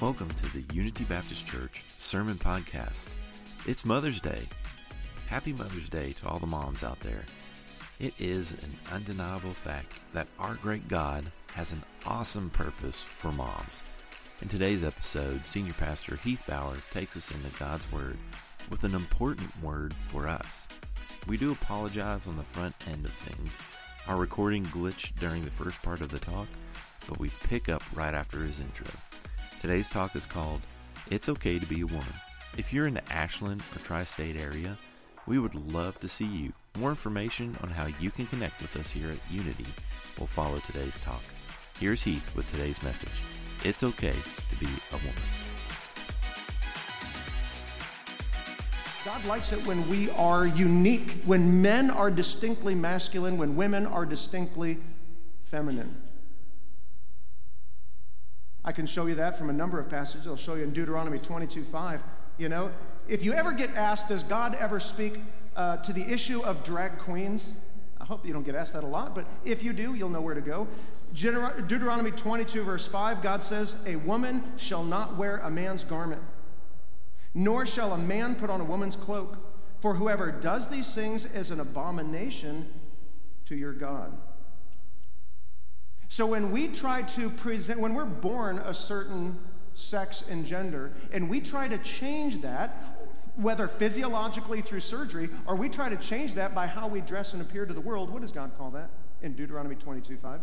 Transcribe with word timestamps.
Welcome 0.00 0.30
to 0.30 0.46
the 0.54 0.74
Unity 0.74 1.04
Baptist 1.04 1.46
Church 1.46 1.84
Sermon 1.98 2.36
Podcast. 2.36 3.08
It's 3.66 3.84
Mother's 3.84 4.18
Day. 4.18 4.40
Happy 5.26 5.52
Mother's 5.52 5.90
Day 5.90 6.12
to 6.12 6.26
all 6.26 6.38
the 6.38 6.46
moms 6.46 6.82
out 6.82 6.98
there. 7.00 7.26
It 7.98 8.14
is 8.18 8.52
an 8.52 8.78
undeniable 8.90 9.52
fact 9.52 10.00
that 10.14 10.26
our 10.38 10.54
great 10.54 10.88
God 10.88 11.30
has 11.52 11.72
an 11.72 11.82
awesome 12.06 12.48
purpose 12.48 13.02
for 13.02 13.30
moms. 13.30 13.82
In 14.40 14.48
today's 14.48 14.84
episode, 14.84 15.44
Senior 15.44 15.74
Pastor 15.74 16.16
Heath 16.16 16.46
Bauer 16.48 16.78
takes 16.90 17.14
us 17.18 17.30
into 17.30 17.58
God's 17.58 17.92
Word 17.92 18.16
with 18.70 18.84
an 18.84 18.94
important 18.94 19.50
word 19.62 19.92
for 20.08 20.26
us. 20.26 20.66
We 21.26 21.36
do 21.36 21.52
apologize 21.52 22.26
on 22.26 22.38
the 22.38 22.42
front 22.42 22.74
end 22.88 23.04
of 23.04 23.12
things. 23.12 23.60
Our 24.08 24.16
recording 24.16 24.64
glitched 24.64 25.16
during 25.20 25.44
the 25.44 25.50
first 25.50 25.82
part 25.82 26.00
of 26.00 26.08
the 26.08 26.18
talk, 26.18 26.48
but 27.06 27.20
we 27.20 27.28
pick 27.46 27.68
up 27.68 27.82
right 27.94 28.14
after 28.14 28.38
his 28.38 28.60
intro. 28.60 28.86
Today's 29.60 29.90
talk 29.90 30.16
is 30.16 30.24
called 30.24 30.62
It's 31.10 31.28
Okay 31.28 31.58
to 31.58 31.66
Be 31.66 31.82
a 31.82 31.86
Woman. 31.86 32.14
If 32.56 32.72
you're 32.72 32.86
in 32.86 32.94
the 32.94 33.12
Ashland 33.12 33.62
or 33.76 33.78
Tri 33.80 34.04
State 34.04 34.36
area, 34.36 34.74
we 35.26 35.38
would 35.38 35.54
love 35.54 36.00
to 36.00 36.08
see 36.08 36.24
you. 36.24 36.54
More 36.78 36.88
information 36.88 37.58
on 37.62 37.68
how 37.68 37.88
you 38.00 38.10
can 38.10 38.24
connect 38.24 38.62
with 38.62 38.74
us 38.76 38.88
here 38.88 39.10
at 39.10 39.18
Unity 39.30 39.66
will 40.18 40.26
follow 40.26 40.60
today's 40.60 40.98
talk. 41.00 41.22
Here's 41.78 42.00
Heath 42.00 42.34
with 42.34 42.50
today's 42.50 42.82
message 42.82 43.10
It's 43.62 43.82
okay 43.82 44.14
to 44.48 44.56
be 44.56 44.68
a 44.92 44.96
woman. 44.96 45.12
God 49.04 49.22
likes 49.26 49.52
it 49.52 49.66
when 49.66 49.86
we 49.90 50.08
are 50.12 50.46
unique, 50.46 51.22
when 51.26 51.60
men 51.60 51.90
are 51.90 52.10
distinctly 52.10 52.74
masculine, 52.74 53.36
when 53.36 53.56
women 53.56 53.84
are 53.84 54.06
distinctly 54.06 54.78
feminine. 55.44 55.94
I 58.64 58.72
can 58.72 58.86
show 58.86 59.06
you 59.06 59.14
that 59.16 59.38
from 59.38 59.50
a 59.50 59.52
number 59.52 59.78
of 59.78 59.88
passages. 59.88 60.26
I'll 60.26 60.36
show 60.36 60.54
you 60.54 60.64
in 60.64 60.72
Deuteronomy 60.72 61.18
22 61.18 61.64
5. 61.64 62.02
You 62.38 62.48
know, 62.48 62.70
if 63.08 63.22
you 63.24 63.32
ever 63.32 63.52
get 63.52 63.74
asked, 63.74 64.08
does 64.08 64.22
God 64.22 64.54
ever 64.56 64.80
speak 64.80 65.20
uh, 65.56 65.78
to 65.78 65.92
the 65.92 66.02
issue 66.02 66.42
of 66.42 66.62
drag 66.62 66.98
queens? 66.98 67.52
I 68.00 68.04
hope 68.04 68.24
you 68.24 68.32
don't 68.32 68.44
get 68.44 68.54
asked 68.54 68.72
that 68.74 68.84
a 68.84 68.86
lot, 68.86 69.14
but 69.14 69.26
if 69.44 69.62
you 69.62 69.72
do, 69.72 69.94
you'll 69.94 70.08
know 70.08 70.22
where 70.22 70.34
to 70.34 70.40
go. 70.40 70.66
Deuteronomy 71.12 72.10
22, 72.12 72.62
verse 72.62 72.86
5, 72.86 73.22
God 73.22 73.42
says, 73.42 73.76
A 73.84 73.96
woman 73.96 74.42
shall 74.56 74.84
not 74.84 75.16
wear 75.16 75.38
a 75.38 75.50
man's 75.50 75.84
garment, 75.84 76.22
nor 77.34 77.66
shall 77.66 77.92
a 77.92 77.98
man 77.98 78.34
put 78.34 78.48
on 78.48 78.60
a 78.60 78.64
woman's 78.64 78.96
cloak, 78.96 79.38
for 79.80 79.94
whoever 79.94 80.30
does 80.30 80.68
these 80.68 80.94
things 80.94 81.26
is 81.26 81.50
an 81.50 81.60
abomination 81.60 82.66
to 83.46 83.56
your 83.56 83.72
God. 83.72 84.16
So 86.10 86.26
when 86.26 86.50
we 86.50 86.66
try 86.66 87.02
to 87.02 87.30
present, 87.30 87.78
when 87.78 87.94
we're 87.94 88.04
born 88.04 88.58
a 88.58 88.74
certain 88.74 89.38
sex 89.74 90.24
and 90.28 90.44
gender, 90.44 90.92
and 91.12 91.30
we 91.30 91.40
try 91.40 91.68
to 91.68 91.78
change 91.78 92.42
that, 92.42 92.98
whether 93.36 93.68
physiologically 93.68 94.60
through 94.60 94.80
surgery, 94.80 95.30
or 95.46 95.54
we 95.54 95.68
try 95.68 95.88
to 95.88 95.96
change 95.96 96.34
that 96.34 96.52
by 96.52 96.66
how 96.66 96.88
we 96.88 97.00
dress 97.00 97.32
and 97.32 97.40
appear 97.40 97.64
to 97.64 97.72
the 97.72 97.80
world, 97.80 98.10
what 98.10 98.22
does 98.22 98.32
God 98.32 98.50
call 98.58 98.72
that 98.72 98.90
in 99.22 99.34
Deuteronomy 99.34 99.76
22 99.76 100.16
5? 100.16 100.40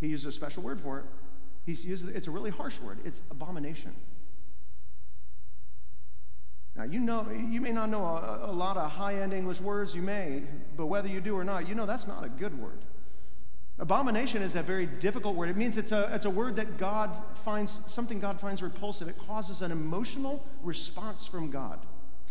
He 0.00 0.08
uses 0.08 0.26
a 0.26 0.32
special 0.32 0.64
word 0.64 0.80
for 0.80 0.98
it. 0.98 1.04
He 1.64 1.72
uses, 1.74 2.08
it's 2.08 2.26
a 2.26 2.32
really 2.32 2.50
harsh 2.50 2.80
word. 2.80 2.98
It's 3.04 3.22
abomination. 3.30 3.94
Now, 6.74 6.82
you 6.82 6.98
know, 6.98 7.30
you 7.30 7.60
may 7.60 7.70
not 7.70 7.90
know 7.90 8.04
a, 8.04 8.50
a 8.50 8.52
lot 8.52 8.76
of 8.76 8.90
high 8.90 9.20
end 9.20 9.32
English 9.32 9.60
words, 9.60 9.94
you 9.94 10.02
may, 10.02 10.42
but 10.76 10.86
whether 10.86 11.06
you 11.06 11.20
do 11.20 11.36
or 11.36 11.44
not, 11.44 11.68
you 11.68 11.76
know 11.76 11.86
that's 11.86 12.08
not 12.08 12.24
a 12.24 12.28
good 12.28 12.60
word. 12.60 12.84
Abomination 13.78 14.40
is 14.42 14.54
a 14.54 14.62
very 14.62 14.86
difficult 14.86 15.34
word. 15.34 15.48
It 15.48 15.56
means 15.56 15.76
it's 15.76 15.90
a, 15.90 16.08
it's 16.14 16.26
a 16.26 16.30
word 16.30 16.54
that 16.56 16.78
God 16.78 17.16
finds, 17.34 17.80
something 17.86 18.20
God 18.20 18.40
finds 18.40 18.62
repulsive. 18.62 19.08
It 19.08 19.18
causes 19.18 19.62
an 19.62 19.72
emotional 19.72 20.44
response 20.62 21.26
from 21.26 21.50
God. 21.50 21.80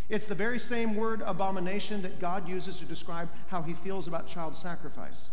It's 0.08 0.26
the 0.26 0.36
very 0.36 0.60
same 0.60 0.96
word, 0.96 1.22
abomination, 1.26 2.02
that 2.04 2.20
God 2.20 2.48
uses 2.48 2.78
to 2.80 2.86
describe 2.86 3.30
how 3.48 3.62
he 3.62 3.74
feels 3.74 4.08
about 4.08 4.28
child 4.28 4.56
sacrifice. 4.56 5.30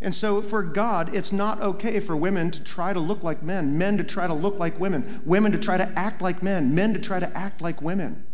And 0.00 0.14
so, 0.14 0.40
for 0.42 0.62
God, 0.62 1.14
it's 1.14 1.32
not 1.32 1.60
okay 1.60 2.00
for 2.00 2.16
women 2.16 2.50
to 2.50 2.62
try 2.62 2.92
to 2.92 3.00
look 3.00 3.22
like 3.22 3.42
men, 3.42 3.76
men 3.78 3.96
to 3.98 4.04
try 4.04 4.26
to 4.26 4.34
look 4.34 4.58
like 4.58 4.78
women, 4.78 5.22
women 5.24 5.52
to 5.52 5.58
try 5.58 5.76
to 5.76 5.90
act 5.96 6.20
like 6.20 6.42
men, 6.42 6.74
men 6.74 6.94
to 6.94 7.00
try 7.00 7.20
to 7.20 7.36
act 7.36 7.60
like 7.60 7.82
women. 7.82 8.24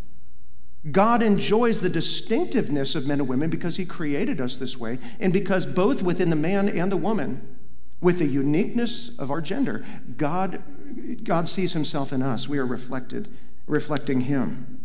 God 0.89 1.21
enjoys 1.21 1.79
the 1.79 1.89
distinctiveness 1.89 2.95
of 2.95 3.05
men 3.05 3.19
and 3.19 3.29
women 3.29 3.51
because 3.51 3.75
He 3.75 3.85
created 3.85 4.41
us 4.41 4.57
this 4.57 4.77
way, 4.77 4.97
and 5.19 5.31
because 5.31 5.65
both 5.65 6.01
within 6.01 6.31
the 6.31 6.35
man 6.35 6.69
and 6.69 6.91
the 6.91 6.97
woman, 6.97 7.57
with 8.01 8.17
the 8.17 8.25
uniqueness 8.25 9.15
of 9.19 9.29
our 9.29 9.41
gender, 9.41 9.85
God, 10.17 10.61
God 11.23 11.47
sees 11.47 11.73
Himself 11.73 12.11
in 12.11 12.23
us. 12.23 12.49
We 12.49 12.57
are 12.57 12.65
reflected, 12.65 13.29
reflecting 13.67 14.21
Him. 14.21 14.79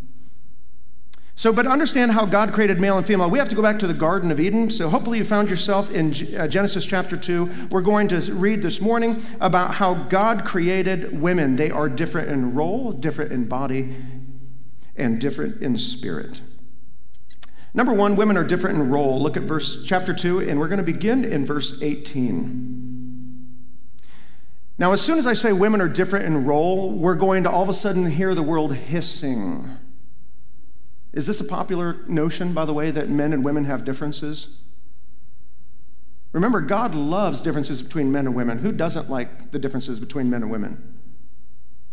So, 1.38 1.52
but 1.52 1.66
understand 1.66 2.12
how 2.12 2.24
God 2.24 2.54
created 2.54 2.80
male 2.80 2.96
and 2.96 3.06
female. 3.06 3.28
We 3.28 3.38
have 3.38 3.48
to 3.50 3.54
go 3.54 3.60
back 3.60 3.78
to 3.80 3.86
the 3.86 3.94
Garden 3.94 4.30
of 4.30 4.40
Eden. 4.40 4.70
So, 4.70 4.88
hopefully, 4.88 5.18
you 5.18 5.24
found 5.24 5.50
yourself 5.50 5.90
in 5.90 6.12
uh, 6.34 6.48
Genesis 6.48 6.86
chapter 6.86 7.14
2. 7.14 7.68
We're 7.70 7.82
going 7.82 8.08
to 8.08 8.32
read 8.32 8.62
this 8.62 8.80
morning 8.80 9.22
about 9.40 9.74
how 9.74 9.94
God 9.94 10.46
created 10.46 11.20
women. 11.20 11.56
They 11.56 11.70
are 11.70 11.90
different 11.90 12.30
in 12.30 12.54
role, 12.54 12.90
different 12.90 13.32
in 13.32 13.44
body, 13.44 13.94
and 14.98 15.20
different 15.20 15.62
in 15.62 15.76
spirit. 15.76 16.40
Number 17.74 17.92
one, 17.92 18.16
women 18.16 18.36
are 18.36 18.44
different 18.44 18.78
in 18.78 18.90
role. 18.90 19.20
Look 19.20 19.36
at 19.36 19.42
verse 19.42 19.84
chapter 19.84 20.14
2, 20.14 20.40
and 20.40 20.58
we're 20.58 20.68
going 20.68 20.78
to 20.78 20.84
begin 20.84 21.24
in 21.24 21.44
verse 21.44 21.78
18. 21.82 22.86
Now, 24.78 24.92
as 24.92 25.00
soon 25.00 25.18
as 25.18 25.26
I 25.26 25.34
say 25.34 25.52
women 25.52 25.80
are 25.80 25.88
different 25.88 26.24
in 26.26 26.44
role, 26.44 26.90
we're 26.90 27.14
going 27.14 27.42
to 27.44 27.50
all 27.50 27.62
of 27.62 27.68
a 27.68 27.74
sudden 27.74 28.10
hear 28.10 28.34
the 28.34 28.42
world 28.42 28.74
hissing. 28.74 29.70
Is 31.12 31.26
this 31.26 31.40
a 31.40 31.44
popular 31.44 32.04
notion, 32.06 32.52
by 32.52 32.64
the 32.64 32.74
way, 32.74 32.90
that 32.90 33.08
men 33.08 33.32
and 33.32 33.44
women 33.44 33.64
have 33.64 33.84
differences? 33.84 34.58
Remember, 36.32 36.60
God 36.60 36.94
loves 36.94 37.40
differences 37.40 37.80
between 37.80 38.12
men 38.12 38.26
and 38.26 38.34
women. 38.34 38.58
Who 38.58 38.70
doesn't 38.70 39.08
like 39.08 39.50
the 39.52 39.58
differences 39.58 39.98
between 39.98 40.28
men 40.28 40.42
and 40.42 40.50
women? 40.50 40.95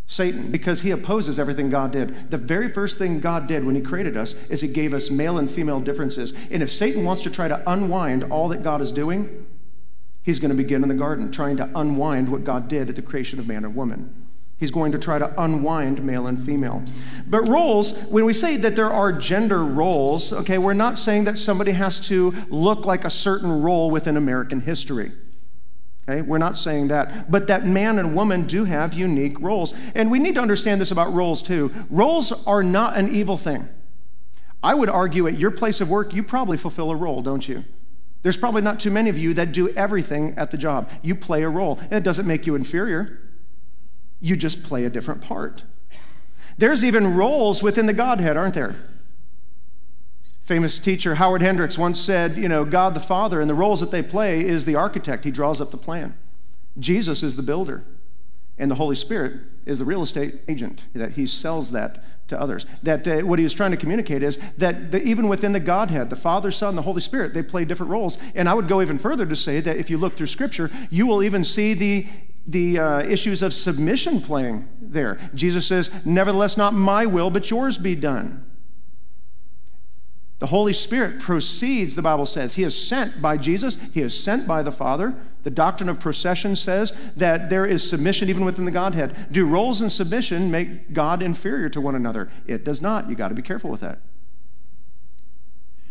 Satan, 0.07 0.51
because 0.51 0.81
he 0.81 0.91
opposes 0.91 1.39
everything 1.39 1.69
God 1.69 1.91
did. 1.91 2.29
The 2.29 2.37
very 2.37 2.69
first 2.69 2.97
thing 2.97 3.19
God 3.19 3.47
did 3.47 3.63
when 3.63 3.75
he 3.75 3.81
created 3.81 4.17
us 4.17 4.33
is 4.49 4.61
he 4.61 4.67
gave 4.67 4.93
us 4.93 5.09
male 5.09 5.37
and 5.37 5.49
female 5.49 5.79
differences. 5.79 6.33
And 6.51 6.61
if 6.61 6.71
Satan 6.71 7.03
wants 7.03 7.23
to 7.23 7.29
try 7.29 7.47
to 7.47 7.63
unwind 7.71 8.25
all 8.25 8.49
that 8.49 8.63
God 8.63 8.81
is 8.81 8.91
doing, 8.91 9.45
he's 10.21 10.39
going 10.39 10.51
to 10.51 10.57
begin 10.57 10.83
in 10.83 10.89
the 10.89 10.95
garden, 10.95 11.31
trying 11.31 11.57
to 11.57 11.69
unwind 11.75 12.29
what 12.29 12.43
God 12.43 12.67
did 12.67 12.89
at 12.89 12.95
the 12.95 13.01
creation 13.01 13.39
of 13.39 13.47
man 13.47 13.63
and 13.65 13.75
woman. 13.75 14.13
He's 14.57 14.71
going 14.71 14.91
to 14.91 14.99
try 14.99 15.19
to 15.19 15.41
unwind 15.41 16.03
male 16.05 16.27
and 16.27 16.41
female. 16.41 16.83
But 17.27 17.49
roles, 17.49 17.93
when 18.03 18.23
we 18.23 18.33
say 18.33 18.55
that 18.57 18.75
there 18.75 18.91
are 18.91 19.11
gender 19.11 19.63
roles, 19.63 20.31
okay, 20.31 20.57
we're 20.57 20.73
not 20.73 20.97
saying 20.97 21.25
that 21.25 21.37
somebody 21.37 21.71
has 21.71 21.99
to 22.07 22.33
look 22.49 22.85
like 22.85 23.03
a 23.03 23.09
certain 23.09 23.61
role 23.61 23.89
within 23.89 24.15
American 24.15 24.61
history. 24.61 25.11
Okay, 26.07 26.21
we're 26.21 26.37
not 26.37 26.57
saying 26.57 26.89
that, 26.89 27.31
but 27.31 27.47
that 27.47 27.65
man 27.65 27.97
and 27.97 28.13
woman 28.13 28.45
do 28.45 28.65
have 28.65 28.93
unique 28.93 29.39
roles. 29.39 29.73
And 29.95 30.11
we 30.11 30.19
need 30.19 30.35
to 30.35 30.41
understand 30.41 30.81
this 30.81 30.91
about 30.91 31.13
roles 31.13 31.41
too. 31.41 31.73
Roles 31.89 32.31
are 32.45 32.61
not 32.61 32.97
an 32.97 33.13
evil 33.15 33.37
thing. 33.37 33.69
I 34.61 34.73
would 34.73 34.89
argue 34.89 35.27
at 35.27 35.37
your 35.37 35.51
place 35.51 35.79
of 35.81 35.89
work, 35.89 36.13
you 36.13 36.23
probably 36.23 36.57
fulfill 36.57 36.91
a 36.91 36.95
role, 36.95 37.21
don't 37.21 37.47
you? 37.47 37.63
There's 38.21 38.37
probably 38.37 38.61
not 38.61 38.79
too 38.79 38.91
many 38.91 39.09
of 39.09 39.17
you 39.17 39.33
that 39.33 39.51
do 39.51 39.69
everything 39.69 40.33
at 40.37 40.51
the 40.51 40.57
job. 40.57 40.89
You 41.01 41.15
play 41.15 41.43
a 41.43 41.49
role. 41.49 41.79
And 41.81 41.93
it 41.93 42.03
doesn't 42.03 42.25
make 42.25 42.45
you 42.47 42.55
inferior, 42.55 43.19
you 44.19 44.37
just 44.37 44.63
play 44.63 44.85
a 44.85 44.89
different 44.89 45.21
part. 45.21 45.63
There's 46.57 46.83
even 46.83 47.15
roles 47.15 47.63
within 47.63 47.85
the 47.85 47.93
Godhead, 47.93 48.37
aren't 48.37 48.53
there? 48.53 48.75
Famous 50.43 50.77
teacher 50.77 51.15
Howard 51.15 51.41
Hendricks 51.41 51.77
once 51.77 51.99
said, 51.99 52.37
you 52.37 52.49
know, 52.49 52.65
God 52.65 52.93
the 52.93 52.99
Father 52.99 53.39
and 53.39 53.49
the 53.49 53.55
roles 53.55 53.79
that 53.79 53.91
they 53.91 54.01
play 54.03 54.45
is 54.45 54.65
the 54.65 54.75
architect. 54.75 55.23
He 55.23 55.31
draws 55.31 55.61
up 55.61 55.71
the 55.71 55.77
plan. 55.77 56.15
Jesus 56.77 57.23
is 57.23 57.35
the 57.35 57.43
builder. 57.43 57.85
And 58.57 58.69
the 58.69 58.75
Holy 58.75 58.95
Spirit 58.95 59.41
is 59.65 59.79
the 59.79 59.85
real 59.85 60.03
estate 60.03 60.41
agent, 60.47 60.85
that 60.93 61.13
he 61.13 61.25
sells 61.25 61.71
that 61.71 62.03
to 62.27 62.39
others. 62.39 62.65
That 62.83 63.07
uh, 63.07 63.21
what 63.21 63.39
he 63.39 63.43
was 63.43 63.53
trying 63.53 63.71
to 63.71 63.77
communicate 63.77 64.21
is 64.21 64.37
that 64.57 64.91
the, 64.91 65.01
even 65.01 65.27
within 65.27 65.53
the 65.53 65.59
Godhead, 65.59 66.09
the 66.09 66.15
Father, 66.15 66.51
Son, 66.51 66.75
the 66.75 66.81
Holy 66.81 67.01
Spirit, 67.01 67.33
they 67.33 67.41
play 67.41 67.65
different 67.65 67.91
roles. 67.91 68.17
And 68.35 68.47
I 68.47 68.53
would 68.53 68.67
go 68.67 68.81
even 68.81 68.97
further 68.97 69.25
to 69.25 69.35
say 69.35 69.59
that 69.61 69.77
if 69.77 69.89
you 69.89 69.97
look 69.97 70.15
through 70.15 70.27
Scripture, 70.27 70.69
you 70.89 71.07
will 71.07 71.23
even 71.23 71.43
see 71.43 71.73
the, 71.73 72.07
the 72.45 72.79
uh, 72.79 72.99
issues 73.03 73.41
of 73.41 73.53
submission 73.53 74.21
playing 74.21 74.67
there. 74.81 75.17
Jesus 75.33 75.65
says, 75.65 75.89
Nevertheless, 76.05 76.57
not 76.57 76.73
my 76.73 77.05
will, 77.05 77.29
but 77.29 77.49
yours 77.49 77.77
be 77.77 77.95
done. 77.95 78.45
The 80.43 80.47
Holy 80.47 80.73
Spirit 80.73 81.21
proceeds, 81.21 81.95
the 81.95 82.01
Bible 82.01 82.25
says. 82.25 82.53
He 82.53 82.63
is 82.63 82.77
sent 82.77 83.21
by 83.21 83.37
Jesus, 83.37 83.77
He 83.93 84.01
is 84.01 84.13
sent 84.13 84.45
by 84.45 84.61
the 84.61 84.73
Father. 84.73 85.15
The 85.43 85.49
doctrine 85.49 85.87
of 85.87 86.01
procession 86.01 86.57
says 86.57 86.91
that 87.15 87.49
there 87.49 87.65
is 87.65 87.89
submission 87.89 88.27
even 88.27 88.43
within 88.43 88.65
the 88.65 88.71
Godhead. 88.71 89.31
Do 89.31 89.45
roles 89.45 89.81
in 89.81 89.89
submission 89.89 90.51
make 90.51 90.91
God 90.91 91.23
inferior 91.23 91.69
to 91.69 91.79
one 91.79 91.95
another? 91.95 92.29
It 92.45 92.65
does 92.65 92.81
not. 92.81 93.09
You 93.09 93.15
got 93.15 93.29
to 93.29 93.35
be 93.35 93.41
careful 93.41 93.69
with 93.69 93.79
that. 93.79 93.99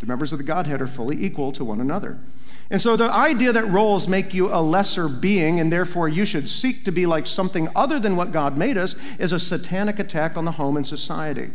The 0.00 0.06
members 0.06 0.32
of 0.32 0.38
the 0.38 0.44
Godhead 0.44 0.82
are 0.82 0.86
fully 0.86 1.24
equal 1.24 1.50
to 1.52 1.64
one 1.64 1.80
another. 1.80 2.20
And 2.68 2.82
so 2.82 2.94
the 2.94 3.10
idea 3.10 3.54
that 3.54 3.70
roles 3.70 4.06
make 4.06 4.34
you 4.34 4.52
a 4.52 4.60
lesser 4.60 5.08
being 5.08 5.60
and 5.60 5.72
therefore 5.72 6.10
you 6.10 6.26
should 6.26 6.46
seek 6.46 6.84
to 6.84 6.92
be 6.92 7.06
like 7.06 7.26
something 7.26 7.70
other 7.74 7.98
than 7.98 8.16
what 8.16 8.32
God 8.32 8.58
made 8.58 8.76
us 8.76 8.96
is 9.18 9.32
a 9.32 9.40
satanic 9.40 9.98
attack 9.98 10.36
on 10.36 10.44
the 10.44 10.52
home 10.52 10.76
and 10.76 10.86
society. 10.86 11.52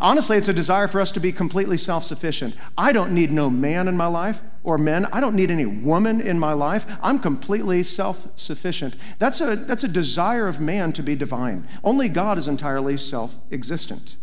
Honestly, 0.00 0.36
it's 0.36 0.48
a 0.48 0.52
desire 0.52 0.86
for 0.86 1.00
us 1.00 1.10
to 1.12 1.20
be 1.20 1.32
completely 1.32 1.78
self 1.78 2.04
sufficient. 2.04 2.54
I 2.76 2.92
don't 2.92 3.12
need 3.12 3.32
no 3.32 3.50
man 3.50 3.88
in 3.88 3.96
my 3.96 4.06
life 4.06 4.42
or 4.62 4.78
men. 4.78 5.06
I 5.06 5.20
don't 5.20 5.34
need 5.34 5.50
any 5.50 5.66
woman 5.66 6.20
in 6.20 6.38
my 6.38 6.52
life. 6.52 6.86
I'm 7.02 7.18
completely 7.18 7.82
self 7.82 8.28
sufficient. 8.36 8.94
That's 9.18 9.40
a, 9.40 9.56
that's 9.56 9.84
a 9.84 9.88
desire 9.88 10.46
of 10.46 10.60
man 10.60 10.92
to 10.92 11.02
be 11.02 11.16
divine. 11.16 11.66
Only 11.82 12.08
God 12.08 12.38
is 12.38 12.48
entirely 12.48 12.96
self 12.96 13.38
existent. 13.50 14.16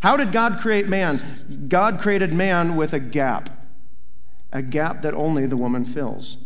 How 0.00 0.16
did 0.16 0.32
God 0.32 0.58
create 0.60 0.88
man? 0.88 1.66
God 1.68 2.00
created 2.00 2.32
man 2.32 2.76
with 2.76 2.92
a 2.92 3.00
gap, 3.00 3.50
a 4.52 4.62
gap 4.62 5.02
that 5.02 5.14
only 5.14 5.46
the 5.46 5.56
woman 5.56 5.84
fills. 5.84 6.38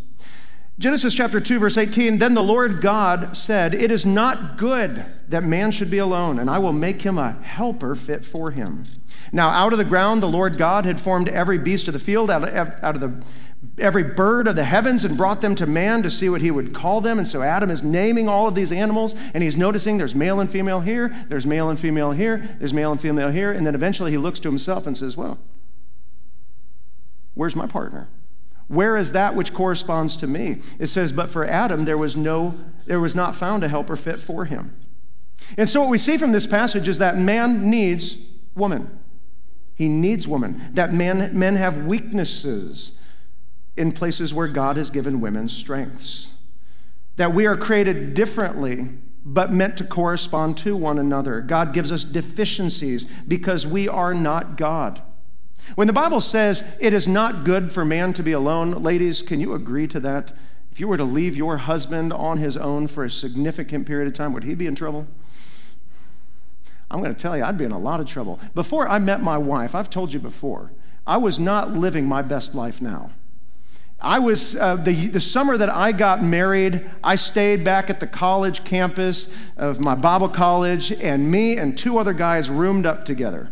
Genesis 0.76 1.14
chapter 1.14 1.40
2, 1.40 1.60
verse 1.60 1.78
18 1.78 2.18
Then 2.18 2.34
the 2.34 2.42
Lord 2.42 2.80
God 2.80 3.36
said, 3.36 3.74
It 3.74 3.92
is 3.92 4.04
not 4.04 4.56
good 4.56 5.06
that 5.28 5.44
man 5.44 5.70
should 5.70 5.90
be 5.90 5.98
alone, 5.98 6.40
and 6.40 6.50
I 6.50 6.58
will 6.58 6.72
make 6.72 7.02
him 7.02 7.16
a 7.16 7.32
helper 7.42 7.94
fit 7.94 8.24
for 8.24 8.50
him. 8.50 8.84
Now, 9.32 9.50
out 9.50 9.72
of 9.72 9.78
the 9.78 9.84
ground, 9.84 10.20
the 10.20 10.28
Lord 10.28 10.58
God 10.58 10.84
had 10.84 11.00
formed 11.00 11.28
every 11.28 11.58
beast 11.58 11.86
of 11.86 11.94
the 11.94 12.00
field, 12.00 12.28
out 12.28 12.42
of, 12.48 12.82
out 12.82 12.96
of 12.96 13.00
the 13.00 13.24
every 13.78 14.02
bird 14.02 14.46
of 14.46 14.56
the 14.56 14.64
heavens 14.64 15.04
and 15.04 15.16
brought 15.16 15.40
them 15.40 15.54
to 15.54 15.66
man 15.66 16.02
to 16.02 16.10
see 16.10 16.28
what 16.28 16.42
he 16.42 16.50
would 16.50 16.74
call 16.74 17.00
them. 17.00 17.18
And 17.18 17.26
so 17.26 17.40
Adam 17.40 17.70
is 17.70 17.82
naming 17.82 18.28
all 18.28 18.46
of 18.46 18.54
these 18.54 18.70
animals 18.70 19.14
and 19.32 19.42
he's 19.42 19.56
noticing 19.56 19.96
there's 19.96 20.14
male 20.14 20.38
and 20.40 20.50
female 20.50 20.80
here, 20.80 21.24
there's 21.28 21.46
male 21.46 21.70
and 21.70 21.80
female 21.80 22.12
here, 22.12 22.56
there's 22.58 22.74
male 22.74 22.92
and 22.92 23.00
female 23.00 23.30
here. 23.30 23.52
And 23.52 23.66
then 23.66 23.74
eventually 23.74 24.10
he 24.10 24.18
looks 24.18 24.38
to 24.40 24.48
himself 24.48 24.86
and 24.86 24.96
says, 24.96 25.16
Well, 25.16 25.38
where's 27.32 27.56
my 27.56 27.66
partner? 27.66 28.08
Where 28.69 28.96
is 28.96 29.12
that 29.12 29.34
which 29.34 29.52
corresponds 29.52 30.16
to 30.16 30.26
me? 30.26 30.61
It 30.78 30.87
says, 30.87 31.12
But 31.12 31.31
for 31.31 31.44
Adam, 31.44 31.84
there 31.84 31.99
was 31.99 32.16
no, 32.16 32.55
there 32.87 33.00
was 33.00 33.14
not 33.14 33.34
found 33.34 33.62
a 33.62 33.69
helper 33.69 33.96
fit 33.96 34.20
for 34.20 34.44
him. 34.46 34.75
And 35.58 35.69
so 35.69 35.81
what 35.81 35.90
we 35.90 35.99
see 35.99 36.16
from 36.16 36.32
this 36.32 36.46
passage 36.46 36.88
is 36.88 36.99
that 36.99 37.19
man 37.19 37.69
needs 37.70 38.16
woman. 38.55 38.99
He 39.75 39.88
needs 39.88 40.26
woman. 40.26 40.70
That 40.75 40.93
man, 40.93 41.37
men 41.38 41.56
have 41.56 41.84
weaknesses 41.84 42.94
in 43.76 43.93
places 43.93 44.32
where 44.32 44.49
God 44.49 44.76
has 44.76 44.90
given 44.90 45.20
women 45.20 45.49
strengths. 45.49 46.32
That 47.17 47.34
we 47.34 47.46
are 47.46 47.56
created 47.56 48.14
differently, 48.14 48.88
but 49.25 49.52
meant 49.52 49.76
to 49.78 49.84
correspond 49.84 50.56
to 50.58 50.76
one 50.76 50.99
another. 50.99 51.40
God 51.40 51.72
gives 51.72 51.90
us 51.90 52.05
deficiencies 52.05 53.05
because 53.26 53.67
we 53.67 53.88
are 53.88 54.14
not 54.14 54.56
God. 54.56 55.02
When 55.75 55.87
the 55.87 55.93
Bible 55.93 56.20
says 56.20 56.62
it 56.81 56.93
is 56.93 57.08
not 57.08 57.44
good 57.44 57.72
for 57.72 57.84
man 57.84 58.12
to 58.14 58.22
be 58.22 58.32
alone, 58.32 58.70
ladies, 58.70 59.22
can 59.22 59.40
you 59.40 59.55
agree 59.55 59.87
to 59.88 60.00
that? 60.00 60.32
If 60.70 60.81
you 60.81 60.88
were 60.88 60.96
to 60.96 61.05
leave 61.05 61.37
your 61.37 61.56
husband 61.56 62.12
on 62.12 62.38
his 62.38 62.56
own 62.56 62.88
for 62.88 63.05
a 63.05 63.11
significant 63.11 63.87
period 63.87 64.08
of 64.08 64.14
time, 64.14 64.32
would 64.32 64.44
he 64.44 64.55
be 64.55 64.66
in 64.66 64.75
trouble? 64.75 65.06
I'm 66.90 67.00
going 67.00 67.14
to 67.14 67.20
tell 67.20 67.37
you, 67.37 67.44
I'd 67.44 67.58
be 67.58 67.64
in 67.64 67.72
a 67.72 67.78
lot 67.78 68.00
of 68.00 68.06
trouble. 68.06 68.40
Before 68.55 68.88
I 68.88 68.99
met 68.99 69.22
my 69.22 69.38
wife, 69.38 69.75
I've 69.75 69.90
told 69.90 70.12
you 70.12 70.20
before, 70.20 70.72
I 71.06 71.16
was 71.16 71.38
not 71.38 71.72
living 71.72 72.06
my 72.06 72.22
best 72.22 72.55
life 72.55 72.82
now. 72.82 73.10
I 74.00 74.19
was, 74.19 74.55
uh, 74.56 74.76
the, 74.76 75.08
the 75.08 75.20
summer 75.20 75.56
that 75.56 75.70
I 75.70 75.93
got 75.93 76.22
married, 76.22 76.90
I 77.02 77.14
stayed 77.14 77.64
back 77.64 77.88
at 77.88 78.00
the 78.00 78.06
college 78.06 78.64
campus 78.64 79.28
of 79.56 79.81
my 79.81 79.94
Bible 79.94 80.28
college, 80.28 80.93
and 80.93 81.31
me 81.31 81.56
and 81.56 81.76
two 81.76 81.99
other 81.99 82.12
guys 82.12 82.50
roomed 82.50 82.84
up 82.84 83.05
together. 83.05 83.50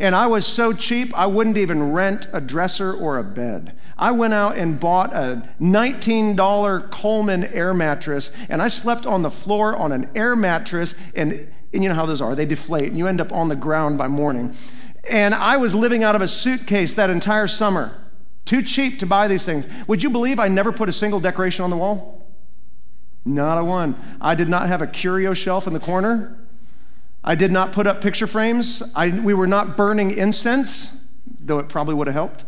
And 0.00 0.16
I 0.16 0.26
was 0.26 0.46
so 0.46 0.72
cheap, 0.72 1.16
I 1.16 1.26
wouldn't 1.26 1.58
even 1.58 1.92
rent 1.92 2.26
a 2.32 2.40
dresser 2.40 2.94
or 2.94 3.18
a 3.18 3.22
bed. 3.22 3.76
I 3.98 4.12
went 4.12 4.32
out 4.32 4.56
and 4.56 4.80
bought 4.80 5.14
a 5.14 5.46
$19 5.60 6.90
Coleman 6.90 7.44
air 7.44 7.74
mattress, 7.74 8.30
and 8.48 8.62
I 8.62 8.68
slept 8.68 9.04
on 9.04 9.20
the 9.20 9.30
floor 9.30 9.76
on 9.76 9.92
an 9.92 10.08
air 10.14 10.34
mattress, 10.34 10.94
and, 11.14 11.46
and 11.74 11.82
you 11.82 11.90
know 11.90 11.94
how 11.94 12.06
those 12.06 12.22
are, 12.22 12.34
they 12.34 12.46
deflate, 12.46 12.88
and 12.88 12.96
you 12.96 13.08
end 13.08 13.20
up 13.20 13.30
on 13.30 13.50
the 13.50 13.56
ground 13.56 13.98
by 13.98 14.08
morning. 14.08 14.54
And 15.10 15.34
I 15.34 15.58
was 15.58 15.74
living 15.74 16.02
out 16.02 16.16
of 16.16 16.22
a 16.22 16.28
suitcase 16.28 16.94
that 16.94 17.10
entire 17.10 17.46
summer. 17.46 17.98
Too 18.46 18.62
cheap 18.62 18.98
to 19.00 19.06
buy 19.06 19.28
these 19.28 19.44
things. 19.44 19.66
Would 19.86 20.02
you 20.02 20.08
believe 20.08 20.40
I 20.40 20.48
never 20.48 20.72
put 20.72 20.88
a 20.88 20.92
single 20.92 21.20
decoration 21.20 21.62
on 21.62 21.68
the 21.68 21.76
wall? 21.76 22.26
Not 23.26 23.58
a 23.58 23.64
one. 23.64 23.96
I 24.18 24.34
did 24.34 24.48
not 24.48 24.68
have 24.68 24.80
a 24.80 24.86
curio 24.86 25.34
shelf 25.34 25.66
in 25.66 25.74
the 25.74 25.80
corner. 25.80 26.39
I 27.22 27.34
did 27.34 27.52
not 27.52 27.72
put 27.72 27.86
up 27.86 28.00
picture 28.00 28.26
frames. 28.26 28.82
I, 28.94 29.10
we 29.10 29.34
were 29.34 29.46
not 29.46 29.76
burning 29.76 30.10
incense, 30.10 30.92
though 31.40 31.58
it 31.58 31.68
probably 31.68 31.94
would 31.94 32.06
have 32.06 32.14
helped. 32.14 32.44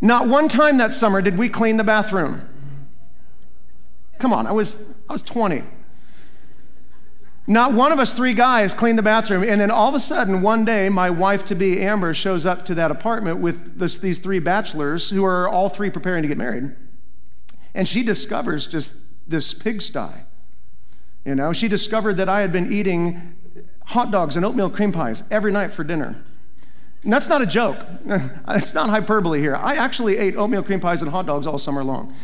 Not 0.00 0.28
one 0.28 0.48
time 0.48 0.78
that 0.78 0.94
summer 0.94 1.20
did 1.20 1.36
we 1.36 1.48
clean 1.48 1.76
the 1.76 1.84
bathroom. 1.84 2.48
Come 4.18 4.32
on, 4.32 4.46
I 4.46 4.52
was, 4.52 4.78
I 5.08 5.12
was 5.12 5.22
20. 5.22 5.62
Not 7.46 7.72
one 7.72 7.92
of 7.92 7.98
us 7.98 8.12
three 8.12 8.34
guys 8.34 8.74
cleaned 8.74 8.98
the 8.98 9.02
bathroom. 9.02 9.42
And 9.42 9.60
then 9.60 9.70
all 9.70 9.88
of 9.88 9.94
a 9.94 10.00
sudden, 10.00 10.42
one 10.42 10.66
day, 10.66 10.88
my 10.90 11.08
wife 11.08 11.44
to 11.46 11.54
be, 11.54 11.80
Amber, 11.80 12.12
shows 12.12 12.44
up 12.44 12.64
to 12.66 12.74
that 12.74 12.90
apartment 12.90 13.38
with 13.38 13.78
this, 13.78 13.98
these 13.98 14.18
three 14.18 14.38
bachelors 14.38 15.08
who 15.08 15.24
are 15.24 15.48
all 15.48 15.70
three 15.70 15.88
preparing 15.88 16.22
to 16.22 16.28
get 16.28 16.36
married. 16.36 16.74
And 17.74 17.88
she 17.88 18.02
discovers 18.02 18.66
just 18.66 18.92
this 19.26 19.54
pigsty. 19.54 20.24
You 21.28 21.34
know, 21.34 21.52
she 21.52 21.68
discovered 21.68 22.14
that 22.14 22.30
I 22.30 22.40
had 22.40 22.52
been 22.52 22.72
eating 22.72 23.36
hot 23.84 24.10
dogs 24.10 24.36
and 24.36 24.46
oatmeal 24.46 24.70
cream 24.70 24.92
pies 24.92 25.22
every 25.30 25.52
night 25.52 25.70
for 25.70 25.84
dinner. 25.84 26.16
And 27.02 27.12
that's 27.12 27.28
not 27.28 27.42
a 27.42 27.46
joke. 27.46 27.76
it's 28.48 28.72
not 28.72 28.88
hyperbole 28.88 29.38
here. 29.38 29.54
I 29.54 29.76
actually 29.76 30.16
ate 30.16 30.36
oatmeal 30.36 30.62
cream 30.62 30.80
pies 30.80 31.02
and 31.02 31.10
hot 31.10 31.26
dogs 31.26 31.46
all 31.46 31.58
summer 31.58 31.84
long 31.84 32.14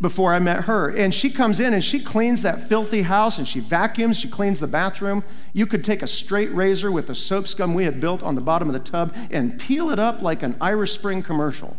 before 0.00 0.32
I 0.32 0.38
met 0.38 0.64
her. 0.64 0.88
And 0.88 1.14
she 1.14 1.28
comes 1.28 1.60
in 1.60 1.74
and 1.74 1.84
she 1.84 2.00
cleans 2.00 2.40
that 2.42 2.66
filthy 2.66 3.02
house 3.02 3.36
and 3.36 3.46
she 3.46 3.60
vacuums, 3.60 4.18
she 4.18 4.28
cleans 4.28 4.58
the 4.58 4.66
bathroom. 4.66 5.22
You 5.52 5.66
could 5.66 5.84
take 5.84 6.00
a 6.00 6.06
straight 6.06 6.50
razor 6.54 6.90
with 6.90 7.08
the 7.08 7.14
soap 7.14 7.48
scum 7.48 7.74
we 7.74 7.84
had 7.84 8.00
built 8.00 8.22
on 8.22 8.36
the 8.36 8.40
bottom 8.40 8.68
of 8.68 8.72
the 8.72 8.90
tub 8.90 9.14
and 9.30 9.60
peel 9.60 9.90
it 9.90 9.98
up 9.98 10.22
like 10.22 10.42
an 10.42 10.56
Irish 10.62 10.92
Spring 10.92 11.22
commercial. 11.22 11.76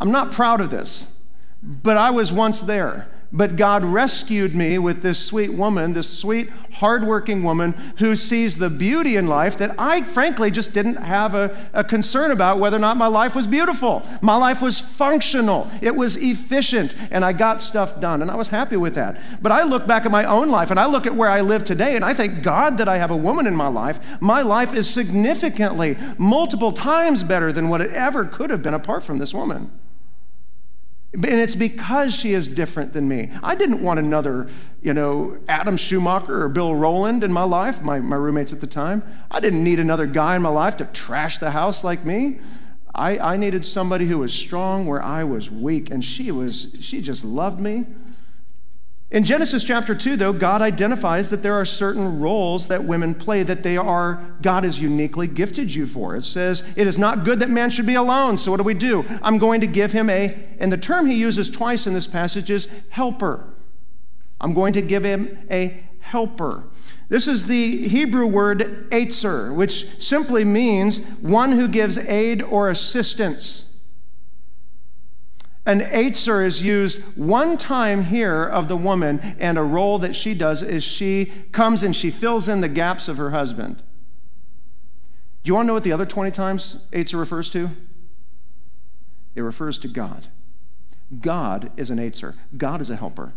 I'm 0.00 0.12
not 0.12 0.30
proud 0.30 0.60
of 0.60 0.70
this, 0.70 1.08
but 1.60 1.96
I 1.96 2.10
was 2.10 2.32
once 2.32 2.60
there. 2.60 3.08
But 3.36 3.56
God 3.56 3.84
rescued 3.84 4.56
me 4.56 4.78
with 4.78 5.02
this 5.02 5.22
sweet 5.22 5.52
woman, 5.52 5.92
this 5.92 6.08
sweet, 6.08 6.48
hardworking 6.72 7.42
woman 7.42 7.72
who 7.98 8.16
sees 8.16 8.56
the 8.56 8.70
beauty 8.70 9.16
in 9.16 9.26
life 9.26 9.58
that 9.58 9.74
I, 9.78 10.02
frankly, 10.02 10.50
just 10.50 10.72
didn't 10.72 10.96
have 10.96 11.34
a, 11.34 11.54
a, 11.74 11.84
concern 11.84 12.30
about 12.30 12.58
whether 12.58 12.78
or 12.78 12.80
not 12.80 12.96
my 12.96 13.06
life 13.06 13.34
was 13.34 13.46
beautiful. 13.46 14.06
My 14.22 14.36
life 14.36 14.62
was 14.62 14.80
functional, 14.80 15.70
it 15.82 15.94
was 15.94 16.16
efficient, 16.16 16.94
and 17.10 17.24
I 17.24 17.34
got 17.34 17.60
stuff 17.60 18.00
done, 18.00 18.22
and 18.22 18.30
I 18.30 18.36
was 18.36 18.48
happy 18.48 18.76
with 18.76 18.94
that. 18.94 19.20
But 19.42 19.52
I 19.52 19.64
look 19.64 19.86
back 19.86 20.06
at 20.06 20.10
my 20.10 20.24
own 20.24 20.48
life 20.48 20.70
and 20.70 20.80
I 20.80 20.86
look 20.86 21.06
at 21.06 21.14
where 21.14 21.28
I 21.28 21.42
live 21.42 21.64
today, 21.64 21.94
and 21.94 22.04
I 22.04 22.14
thank 22.14 22.42
God 22.42 22.78
that 22.78 22.88
I 22.88 22.96
have 22.96 23.10
a 23.10 23.16
woman 23.16 23.46
in 23.46 23.54
my 23.54 23.68
life. 23.68 24.00
My 24.20 24.40
life 24.40 24.72
is 24.72 24.88
significantly, 24.88 25.98
multiple 26.16 26.72
times 26.72 27.22
better 27.22 27.52
than 27.52 27.68
what 27.68 27.82
it 27.82 27.90
ever 27.92 28.24
could 28.24 28.48
have 28.48 28.62
been 28.62 28.74
apart 28.74 29.02
from 29.02 29.18
this 29.18 29.34
woman. 29.34 29.70
And 31.16 31.40
it's 31.40 31.54
because 31.54 32.14
she 32.14 32.34
is 32.34 32.46
different 32.46 32.92
than 32.92 33.08
me. 33.08 33.30
I 33.42 33.54
didn't 33.54 33.80
want 33.80 33.98
another, 33.98 34.48
you 34.82 34.92
know, 34.92 35.38
Adam 35.48 35.78
Schumacher 35.78 36.42
or 36.42 36.50
Bill 36.50 36.74
Rowland 36.74 37.24
in 37.24 37.32
my 37.32 37.42
life, 37.42 37.80
my, 37.80 38.00
my 38.00 38.16
roommates 38.16 38.52
at 38.52 38.60
the 38.60 38.66
time. 38.66 39.02
I 39.30 39.40
didn't 39.40 39.64
need 39.64 39.80
another 39.80 40.06
guy 40.06 40.36
in 40.36 40.42
my 40.42 40.50
life 40.50 40.76
to 40.76 40.84
trash 40.84 41.38
the 41.38 41.50
house 41.50 41.82
like 41.82 42.04
me. 42.04 42.40
I, 42.94 43.18
I 43.18 43.36
needed 43.38 43.64
somebody 43.64 44.06
who 44.06 44.18
was 44.18 44.32
strong 44.32 44.86
where 44.86 45.02
I 45.02 45.24
was 45.24 45.50
weak, 45.50 45.90
and 45.90 46.04
she 46.04 46.30
was, 46.30 46.68
she 46.80 47.00
just 47.00 47.24
loved 47.24 47.60
me. 47.60 47.86
In 49.08 49.24
Genesis 49.24 49.62
chapter 49.62 49.94
2, 49.94 50.16
though, 50.16 50.32
God 50.32 50.62
identifies 50.62 51.30
that 51.30 51.40
there 51.40 51.54
are 51.54 51.64
certain 51.64 52.18
roles 52.18 52.66
that 52.68 52.82
women 52.82 53.14
play 53.14 53.44
that 53.44 53.62
they 53.62 53.76
are, 53.76 54.20
God 54.42 54.64
has 54.64 54.80
uniquely 54.80 55.28
gifted 55.28 55.72
you 55.72 55.86
for. 55.86 56.16
It 56.16 56.24
says, 56.24 56.64
It 56.74 56.88
is 56.88 56.98
not 56.98 57.24
good 57.24 57.38
that 57.38 57.48
man 57.48 57.70
should 57.70 57.86
be 57.86 57.94
alone. 57.94 58.36
So 58.36 58.50
what 58.50 58.56
do 58.56 58.64
we 58.64 58.74
do? 58.74 59.04
I'm 59.22 59.38
going 59.38 59.60
to 59.60 59.68
give 59.68 59.92
him 59.92 60.10
a, 60.10 60.36
and 60.58 60.72
the 60.72 60.76
term 60.76 61.06
he 61.06 61.14
uses 61.14 61.48
twice 61.48 61.86
in 61.86 61.94
this 61.94 62.08
passage 62.08 62.50
is 62.50 62.66
helper. 62.88 63.54
I'm 64.40 64.54
going 64.54 64.72
to 64.72 64.82
give 64.82 65.04
him 65.04 65.38
a 65.52 65.84
helper. 66.00 66.64
This 67.08 67.28
is 67.28 67.46
the 67.46 67.86
Hebrew 67.86 68.26
word 68.26 68.88
ezer, 68.92 69.52
which 69.52 70.02
simply 70.02 70.44
means 70.44 70.98
one 71.20 71.52
who 71.52 71.68
gives 71.68 71.96
aid 71.96 72.42
or 72.42 72.70
assistance. 72.70 73.65
An 75.66 75.82
ezer 75.82 76.44
is 76.44 76.62
used 76.62 76.98
one 77.16 77.58
time 77.58 78.04
here 78.04 78.44
of 78.44 78.68
the 78.68 78.76
woman, 78.76 79.18
and 79.40 79.58
a 79.58 79.62
role 79.64 79.98
that 79.98 80.14
she 80.14 80.32
does 80.32 80.62
is 80.62 80.84
she 80.84 81.32
comes 81.50 81.82
and 81.82 81.94
she 81.94 82.10
fills 82.10 82.46
in 82.46 82.60
the 82.60 82.68
gaps 82.68 83.08
of 83.08 83.16
her 83.16 83.30
husband. 83.30 83.82
Do 85.42 85.48
you 85.50 85.54
want 85.54 85.64
to 85.64 85.68
know 85.68 85.74
what 85.74 85.82
the 85.82 85.92
other 85.92 86.06
20 86.06 86.30
times 86.30 86.78
ezer 86.92 87.16
refers 87.16 87.50
to? 87.50 87.70
It 89.34 89.42
refers 89.42 89.78
to 89.78 89.88
God. 89.88 90.28
God 91.20 91.70
is 91.76 91.90
an 91.90 91.98
ezer, 91.98 92.36
God 92.56 92.80
is 92.80 92.88
a 92.88 92.96
helper. 92.96 93.32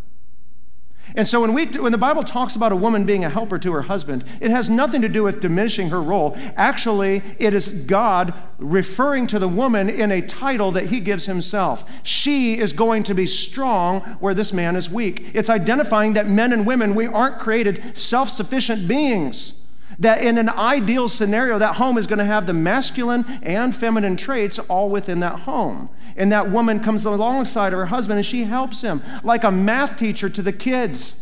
And 1.14 1.26
so 1.26 1.40
when, 1.40 1.52
we, 1.54 1.66
when 1.66 1.92
the 1.92 1.98
Bible 1.98 2.22
talks 2.22 2.56
about 2.56 2.72
a 2.72 2.76
woman 2.76 3.04
being 3.04 3.24
a 3.24 3.30
helper 3.30 3.58
to 3.58 3.72
her 3.72 3.82
husband, 3.82 4.24
it 4.40 4.50
has 4.50 4.70
nothing 4.70 5.02
to 5.02 5.08
do 5.08 5.22
with 5.22 5.40
diminishing 5.40 5.90
her 5.90 6.00
role. 6.00 6.36
Actually, 6.56 7.22
it 7.38 7.54
is 7.54 7.68
God 7.68 8.34
referring 8.58 9.26
to 9.28 9.38
the 9.38 9.48
woman 9.48 9.88
in 9.88 10.12
a 10.12 10.22
title 10.22 10.70
that 10.72 10.86
he 10.86 11.00
gives 11.00 11.26
himself. 11.26 11.84
She 12.02 12.58
is 12.58 12.72
going 12.72 13.02
to 13.04 13.14
be 13.14 13.26
strong 13.26 14.00
where 14.20 14.34
this 14.34 14.52
man 14.52 14.76
is 14.76 14.90
weak. 14.90 15.30
It's 15.34 15.48
identifying 15.48 16.14
that 16.14 16.28
men 16.28 16.52
and 16.52 16.66
women, 16.66 16.94
we 16.94 17.06
aren't 17.06 17.38
created 17.38 17.96
self 17.98 18.28
sufficient 18.28 18.86
beings. 18.86 19.54
That 20.00 20.22
in 20.22 20.38
an 20.38 20.48
ideal 20.48 21.08
scenario, 21.08 21.58
that 21.58 21.76
home 21.76 21.98
is 21.98 22.06
going 22.06 22.18
to 22.18 22.24
have 22.24 22.46
the 22.46 22.54
masculine 22.54 23.24
and 23.42 23.76
feminine 23.76 24.16
traits 24.16 24.58
all 24.58 24.88
within 24.88 25.20
that 25.20 25.40
home. 25.40 25.90
And 26.16 26.32
that 26.32 26.50
woman 26.50 26.80
comes 26.80 27.04
alongside 27.04 27.72
of 27.72 27.78
her 27.78 27.86
husband 27.86 28.16
and 28.16 28.26
she 28.26 28.44
helps 28.44 28.80
him, 28.80 29.02
like 29.22 29.44
a 29.44 29.50
math 29.50 29.96
teacher 29.96 30.30
to 30.30 30.42
the 30.42 30.52
kids. 30.52 31.16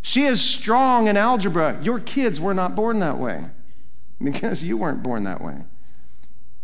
She 0.00 0.24
is 0.24 0.40
strong 0.40 1.08
in 1.08 1.16
algebra. 1.18 1.78
Your 1.82 2.00
kids 2.00 2.40
were 2.40 2.54
not 2.54 2.74
born 2.74 3.00
that 3.00 3.18
way 3.18 3.44
because 4.22 4.64
you 4.64 4.78
weren't 4.78 5.02
born 5.02 5.24
that 5.24 5.42
way. 5.42 5.64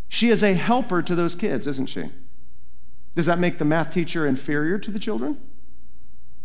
She 0.09 0.31
is 0.31 0.43
a 0.43 0.55
helper 0.55 1.03
to 1.03 1.15
those 1.15 1.35
kids, 1.35 1.67
isn't 1.67 1.89
she? 1.89 2.11
Does 3.15 3.27
that 3.27 3.39
make 3.39 3.59
the 3.59 3.65
math 3.65 3.93
teacher 3.93 4.27
inferior 4.27 4.79
to 4.79 4.91
the 4.91 4.99
children? 4.99 5.39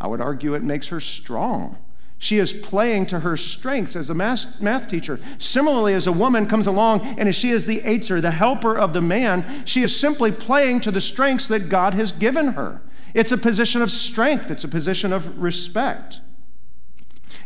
I 0.01 0.07
would 0.07 0.21
argue 0.21 0.53
it 0.53 0.63
makes 0.63 0.89
her 0.89 0.99
strong. 0.99 1.77
She 2.21 2.37
is 2.37 2.51
playing 2.51 3.05
to 3.07 3.21
her 3.21 3.37
strengths 3.37 3.95
as 3.95 4.09
a 4.09 4.13
math, 4.13 4.87
teacher. 4.89 5.21
Similarly, 5.37 5.93
as 5.93 6.05
a 6.05 6.11
woman 6.11 6.47
comes 6.47 6.67
along 6.67 7.01
and 7.17 7.29
as 7.29 7.35
she 7.35 7.49
is 7.49 7.65
the 7.65 7.81
aider, 7.85 8.19
the 8.19 8.31
helper 8.31 8.77
of 8.77 8.91
the 8.91 9.01
man, 9.01 9.63
she 9.65 9.83
is 9.83 9.97
simply 9.97 10.31
playing 10.31 10.81
to 10.81 10.91
the 10.91 10.99
strengths 10.99 11.47
that 11.47 11.69
God 11.69 11.93
has 11.93 12.11
given 12.11 12.49
her. 12.53 12.81
It's 13.13 13.31
a 13.31 13.37
position 13.37 13.81
of 13.81 13.89
strength, 13.89 14.51
it's 14.51 14.65
a 14.65 14.67
position 14.67 15.13
of 15.13 15.41
respect. 15.41 16.19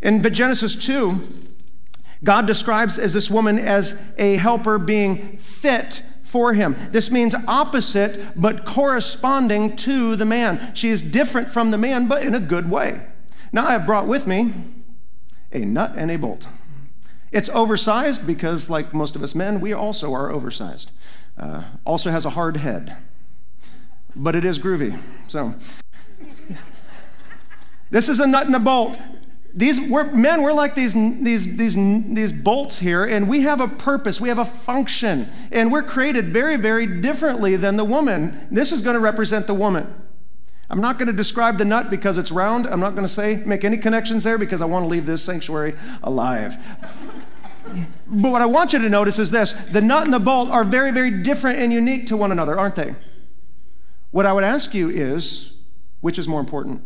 In 0.01 0.21
Genesis 0.33 0.75
2, 0.75 1.21
God 2.23 2.47
describes 2.47 2.97
as 2.97 3.13
this 3.13 3.29
woman 3.29 3.59
as 3.59 3.95
a 4.17 4.37
helper 4.37 4.79
being 4.79 5.37
fit 5.37 6.01
for 6.23 6.53
him. 6.53 6.75
This 6.89 7.11
means 7.11 7.35
opposite 7.47 8.33
but 8.35 8.65
corresponding 8.65 9.75
to 9.77 10.15
the 10.15 10.25
man. 10.25 10.73
She 10.73 10.89
is 10.89 11.03
different 11.03 11.49
from 11.49 11.69
the 11.69 11.77
man, 11.77 12.07
but 12.07 12.23
in 12.23 12.33
a 12.33 12.39
good 12.39 12.71
way. 12.71 13.05
Now 13.53 13.67
I 13.67 13.73
have 13.73 13.85
brought 13.85 14.07
with 14.07 14.25
me 14.25 14.51
a 15.51 15.59
nut 15.59 15.93
and 15.95 16.09
a 16.09 16.17
bolt. 16.17 16.47
It's 17.31 17.49
oversized 17.49 18.25
because, 18.25 18.67
like 18.67 18.93
most 18.93 19.15
of 19.15 19.21
us 19.21 19.35
men, 19.35 19.61
we 19.61 19.73
also 19.73 20.11
are 20.13 20.31
oversized. 20.31 20.91
Uh, 21.37 21.63
also 21.85 22.09
has 22.09 22.25
a 22.25 22.31
hard 22.31 22.57
head, 22.57 22.97
but 24.15 24.35
it 24.35 24.43
is 24.43 24.57
groovy. 24.57 24.99
So, 25.27 25.53
this 27.91 28.09
is 28.09 28.19
a 28.19 28.27
nut 28.27 28.47
and 28.47 28.55
a 28.55 28.59
bolt. 28.59 28.97
These 29.53 29.79
we're, 29.81 30.11
men, 30.11 30.41
we're 30.41 30.53
like 30.53 30.73
these, 30.73 30.93
these, 30.93 31.55
these, 31.55 31.75
these 31.75 32.31
bolts 32.31 32.79
here, 32.79 33.05
and 33.05 33.29
we 33.29 33.41
have 33.41 33.61
a 33.61 33.67
purpose, 33.67 34.19
we 34.19 34.29
have 34.29 34.39
a 34.39 34.45
function, 34.45 35.29
and 35.51 35.71
we're 35.71 35.83
created 35.83 36.33
very, 36.33 36.57
very 36.57 36.87
differently 37.01 37.55
than 37.55 37.77
the 37.77 37.85
woman. 37.85 38.47
This 38.49 38.71
is 38.71 38.81
going 38.81 38.95
to 38.95 38.99
represent 38.99 39.45
the 39.45 39.53
woman. 39.53 39.93
I'm 40.69 40.81
not 40.81 40.97
going 40.97 41.07
to 41.07 41.13
describe 41.13 41.57
the 41.57 41.65
nut 41.65 41.89
because 41.89 42.17
it's 42.17 42.31
round. 42.31 42.67
I'm 42.67 42.79
not 42.79 42.91
going 42.91 43.05
to 43.05 43.13
say 43.13 43.35
make 43.45 43.63
any 43.63 43.77
connections 43.77 44.23
there 44.23 44.37
because 44.37 44.61
I 44.61 44.65
want 44.65 44.83
to 44.83 44.87
leave 44.87 45.05
this 45.05 45.21
sanctuary 45.21 45.75
alive. 46.01 46.57
but 48.07 48.31
what 48.31 48.41
I 48.41 48.45
want 48.45 48.73
you 48.73 48.79
to 48.79 48.89
notice 48.89 49.19
is 49.19 49.29
this 49.29 49.53
the 49.53 49.81
nut 49.81 50.05
and 50.05 50.13
the 50.13 50.19
bolt 50.19 50.49
are 50.49 50.63
very, 50.63 50.91
very 50.91 51.11
different 51.11 51.59
and 51.59 51.71
unique 51.71 52.07
to 52.07 52.17
one 52.17 52.31
another, 52.31 52.57
aren't 52.57 52.75
they? 52.75 52.95
What 54.11 54.25
I 54.25 54.33
would 54.33 54.43
ask 54.43 54.73
you 54.73 54.89
is 54.89 55.53
which 56.01 56.19
is 56.19 56.27
more 56.27 56.39
important? 56.39 56.81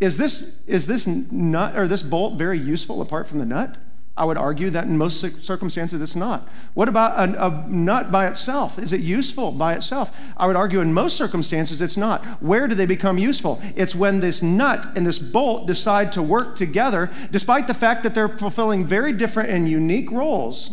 Is 0.00 0.16
this, 0.16 0.54
is 0.66 0.86
this 0.86 1.06
nut 1.06 1.76
or 1.76 1.88
this 1.88 2.02
bolt 2.02 2.38
very 2.38 2.58
useful 2.58 3.00
apart 3.00 3.26
from 3.26 3.38
the 3.38 3.46
nut? 3.46 3.78
I 4.18 4.24
would 4.24 4.36
argue 4.36 4.68
that 4.70 4.86
in 4.86 4.98
most 4.98 5.20
circumstances 5.44 6.02
it's 6.02 6.16
not. 6.16 6.48
What 6.74 6.88
about 6.88 7.16
a, 7.16 7.46
a, 7.46 7.68
nut 7.68 8.10
by 8.10 8.26
itself? 8.26 8.78
Is 8.78 8.92
it 8.92 9.00
useful 9.00 9.52
by 9.52 9.74
itself? 9.74 10.10
I 10.36 10.46
would 10.46 10.56
argue 10.56 10.80
in 10.80 10.92
most 10.92 11.16
circumstances 11.16 11.80
it's 11.80 11.96
not. 11.96 12.24
Where 12.42 12.66
do 12.66 12.74
they 12.74 12.84
become 12.84 13.16
useful? 13.16 13.62
It's 13.76 13.94
when 13.94 14.18
this 14.18 14.42
nut 14.42 14.88
and 14.96 15.06
this 15.06 15.20
bolt 15.20 15.68
decide 15.68 16.10
to 16.12 16.22
work 16.22 16.56
together, 16.56 17.10
despite 17.30 17.68
the 17.68 17.74
fact 17.74 18.02
that 18.02 18.14
they're 18.14 18.36
fulfilling 18.36 18.84
very 18.84 19.12
different 19.12 19.50
and 19.50 19.68
unique 19.68 20.10
roles. 20.10 20.72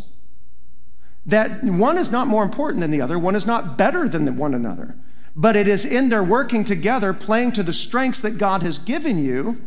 That 1.28 1.64
one 1.64 2.00
is 2.00 2.12
not 2.12 2.28
more 2.28 2.44
important 2.44 2.82
than 2.82 2.92
the 2.92 3.02
other, 3.02 3.20
one 3.20 3.36
is 3.36 3.46
not 3.46 3.78
better 3.78 4.10
than 4.10 4.38
one 4.38 4.56
another. 4.56 4.96
But 5.36 5.56
it 5.56 5.68
is 5.68 5.86
in 5.86 6.10
their 6.10 6.24
working 6.24 6.64
together, 6.64 7.14
playing 7.14 7.52
to 7.54 7.64
the 7.64 7.74
strengths 7.74 8.22
that 8.22 8.40
God 8.40 8.64
has 8.64 8.80
given 8.80 9.24
you 9.24 9.62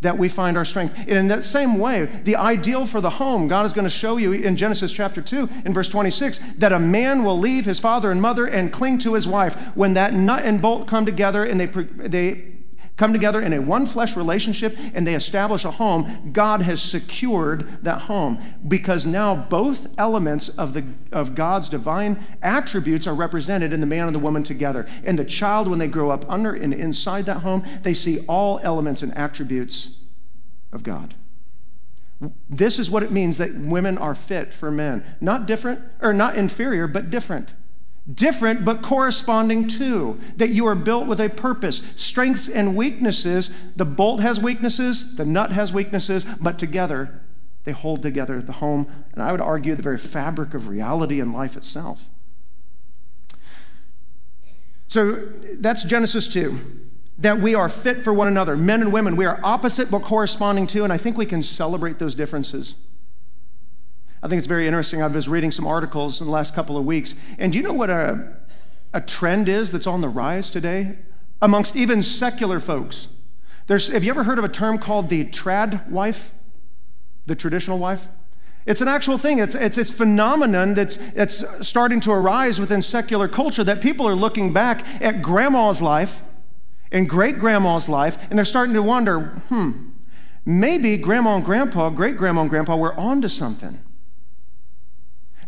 that 0.00 0.16
we 0.16 0.28
find 0.28 0.56
our 0.56 0.64
strength. 0.64 0.96
And 0.98 1.10
in 1.10 1.28
that 1.28 1.44
same 1.44 1.78
way, 1.78 2.06
the 2.24 2.36
ideal 2.36 2.86
for 2.86 3.00
the 3.00 3.10
home, 3.10 3.48
God 3.48 3.66
is 3.66 3.72
going 3.72 3.84
to 3.84 3.90
show 3.90 4.16
you 4.16 4.32
in 4.32 4.56
Genesis 4.56 4.92
chapter 4.92 5.20
2, 5.20 5.48
in 5.64 5.72
verse 5.72 5.88
26, 5.88 6.40
that 6.58 6.72
a 6.72 6.78
man 6.78 7.24
will 7.24 7.38
leave 7.38 7.64
his 7.64 7.78
father 7.78 8.10
and 8.10 8.20
mother 8.20 8.46
and 8.46 8.72
cling 8.72 8.98
to 8.98 9.14
his 9.14 9.28
wife. 9.28 9.56
When 9.76 9.94
that 9.94 10.14
nut 10.14 10.42
and 10.44 10.60
bolt 10.60 10.86
come 10.88 11.04
together 11.04 11.44
and 11.44 11.60
they, 11.60 11.66
they 11.66 12.59
come 13.00 13.14
together 13.14 13.40
in 13.40 13.54
a 13.54 13.58
one 13.58 13.86
flesh 13.86 14.14
relationship 14.14 14.76
and 14.92 15.06
they 15.06 15.14
establish 15.14 15.64
a 15.64 15.70
home, 15.70 16.32
God 16.34 16.60
has 16.60 16.82
secured 16.82 17.82
that 17.82 18.02
home 18.02 18.38
because 18.68 19.06
now 19.06 19.34
both 19.34 19.86
elements 19.96 20.50
of, 20.50 20.74
the, 20.74 20.84
of 21.10 21.34
God's 21.34 21.70
divine 21.70 22.22
attributes 22.42 23.06
are 23.06 23.14
represented 23.14 23.72
in 23.72 23.80
the 23.80 23.86
man 23.86 24.06
and 24.06 24.14
the 24.14 24.20
woman 24.20 24.42
together. 24.42 24.86
And 25.02 25.18
the 25.18 25.24
child, 25.24 25.66
when 25.66 25.78
they 25.78 25.88
grow 25.88 26.10
up 26.10 26.30
under 26.30 26.52
and 26.52 26.74
inside 26.74 27.24
that 27.24 27.38
home, 27.38 27.64
they 27.82 27.94
see 27.94 28.18
all 28.26 28.60
elements 28.62 29.00
and 29.00 29.16
attributes 29.16 29.96
of 30.70 30.82
God. 30.82 31.14
This 32.50 32.78
is 32.78 32.90
what 32.90 33.02
it 33.02 33.10
means 33.10 33.38
that 33.38 33.54
women 33.54 33.96
are 33.96 34.14
fit 34.14 34.52
for 34.52 34.70
men. 34.70 35.02
Not 35.22 35.46
different, 35.46 35.80
or 36.02 36.12
not 36.12 36.36
inferior, 36.36 36.86
but 36.86 37.08
different 37.08 37.48
different 38.14 38.64
but 38.64 38.82
corresponding 38.82 39.68
to, 39.68 40.18
that 40.36 40.50
you 40.50 40.66
are 40.66 40.74
built 40.74 41.06
with 41.06 41.20
a 41.20 41.28
purpose. 41.28 41.82
Strengths 41.96 42.48
and 42.48 42.76
weaknesses, 42.76 43.50
the 43.76 43.84
bolt 43.84 44.20
has 44.20 44.40
weaknesses, 44.40 45.16
the 45.16 45.24
nut 45.24 45.52
has 45.52 45.72
weaknesses, 45.72 46.24
but 46.40 46.58
together 46.58 47.20
they 47.64 47.72
hold 47.72 48.02
together 48.02 48.40
the 48.40 48.52
home, 48.52 48.90
and 49.12 49.22
I 49.22 49.32
would 49.32 49.40
argue 49.40 49.74
the 49.74 49.82
very 49.82 49.98
fabric 49.98 50.54
of 50.54 50.68
reality 50.68 51.20
and 51.20 51.32
life 51.32 51.56
itself. 51.56 52.08
So 54.86 55.12
that's 55.58 55.84
Genesis 55.84 56.26
2. 56.28 56.58
That 57.18 57.38
we 57.38 57.54
are 57.54 57.68
fit 57.68 58.02
for 58.02 58.14
one 58.14 58.28
another. 58.28 58.56
Men 58.56 58.80
and 58.80 58.92
women, 58.92 59.14
we 59.14 59.26
are 59.26 59.38
opposite 59.44 59.90
but 59.90 60.02
corresponding 60.02 60.66
to, 60.68 60.84
and 60.84 60.92
I 60.92 60.96
think 60.96 61.18
we 61.18 61.26
can 61.26 61.42
celebrate 61.42 61.98
those 61.98 62.14
differences. 62.14 62.74
I 64.22 64.28
think 64.28 64.38
it's 64.38 64.46
very 64.46 64.66
interesting. 64.66 65.02
I 65.02 65.06
was 65.06 65.28
reading 65.28 65.50
some 65.50 65.66
articles 65.66 66.20
in 66.20 66.26
the 66.26 66.32
last 66.32 66.54
couple 66.54 66.76
of 66.76 66.84
weeks. 66.84 67.14
And 67.38 67.52
do 67.52 67.58
you 67.58 67.64
know 67.64 67.72
what 67.72 67.88
a, 67.88 68.36
a 68.92 69.00
trend 69.00 69.48
is 69.48 69.72
that's 69.72 69.86
on 69.86 70.02
the 70.02 70.08
rise 70.08 70.50
today 70.50 70.98
amongst 71.40 71.74
even 71.74 72.02
secular 72.02 72.60
folks? 72.60 73.08
There's, 73.66 73.88
have 73.88 74.04
you 74.04 74.10
ever 74.10 74.24
heard 74.24 74.38
of 74.38 74.44
a 74.44 74.48
term 74.48 74.78
called 74.78 75.08
the 75.08 75.24
trad 75.24 75.88
wife? 75.88 76.34
The 77.26 77.34
traditional 77.34 77.78
wife? 77.78 78.08
It's 78.66 78.82
an 78.82 78.88
actual 78.88 79.16
thing. 79.16 79.38
It's, 79.38 79.54
it's 79.54 79.76
this 79.76 79.90
phenomenon 79.90 80.74
that's, 80.74 80.96
that's 81.14 81.44
starting 81.66 82.00
to 82.00 82.12
arise 82.12 82.60
within 82.60 82.82
secular 82.82 83.26
culture 83.26 83.64
that 83.64 83.80
people 83.80 84.06
are 84.06 84.14
looking 84.14 84.52
back 84.52 84.84
at 85.02 85.22
grandma's 85.22 85.80
life 85.80 86.22
and 86.92 87.08
great 87.08 87.38
grandma's 87.38 87.88
life, 87.88 88.18
and 88.28 88.38
they're 88.38 88.44
starting 88.44 88.74
to 88.74 88.82
wonder 88.82 89.40
hmm, 89.48 89.90
maybe 90.44 90.96
grandma 90.96 91.36
and 91.36 91.44
grandpa, 91.44 91.88
great 91.88 92.16
grandma 92.16 92.42
and 92.42 92.50
grandpa 92.50 92.76
were 92.76 92.94
onto 92.98 93.28
something. 93.28 93.78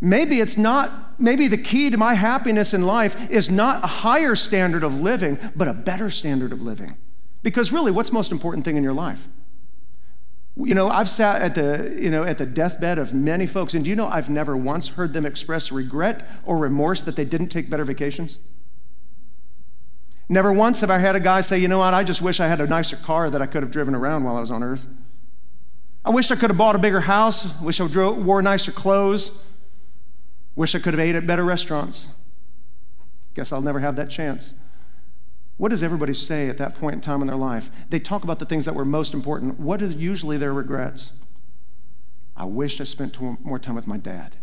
Maybe 0.05 0.41
it's 0.41 0.57
not, 0.59 1.21
maybe 1.21 1.47
the 1.47 1.57
key 1.57 1.89
to 1.89 1.97
my 1.97 2.15
happiness 2.15 2.75
in 2.75 2.83
life 2.83 3.31
is 3.31 3.49
not 3.49 3.85
a 3.85 3.87
higher 3.87 4.35
standard 4.35 4.83
of 4.83 5.01
living, 5.01 5.39
but 5.55 5.69
a 5.69 5.73
better 5.73 6.11
standard 6.11 6.53
of 6.53 6.61
living. 6.61 6.97
Because 7.45 7.71
really, 7.71 7.93
what's 7.93 8.11
most 8.11 8.33
important 8.33 8.65
thing 8.65 8.77
in 8.77 8.83
your 8.83 8.95
life? 8.95 9.29
You 10.57 10.75
know, 10.75 10.91
I've 10.91 11.09
sat 11.09 11.41
at 11.41 11.55
the, 11.55 11.97
you 11.97 12.11
know, 12.11 12.25
at 12.25 12.37
the 12.37 12.47
deathbed 12.47 12.99
of 12.99 13.15
many 13.15 13.47
folks, 13.47 13.75
and 13.75 13.85
do 13.85 13.91
you 13.91 13.95
know 13.95 14.09
I've 14.09 14.29
never 14.29 14.57
once 14.57 14.89
heard 14.89 15.13
them 15.13 15.25
express 15.25 15.71
regret 15.71 16.29
or 16.45 16.59
remorse 16.59 17.05
that 17.05 17.15
they 17.15 17.25
didn't 17.25 17.51
take 17.51 17.71
better 17.71 17.85
vacations? 17.85 18.41
Never 20.29 20.53
once 20.53 20.81
have 20.81 20.91
I 20.91 20.99
had 20.99 21.15
a 21.15 21.21
guy 21.21 21.43
say, 21.43 21.61
you 21.61 21.69
know 21.69 21.79
what, 21.79 21.95
I 21.95 22.03
just 22.03 22.21
wish 22.21 22.41
I 22.41 22.49
had 22.49 22.61
a 22.61 22.67
nicer 22.67 22.97
car 22.97 23.31
that 23.31 23.41
I 23.41 23.47
could 23.47 23.63
have 23.63 23.71
driven 23.71 23.95
around 23.95 24.25
while 24.25 24.37
I 24.37 24.41
was 24.41 24.51
on 24.51 24.65
earth. 24.65 24.85
I 26.05 26.11
wish 26.11 26.29
I 26.33 26.35
could 26.35 26.51
have 26.51 26.59
bought 26.59 26.75
a 26.75 26.81
bigger 26.81 27.03
house, 27.03 27.47
wish 27.61 27.81
I 27.81 27.85
wore 27.85 28.43
nicer 28.43 28.73
clothes, 28.73 29.31
Wish 30.55 30.75
I 30.75 30.79
could 30.79 30.95
have 30.95 31.01
ate 31.01 31.15
at 31.15 31.27
better 31.27 31.45
restaurants. 31.45 32.09
Guess 33.35 33.53
I'll 33.53 33.63
never 33.63 33.81
have 33.81 33.97
that 33.97 34.11
chance. 34.11 34.55
What 35.57 35.71
does 35.71 35.83
everybody 35.83 36.15
say 36.15 36.49
at 36.49 36.59
that 36.59 36.75
point 36.75 36.95
in 36.95 37.01
time 37.01 37.21
in 37.21 37.27
their 37.27 37.37
life? 37.37 37.71
They 37.89 38.01
talk 38.01 38.25
about 38.25 38.39
the 38.39 38.45
things 38.45 38.65
that 38.65 38.75
were 38.75 38.85
most 38.85 39.15
important. 39.15 39.61
What 39.61 39.81
are 39.81 39.87
usually 39.87 40.37
their 40.37 40.53
regrets? 40.53 41.13
I 42.37 42.45
wish 42.47 42.81
I 42.81 42.85
spent 42.85 43.21
more 43.21 43.59
time 43.59 43.75
with 43.75 43.87
my 43.87 43.97
dad. 43.97 44.37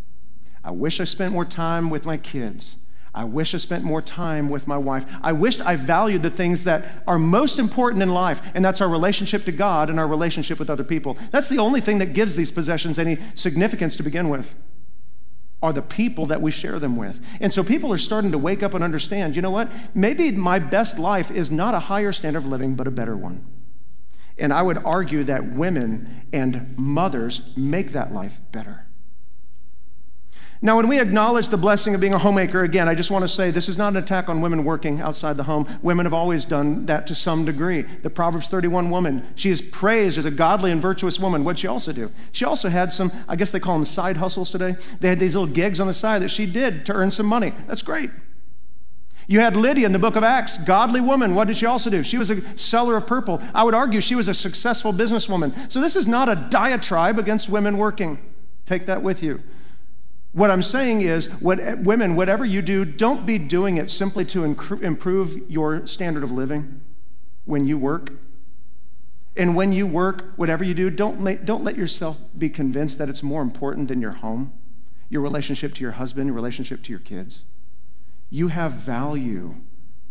I 0.64 0.72
wish 0.72 1.00
I 1.00 1.04
spent 1.04 1.34
more 1.34 1.46
time 1.46 1.90
with 1.90 2.06
my 2.06 2.18
kids. 2.18 2.78
I 3.14 3.24
wish 3.24 3.56
I 3.56 3.58
spent 3.58 3.84
more 3.84 4.02
time 4.02 4.50
with 4.50 4.68
my 4.68 4.78
wife. 4.78 5.06
I 5.22 5.32
wished 5.32 5.62
I 5.62 5.76
valued 5.76 6.22
the 6.22 6.30
things 6.30 6.64
that 6.66 7.04
are 7.08 7.18
most 7.18 7.58
important 7.58 8.04
in 8.04 8.10
life, 8.10 8.42
and 8.54 8.64
that's 8.64 8.82
our 8.82 8.90
relationship 8.90 9.46
to 9.46 9.52
God 9.52 9.90
and 9.90 10.00
our 10.00 10.08
relationship 10.08 10.60
with 10.60 10.70
other 10.70 10.84
people. 10.84 11.18
That's 11.32 11.50
the 11.50 11.58
only 11.58 11.82
thing 11.82 11.98
that 11.98 12.14
gives 12.14 12.36
these 12.36 12.52
possessions 12.52 13.00
any 13.00 13.18
significance 13.34 13.96
to 13.96 14.04
begin 14.04 14.30
with, 14.30 14.56
are 15.62 15.74
the 15.74 15.82
people 15.82 16.28
that 16.28 16.42
we 16.42 16.52
share 16.52 16.80
them 16.80 16.96
with. 16.96 17.22
And 17.42 17.52
so 17.52 17.64
people 17.64 17.92
are 17.92 17.98
starting 17.98 18.32
to 18.32 18.38
wake 18.38 18.64
up 18.64 18.74
and 18.74 18.84
understand 18.84 19.36
you 19.36 19.42
know 19.42 19.52
what? 19.52 19.72
Maybe 19.94 20.32
my 20.32 20.60
best 20.60 20.98
life 20.98 21.32
is 21.32 21.52
not 21.52 21.74
a 21.74 21.80
higher 21.80 22.12
standard 22.12 22.40
of 22.40 22.46
living, 22.46 22.76
but 22.76 22.88
a 22.88 22.92
better 22.92 23.18
one. 23.18 23.46
And 24.38 24.54
I 24.54 24.62
would 24.62 24.78
argue 24.78 25.24
that 25.26 25.54
women 25.54 26.26
and 26.32 26.78
mothers 26.78 27.42
make 27.58 27.92
that 27.92 28.14
life 28.14 28.40
better. 28.52 28.89
Now, 30.62 30.76
when 30.76 30.90
we 30.90 31.00
acknowledge 31.00 31.48
the 31.48 31.58
blessing 31.58 31.96
of 31.96 32.02
being 32.02 32.14
a 32.14 32.18
homemaker, 32.18 32.64
again, 32.64 32.90
I 32.90 32.94
just 32.94 33.12
want 33.12 33.24
to 33.24 33.30
say 33.30 33.50
this 33.50 33.70
is 33.70 33.78
not 33.78 33.94
an 33.94 33.98
attack 33.98 34.28
on 34.28 34.42
women 34.42 34.66
working 34.66 35.00
outside 35.00 35.38
the 35.38 35.44
home. 35.44 35.66
Women 35.82 36.06
have 36.06 36.14
always 36.14 36.44
done 36.44 36.86
that 36.88 37.08
to 37.08 37.16
some 37.16 37.46
degree. 37.46 37.84
The 37.84 38.10
Proverbs 38.10 38.50
31 38.50 38.90
woman, 38.90 39.26
she 39.36 39.52
is 39.52 39.62
praised 39.62 40.18
as 40.18 40.26
a 40.26 40.32
godly 40.32 40.74
and 40.74 40.82
virtuous 40.82 41.18
woman. 41.18 41.46
What'd 41.46 41.60
she 41.60 41.68
also 41.68 41.94
do? 41.94 42.12
She 42.34 42.44
also 42.44 42.68
had 42.68 42.92
some, 42.92 43.10
I 43.30 43.38
guess 43.38 43.52
they 43.52 43.60
call 43.62 43.76
them 43.76 43.86
side 43.86 44.18
hustles 44.18 44.50
today. 44.50 44.76
They 45.00 45.08
had 45.08 45.18
these 45.18 45.34
little 45.34 45.48
gigs 45.48 45.80
on 45.80 45.88
the 45.88 45.94
side 45.94 46.22
that 46.24 46.30
she 46.30 46.46
did 46.46 46.86
to 46.88 46.94
earn 46.94 47.10
some 47.10 47.26
money. 47.26 47.54
That's 47.66 47.82
great. 47.82 48.10
You 49.28 49.40
had 49.40 49.56
Lydia 49.56 49.86
in 49.86 49.94
the 49.94 50.00
book 50.00 50.18
of 50.18 50.24
Acts, 50.24 50.58
godly 50.58 51.00
woman. 51.00 51.36
What 51.36 51.48
did 51.48 51.56
she 51.56 51.68
also 51.68 51.90
do? 51.90 52.04
She 52.04 52.18
was 52.18 52.32
a 52.32 52.42
seller 52.60 52.98
of 52.98 53.08
purple. 53.08 53.42
I 53.56 53.64
would 53.64 53.76
argue 53.76 54.02
she 54.02 54.16
was 54.16 54.28
a 54.28 54.34
successful 54.34 54.92
businesswoman. 54.92 55.72
So 55.72 55.80
this 55.80 55.96
is 55.96 56.06
not 56.06 56.28
a 56.28 56.36
diatribe 56.36 57.18
against 57.18 57.48
women 57.48 57.78
working. 57.78 58.20
Take 58.66 58.88
that 58.88 59.02
with 59.02 59.24
you. 59.24 59.42
What 60.32 60.52
I'm 60.52 60.62
saying 60.62 61.02
is, 61.02 61.26
what, 61.40 61.80
women, 61.80 62.16
whatever 62.16 62.46
you 62.46 62.62
do, 62.62 62.86
don't 62.86 63.26
be 63.26 63.40
doing 63.40 63.78
it 63.78 63.90
simply 63.90 64.26
to 64.26 64.44
improve 64.44 65.50
your 65.50 65.88
standard 65.88 66.24
of 66.24 66.32
living 66.32 66.82
when 67.46 67.66
you 67.66 67.78
work. 67.78 68.12
And 69.36 69.56
when 69.56 69.72
you 69.72 69.88
work, 69.88 70.34
whatever 70.36 70.64
you 70.64 70.74
do, 70.74 70.90
don't, 70.90 71.20
make, 71.20 71.46
don't 71.46 71.64
let 71.64 71.78
yourself 71.78 72.20
be 72.38 72.50
convinced 72.50 73.00
that 73.00 73.10
it's 73.10 73.24
more 73.24 73.42
important 73.42 73.88
than 73.88 74.02
your 74.02 74.12
home, 74.12 74.54
your 75.10 75.22
relationship 75.22 75.74
to 75.76 75.82
your 75.82 75.94
husband, 75.94 76.28
your 76.28 76.36
relationship 76.36 76.84
to 76.84 76.92
your 76.92 77.00
kids. 77.00 77.46
You 78.30 78.50
have 78.50 78.74
value 78.74 79.56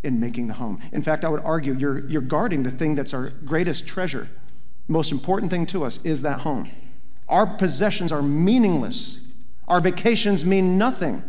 in 0.03 0.19
making 0.19 0.49
the 0.49 0.55
home. 0.55 0.81
In 0.93 1.03
fact, 1.03 1.25
I 1.25 1.29
would 1.29 1.43
argue 1.43 1.75
you're, 1.75 2.09
you're 2.09 2.23
guarding 2.23 2.65
the 2.65 2.71
thing 2.71 2.97
that's 2.97 3.15
our 3.15 3.31
greatest 3.45 3.87
treasure. 3.87 4.29
Most 4.89 5.13
important 5.13 5.51
thing 5.51 5.67
to 5.67 5.85
us 5.85 6.01
is 6.03 6.23
that 6.23 6.41
home. 6.41 6.71
Our 7.29 7.47
possessions 7.47 8.11
are 8.11 8.23
meaningless 8.23 9.21
our 9.69 9.81
vacations 9.81 10.45
mean 10.45 10.77
nothing 10.77 11.23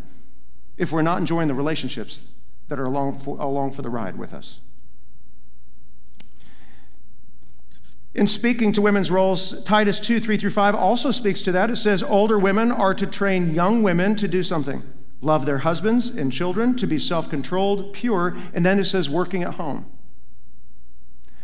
if 0.77 0.91
we're 0.91 1.03
not 1.03 1.19
enjoying 1.19 1.47
the 1.47 1.53
relationships 1.53 2.23
that 2.69 2.79
are 2.79 2.85
along 2.85 3.19
for, 3.19 3.37
along 3.39 3.71
for 3.71 3.81
the 3.83 3.89
ride 3.89 4.17
with 4.17 4.33
us. 4.33 4.61
In 8.15 8.27
speaking 8.27 8.71
to 8.73 8.81
women's 8.81 9.11
roles, 9.11 9.61
Titus 9.63 9.99
2 9.99 10.19
3 10.19 10.37
through 10.37 10.49
5 10.49 10.73
also 10.73 11.11
speaks 11.11 11.41
to 11.43 11.51
that. 11.51 11.69
It 11.69 11.75
says, 11.75 12.01
Older 12.01 12.39
women 12.39 12.71
are 12.71 12.95
to 12.95 13.05
train 13.05 13.53
young 13.53 13.83
women 13.83 14.15
to 14.15 14.27
do 14.27 14.41
something 14.41 14.81
love 15.21 15.45
their 15.45 15.57
husbands 15.59 16.09
and 16.09 16.31
children, 16.31 16.75
to 16.77 16.87
be 16.87 16.97
self 16.97 17.29
controlled, 17.29 17.93
pure, 17.93 18.37
and 18.53 18.65
then 18.65 18.79
it 18.79 18.85
says, 18.85 19.09
working 19.09 19.43
at 19.43 19.55
home. 19.55 19.85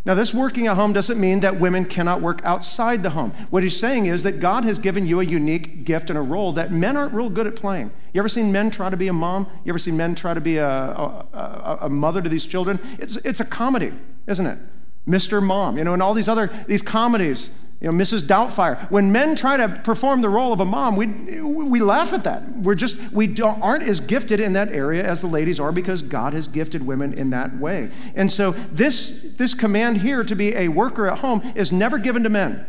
Now, 0.06 0.14
this 0.14 0.36
working 0.36 0.68
at 0.68 0.76
home 0.76 0.94
doesn't 0.94 1.20
mean 1.20 1.40
that 1.40 1.60
women 1.60 1.84
cannot 1.84 2.22
work 2.22 2.40
outside 2.44 3.02
the 3.02 3.10
home. 3.10 3.32
What 3.50 3.64
he's 3.64 3.76
saying 3.76 4.06
is 4.06 4.22
that 4.22 4.40
God 4.40 4.64
has 4.64 4.78
given 4.78 5.08
you 5.08 5.20
a 5.20 5.24
unique 5.24 5.84
gift 5.84 6.12
and 6.12 6.20
a 6.20 6.22
role 6.22 6.54
that 6.54 6.72
men 6.72 6.96
aren't 6.96 7.12
real 7.12 7.28
good 7.28 7.48
at 7.48 7.56
playing. 7.56 7.92
You 8.14 8.22
ever 8.22 8.30
seen 8.30 8.52
men 8.52 8.70
try 8.70 8.92
to 8.92 8.98
be 8.98 9.08
a 9.08 9.14
mom? 9.14 9.48
You 9.64 9.72
ever 9.72 9.80
seen 9.80 9.98
men 9.98 10.14
try 10.14 10.36
to 10.36 10.42
be 10.42 10.58
a, 10.58 10.70
a, 10.70 11.78
a, 11.82 11.90
mother 11.90 12.22
to 12.22 12.30
these 12.30 12.46
children? 12.46 12.80
It's, 13.00 13.16
it's 13.18 13.40
a 13.40 13.46
comedy, 13.46 13.94
isn't 14.28 14.46
it? 14.46 14.60
Mr. 15.08 15.42
Mom, 15.42 15.78
you 15.78 15.84
know, 15.84 15.94
and 15.94 16.04
all 16.04 16.14
these 16.14 16.28
other 16.28 16.50
these 16.68 16.82
comedies, 16.82 17.50
you 17.86 17.92
know, 17.92 18.04
Mrs. 18.04 18.24
Doubtfire. 18.24 18.90
When 18.90 19.12
men 19.12 19.36
try 19.36 19.58
to 19.58 19.70
perform 19.84 20.22
the 20.22 20.30
role 20.30 20.52
of 20.52 20.60
a 20.60 20.66
mom, 20.66 20.96
we 20.96 21.06
we 21.06 21.80
laugh 21.80 22.14
at 22.14 22.24
that. 22.24 22.58
We're 22.58 22.74
just 22.74 22.98
we 23.12 23.40
aren't 23.40 23.84
as 23.84 24.00
gifted 24.00 24.40
in 24.40 24.54
that 24.54 24.72
area 24.72 25.04
as 25.04 25.22
the 25.22 25.28
ladies 25.28 25.60
are 25.60 25.72
because 25.72 26.02
God 26.02 26.34
has 26.34 26.48
gifted 26.48 26.82
women 26.82 27.14
in 27.14 27.30
that 27.30 27.56
way. 27.60 27.92
And 28.16 28.32
so 28.32 28.54
this 28.72 29.34
this 29.38 29.54
command 29.54 29.98
here 29.98 30.24
to 30.24 30.34
be 30.34 30.56
a 30.56 30.68
worker 30.68 31.06
at 31.06 31.20
home 31.20 31.44
is 31.54 31.72
never 31.72 32.00
given 32.00 32.24
to 32.24 32.30
men. 32.30 32.66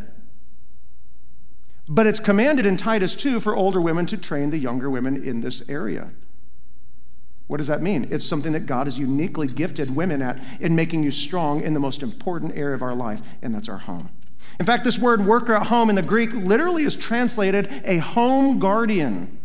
But 1.89 2.05
it's 2.05 2.19
commanded 2.19 2.67
in 2.67 2.77
Titus 2.77 3.15
2 3.15 3.39
for 3.39 3.55
older 3.55 3.81
women 3.81 4.05
to 4.07 4.17
train 4.17 4.51
the 4.51 4.59
younger 4.59 4.87
women 4.87 5.23
in 5.23 5.41
this 5.41 5.63
area. 5.67 6.11
What 7.47 7.57
does 7.57 7.67
that 7.67 7.81
mean? 7.81 8.07
It's 8.11 8.25
something 8.25 8.51
that 8.51 8.67
God 8.67 8.85
has 8.85 8.99
uniquely 8.99 9.47
gifted 9.47 9.95
women 9.95 10.21
at 10.21 10.39
in 10.59 10.75
making 10.75 11.03
you 11.03 11.09
strong 11.09 11.63
in 11.63 11.73
the 11.73 11.79
most 11.79 12.03
important 12.03 12.55
area 12.55 12.75
of 12.75 12.83
our 12.83 12.93
life, 12.93 13.23
and 13.41 13.55
that's 13.55 13.67
our 13.67 13.79
home. 13.79 14.11
In 14.59 14.65
fact, 14.65 14.83
this 14.83 14.97
word 14.97 15.25
worker 15.25 15.53
at 15.53 15.67
home 15.67 15.89
in 15.89 15.95
the 15.95 16.01
Greek 16.01 16.31
literally 16.33 16.83
is 16.83 16.95
translated 16.95 17.81
a 17.85 17.97
home 17.97 18.59
guardian. 18.59 19.37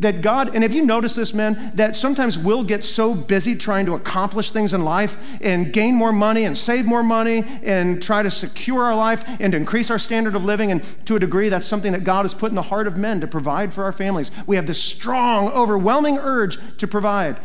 That 0.00 0.20
God, 0.20 0.54
and 0.54 0.62
have 0.64 0.72
you 0.72 0.84
noticed 0.84 1.16
this, 1.16 1.32
men, 1.32 1.70
that 1.74 1.96
sometimes 1.96 2.38
we'll 2.38 2.64
get 2.64 2.84
so 2.84 3.14
busy 3.14 3.54
trying 3.54 3.86
to 3.86 3.94
accomplish 3.94 4.50
things 4.50 4.74
in 4.74 4.84
life 4.84 5.16
and 5.40 5.72
gain 5.72 5.94
more 5.94 6.12
money 6.12 6.44
and 6.44 6.58
save 6.58 6.84
more 6.84 7.02
money 7.02 7.44
and 7.62 8.02
try 8.02 8.22
to 8.22 8.30
secure 8.30 8.84
our 8.84 8.94
life 8.94 9.24
and 9.40 9.54
increase 9.54 9.90
our 9.90 9.98
standard 9.98 10.36
of 10.36 10.44
living. 10.44 10.72
And 10.72 10.82
to 11.06 11.16
a 11.16 11.18
degree, 11.18 11.48
that's 11.48 11.66
something 11.66 11.92
that 11.92 12.04
God 12.04 12.24
has 12.24 12.34
put 12.34 12.50
in 12.50 12.54
the 12.54 12.62
heart 12.62 12.86
of 12.86 12.98
men 12.98 13.20
to 13.20 13.26
provide 13.26 13.72
for 13.72 13.84
our 13.84 13.92
families. 13.92 14.30
We 14.46 14.56
have 14.56 14.66
this 14.66 14.82
strong, 14.82 15.48
overwhelming 15.48 16.18
urge 16.18 16.58
to 16.78 16.86
provide. 16.86 17.38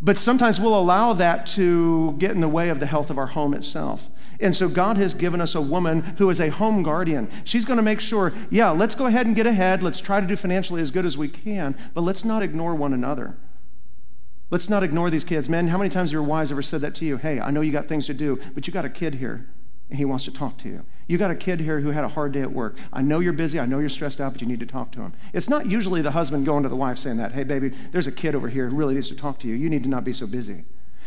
But 0.00 0.18
sometimes 0.18 0.58
we'll 0.58 0.78
allow 0.78 1.12
that 1.12 1.46
to 1.46 2.16
get 2.18 2.32
in 2.32 2.40
the 2.40 2.48
way 2.48 2.70
of 2.70 2.80
the 2.80 2.86
health 2.86 3.10
of 3.10 3.18
our 3.18 3.26
home 3.26 3.54
itself. 3.54 4.08
And 4.40 4.56
so 4.56 4.68
God 4.68 4.96
has 4.96 5.12
given 5.12 5.40
us 5.40 5.54
a 5.54 5.60
woman 5.60 6.00
who 6.18 6.30
is 6.30 6.40
a 6.40 6.48
home 6.48 6.82
guardian. 6.82 7.30
She's 7.44 7.64
going 7.64 7.76
to 7.76 7.82
make 7.82 8.00
sure, 8.00 8.32
yeah, 8.50 8.70
let's 8.70 8.94
go 8.94 9.06
ahead 9.06 9.26
and 9.26 9.36
get 9.36 9.46
ahead. 9.46 9.82
Let's 9.82 10.00
try 10.00 10.20
to 10.20 10.26
do 10.26 10.36
financially 10.36 10.80
as 10.80 10.90
good 10.90 11.04
as 11.04 11.18
we 11.18 11.28
can, 11.28 11.76
but 11.94 12.02
let's 12.02 12.24
not 12.24 12.42
ignore 12.42 12.74
one 12.74 12.92
another. 12.92 13.36
Let's 14.50 14.68
not 14.68 14.82
ignore 14.82 15.10
these 15.10 15.24
kids. 15.24 15.48
Man, 15.48 15.68
how 15.68 15.78
many 15.78 15.90
times 15.90 16.10
your 16.10 16.22
wives 16.22 16.50
ever 16.50 16.62
said 16.62 16.80
that 16.80 16.94
to 16.96 17.04
you? 17.04 17.18
Hey, 17.18 17.38
I 17.38 17.50
know 17.50 17.60
you 17.60 17.70
got 17.70 17.86
things 17.86 18.06
to 18.06 18.14
do, 18.14 18.40
but 18.54 18.66
you 18.66 18.72
got 18.72 18.84
a 18.84 18.90
kid 18.90 19.14
here 19.14 19.46
and 19.90 19.98
he 19.98 20.04
wants 20.04 20.24
to 20.24 20.30
talk 20.30 20.56
to 20.58 20.68
you. 20.68 20.84
You 21.08 21.18
got 21.18 21.32
a 21.32 21.36
kid 21.36 21.60
here 21.60 21.80
who 21.80 21.90
had 21.90 22.04
a 22.04 22.08
hard 22.08 22.32
day 22.32 22.42
at 22.42 22.52
work. 22.52 22.76
I 22.92 23.02
know 23.02 23.18
you're 23.18 23.32
busy. 23.32 23.58
I 23.58 23.66
know 23.66 23.80
you're 23.80 23.88
stressed 23.88 24.20
out, 24.20 24.32
but 24.32 24.40
you 24.40 24.46
need 24.46 24.60
to 24.60 24.66
talk 24.66 24.92
to 24.92 25.00
him. 25.00 25.12
It's 25.32 25.48
not 25.48 25.66
usually 25.66 26.00
the 26.00 26.12
husband 26.12 26.46
going 26.46 26.62
to 26.62 26.68
the 26.68 26.76
wife 26.76 26.96
saying 26.96 27.16
that, 27.16 27.32
hey, 27.32 27.42
baby, 27.42 27.70
there's 27.90 28.06
a 28.06 28.12
kid 28.12 28.36
over 28.36 28.48
here 28.48 28.68
who 28.68 28.76
really 28.76 28.94
needs 28.94 29.08
to 29.08 29.16
talk 29.16 29.40
to 29.40 29.48
you. 29.48 29.54
You 29.54 29.68
need 29.68 29.82
to 29.82 29.88
not 29.88 30.04
be 30.04 30.12
so 30.12 30.26
busy. 30.26 30.64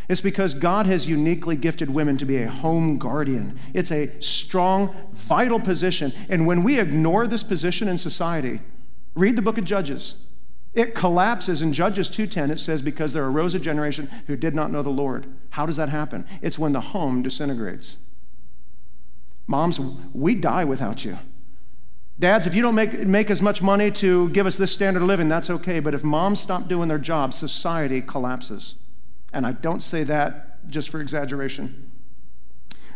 It's 0.09 0.21
because 0.21 0.53
God 0.53 0.85
has 0.85 1.07
uniquely 1.07 1.55
gifted 1.55 1.89
women 1.89 2.17
to 2.17 2.25
be 2.25 2.37
a 2.37 2.49
home 2.49 2.97
guardian. 2.97 3.57
It's 3.73 3.91
a 3.91 4.11
strong, 4.19 4.95
vital 5.13 5.59
position. 5.59 6.13
And 6.29 6.45
when 6.45 6.63
we 6.63 6.79
ignore 6.79 7.27
this 7.27 7.43
position 7.43 7.87
in 7.87 7.97
society, 7.97 8.59
read 9.15 9.35
the 9.35 9.41
book 9.41 9.57
of 9.57 9.63
Judges. 9.63 10.15
It 10.73 10.95
collapses 10.95 11.61
in 11.61 11.71
Judges 11.71 12.09
2:10 12.09 12.49
it 12.49 12.59
says 12.59 12.81
because 12.81 13.13
there 13.13 13.25
arose 13.25 13.53
a 13.53 13.59
generation 13.59 14.09
who 14.27 14.35
did 14.35 14.55
not 14.55 14.71
know 14.71 14.81
the 14.81 14.89
Lord. 14.89 15.27
How 15.51 15.65
does 15.65 15.77
that 15.77 15.89
happen? 15.89 16.25
It's 16.41 16.57
when 16.57 16.73
the 16.73 16.81
home 16.81 17.21
disintegrates. 17.21 17.97
Moms, 19.45 19.79
we 20.13 20.35
die 20.35 20.63
without 20.63 21.05
you. 21.05 21.19
Dads, 22.19 22.47
if 22.47 22.55
you 22.55 22.61
don't 22.61 22.75
make, 22.75 23.07
make 23.07 23.29
as 23.29 23.41
much 23.41 23.61
money 23.61 23.91
to 23.91 24.29
give 24.29 24.45
us 24.45 24.55
this 24.55 24.71
standard 24.71 25.01
of 25.01 25.07
living, 25.07 25.27
that's 25.27 25.49
okay. 25.49 25.79
But 25.79 25.93
if 25.93 26.03
moms 26.03 26.39
stop 26.39 26.67
doing 26.67 26.87
their 26.87 26.99
job, 26.99 27.33
society 27.33 28.01
collapses. 28.01 28.75
And 29.33 29.45
I 29.45 29.51
don't 29.51 29.83
say 29.83 30.03
that 30.05 30.67
just 30.69 30.89
for 30.89 31.01
exaggeration. 31.01 31.91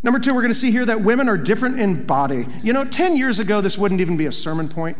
Number 0.04 0.20
two, 0.20 0.34
we're 0.34 0.42
going 0.42 0.54
to 0.54 0.60
see 0.60 0.72
here 0.72 0.86
that 0.86 1.02
women 1.02 1.28
are 1.28 1.38
different 1.38 1.80
in 1.80 2.06
body. 2.06 2.46
You 2.62 2.72
know, 2.72 2.86
10 2.86 3.18
years 3.18 3.40
ago, 3.40 3.62
this 3.62 3.78
wouldn't 3.78 4.00
even 4.00 4.16
be 4.16 4.28
a 4.28 4.32
sermon 4.32 4.70
point. 4.70 4.98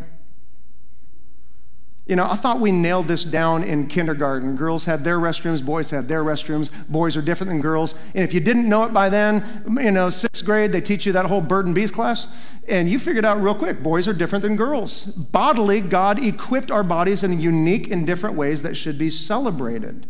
You 2.08 2.16
know, 2.16 2.24
I 2.24 2.36
thought 2.36 2.58
we 2.58 2.72
nailed 2.72 3.06
this 3.06 3.22
down 3.22 3.62
in 3.62 3.86
kindergarten. 3.86 4.56
Girls 4.56 4.84
had 4.86 5.04
their 5.04 5.18
restrooms, 5.18 5.62
boys 5.62 5.90
had 5.90 6.08
their 6.08 6.24
restrooms. 6.24 6.70
Boys 6.88 7.18
are 7.18 7.22
different 7.22 7.50
than 7.50 7.60
girls. 7.60 7.94
And 8.14 8.24
if 8.24 8.32
you 8.32 8.40
didn't 8.40 8.66
know 8.66 8.84
it 8.84 8.94
by 8.94 9.10
then, 9.10 9.62
you 9.78 9.90
know, 9.90 10.08
sixth 10.08 10.42
grade, 10.42 10.72
they 10.72 10.80
teach 10.80 11.04
you 11.04 11.12
that 11.12 11.26
whole 11.26 11.42
bird 11.42 11.66
and 11.66 11.74
beast 11.74 11.92
class. 11.92 12.26
And 12.66 12.88
you 12.88 12.98
figured 12.98 13.26
out 13.26 13.42
real 13.42 13.54
quick 13.54 13.82
boys 13.82 14.08
are 14.08 14.14
different 14.14 14.42
than 14.42 14.56
girls. 14.56 15.04
Bodily, 15.04 15.82
God 15.82 16.18
equipped 16.18 16.70
our 16.70 16.82
bodies 16.82 17.22
in 17.22 17.38
unique 17.38 17.90
and 17.90 18.06
different 18.06 18.36
ways 18.36 18.62
that 18.62 18.74
should 18.74 18.96
be 18.96 19.10
celebrated. 19.10 20.06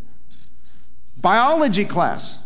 Biology 1.21 1.85
class 1.85 2.39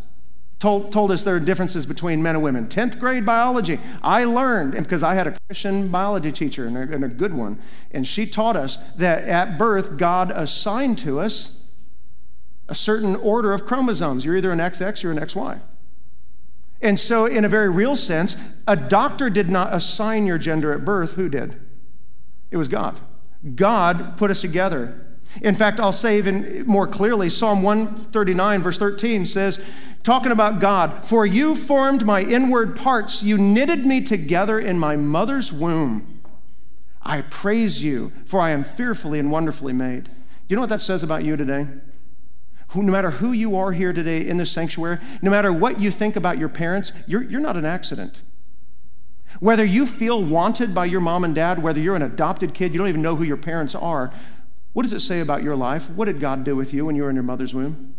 told, 0.59 0.93
told 0.93 1.11
us 1.11 1.25
there 1.25 1.35
are 1.35 1.41
differences 1.41 1.85
between 1.85 2.23
men 2.23 2.37
and 2.37 2.45
women. 2.45 2.67
10th 2.67 2.99
grade 3.01 3.27
biology, 3.27 3.81
I 4.01 4.25
learned, 4.25 4.75
because 4.75 5.03
I 5.03 5.15
had 5.15 5.27
a 5.27 5.35
Christian 5.49 5.89
biology 5.89 6.31
teacher 6.31 6.67
and 6.67 6.77
a, 6.77 6.83
and 6.83 7.05
a 7.05 7.09
good 7.09 7.35
one, 7.35 7.61
and 7.91 8.07
she 8.07 8.27
taught 8.27 8.57
us 8.57 8.79
that 8.97 9.25
at 9.25 9.59
birth, 9.59 9.97
God 9.97 10.31
assigned 10.31 10.99
to 11.01 11.19
us 11.19 11.59
a 12.69 12.75
certain 12.75 13.17
order 13.17 13.53
of 13.53 13.67
chromosomes. 13.67 14.25
You're 14.25 14.37
either 14.37 14.53
an 14.53 14.61
XX 14.61 15.05
or 15.05 15.11
an 15.11 15.19
XY. 15.19 15.61
And 16.81 16.99
so, 16.99 17.27
in 17.27 17.45
a 17.45 17.49
very 17.49 17.69
real 17.69 17.97
sense, 17.97 18.37
a 18.67 18.77
doctor 18.77 19.31
did 19.31 19.51
not 19.51 19.75
assign 19.75 20.27
your 20.27 20.39
gender 20.39 20.73
at 20.73 20.85
birth. 20.85 21.13
Who 21.13 21.29
did? 21.29 21.57
It 22.51 22.57
was 22.57 22.69
God. 22.69 23.01
God 23.57 24.17
put 24.17 24.31
us 24.31 24.41
together 24.41 25.12
In 25.41 25.55
fact, 25.55 25.81
I'll 25.81 25.93
say 25.93 26.19
even 26.19 26.67
more 26.67 26.87
clearly 26.87 27.31
Psalm 27.31 27.63
139, 27.63 28.61
verse 28.61 28.79
13 28.79 29.25
says, 29.25 29.59
talking 30.03 30.33
about 30.33 30.61
God, 30.61 31.07
For 31.07 31.25
you 31.25 31.57
formed 31.57 32.05
my 32.05 32.23
inward 32.23 32.77
parts, 32.77 33.23
you 33.23 33.39
knitted 33.39 33.87
me 33.87 34.03
together 34.03 34.59
in 34.59 34.79
my 34.79 34.97
mother's 34.97 35.53
womb. 35.53 36.21
I 37.01 37.23
praise 37.23 37.83
you, 37.83 38.13
for 38.27 38.41
I 38.41 38.51
am 38.51 38.63
fearfully 38.63 39.19
and 39.19 39.31
wonderfully 39.31 39.73
made. 39.73 40.11
You 40.49 40.57
know 40.57 40.63
what 40.63 40.69
that 40.69 40.81
says 40.81 41.03
about 41.03 41.25
you 41.25 41.37
today? 41.37 41.67
no 42.75 42.93
matter 42.93 43.11
who 43.11 43.33
you 43.33 43.57
are 43.57 43.73
here 43.73 43.93
today 43.93 44.27
in 44.27 44.39
this 44.39 44.51
sanctuary, 44.51 44.99
no 45.21 45.31
matter 45.31 45.53
what 45.53 45.79
you 45.79 45.91
think 45.91 46.17
about 46.17 46.39
your 46.39 46.49
parents, 46.49 46.93
you're, 47.07 47.23
you're 47.23 47.41
not 47.41 47.57
an 47.57 47.67
accident. 47.67 48.23
Whether 49.41 49.65
you 49.65 49.87
feel 49.87 50.25
wanted 50.25 50.75
by 50.75 50.87
your 50.87 51.01
mom 51.01 51.25
and 51.25 51.35
dad, 51.35 51.63
whether 51.63 51.81
you're 51.81 51.97
an 51.97 52.03
adopted 52.03 52.55
kid, 52.55 52.73
you 52.73 52.79
don't 52.79 52.89
even 52.89 53.03
know 53.03 53.17
who 53.17 53.25
your 53.25 53.37
parents 53.37 53.75
are, 53.75 54.13
what 54.73 54.83
does 54.83 54.93
it 54.93 55.01
say 55.01 55.21
about 55.21 55.43
your 55.43 55.57
life? 55.57 55.91
What 55.91 56.07
did 56.07 56.21
God 56.21 56.45
do 56.45 56.57
with 56.57 56.73
you 56.73 56.87
when 56.87 56.97
you 56.97 57.03
were 57.03 57.11
in 57.11 57.17
your 57.17 57.23
mother's 57.23 57.55
womb? 57.55 57.95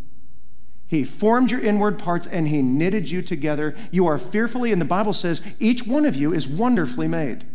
He 0.87 1.03
formed 1.03 1.51
your 1.51 1.61
inward 1.61 1.97
parts 1.99 2.27
and 2.27 2.47
He 2.47 2.61
knitted 2.61 3.09
you 3.09 3.21
together. 3.21 3.75
You 3.91 4.07
are 4.07 4.17
fearfully, 4.17 4.71
and 4.71 4.81
the 4.81 4.85
Bible 4.85 5.13
says 5.13 5.41
each 5.59 5.85
one 5.85 6.05
of 6.05 6.15
you 6.15 6.33
is 6.33 6.47
wonderfully 6.47 7.07
made. 7.07 7.45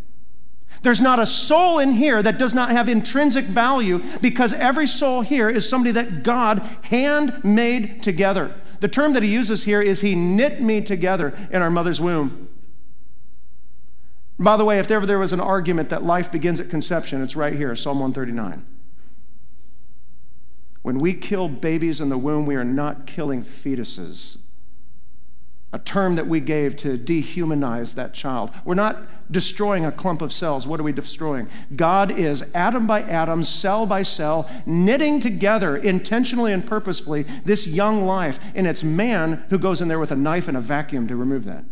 There's 0.82 1.00
not 1.00 1.18
a 1.18 1.26
soul 1.26 1.78
in 1.78 1.92
here 1.92 2.22
that 2.22 2.38
does 2.38 2.54
not 2.54 2.70
have 2.70 2.88
intrinsic 2.88 3.44
value 3.44 4.02
because 4.20 4.52
every 4.52 4.86
soul 4.86 5.22
here 5.22 5.48
is 5.48 5.68
somebody 5.68 5.92
that 5.92 6.22
God 6.22 6.60
hand 6.82 7.42
made 7.42 8.02
together. 8.02 8.54
The 8.80 8.88
term 8.88 9.14
that 9.14 9.22
he 9.22 9.28
uses 9.28 9.64
here 9.64 9.82
is 9.82 10.00
He 10.00 10.14
knit 10.14 10.62
me 10.62 10.80
together 10.80 11.36
in 11.50 11.62
our 11.62 11.70
mother's 11.70 12.00
womb. 12.00 12.48
By 14.38 14.56
the 14.56 14.64
way, 14.64 14.78
if 14.78 14.88
ever 14.88 15.04
there 15.04 15.18
was 15.18 15.32
an 15.32 15.40
argument 15.40 15.88
that 15.88 16.04
life 16.04 16.30
begins 16.30 16.60
at 16.60 16.70
conception, 16.70 17.22
it's 17.22 17.34
right 17.34 17.52
here, 17.52 17.74
Psalm 17.74 17.98
139. 17.98 18.64
When 20.88 20.96
we 20.96 21.12
kill 21.12 21.50
babies 21.50 22.00
in 22.00 22.08
the 22.08 22.16
womb, 22.16 22.46
we 22.46 22.54
are 22.54 22.64
not 22.64 23.06
killing 23.06 23.44
fetuses. 23.44 24.38
A 25.74 25.78
term 25.78 26.14
that 26.14 26.26
we 26.26 26.40
gave 26.40 26.76
to 26.76 26.96
dehumanize 26.96 27.94
that 27.96 28.14
child. 28.14 28.52
We're 28.64 28.74
not 28.74 29.30
destroying 29.30 29.84
a 29.84 29.92
clump 29.92 30.22
of 30.22 30.32
cells. 30.32 30.66
What 30.66 30.80
are 30.80 30.84
we 30.84 30.92
destroying? 30.92 31.50
God 31.76 32.18
is 32.18 32.40
atom 32.54 32.86
by 32.86 33.02
atom, 33.02 33.44
cell 33.44 33.84
by 33.84 34.02
cell, 34.02 34.50
knitting 34.64 35.20
together 35.20 35.76
intentionally 35.76 36.54
and 36.54 36.64
purposefully 36.66 37.24
this 37.44 37.66
young 37.66 38.06
life. 38.06 38.40
And 38.54 38.66
it's 38.66 38.82
man 38.82 39.44
who 39.50 39.58
goes 39.58 39.82
in 39.82 39.88
there 39.88 39.98
with 39.98 40.10
a 40.10 40.16
knife 40.16 40.48
and 40.48 40.56
a 40.56 40.62
vacuum 40.62 41.06
to 41.08 41.16
remove 41.16 41.44
that. 41.44 41.66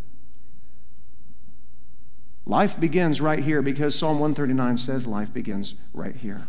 Life 2.45 2.79
begins 2.79 3.23
right 3.23 3.43
here 3.43 3.63
because 3.63 3.99
Psalm 3.99 4.19
139 4.19 4.77
says 4.77 5.07
life 5.07 5.33
begins 5.33 5.75
right 5.95 6.17
here. 6.17 6.49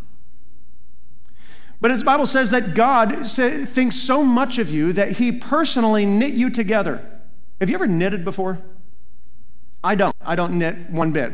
But 1.79 1.91
as 1.91 1.99
the 1.99 2.05
Bible 2.05 2.25
says 2.25 2.49
that 2.51 2.73
God 2.73 3.25
thinks 3.27 3.95
so 3.95 4.23
much 4.23 4.57
of 4.57 4.69
you 4.69 4.93
that 4.93 5.13
he 5.13 5.31
personally 5.31 6.05
knit 6.05 6.33
you 6.33 6.49
together. 6.49 7.05
Have 7.59 7.69
you 7.69 7.75
ever 7.75 7.87
knitted 7.87 8.25
before? 8.25 8.59
I 9.83 9.95
don't. 9.95 10.15
I 10.21 10.35
don't 10.35 10.57
knit 10.57 10.89
one 10.89 11.11
bit. 11.11 11.33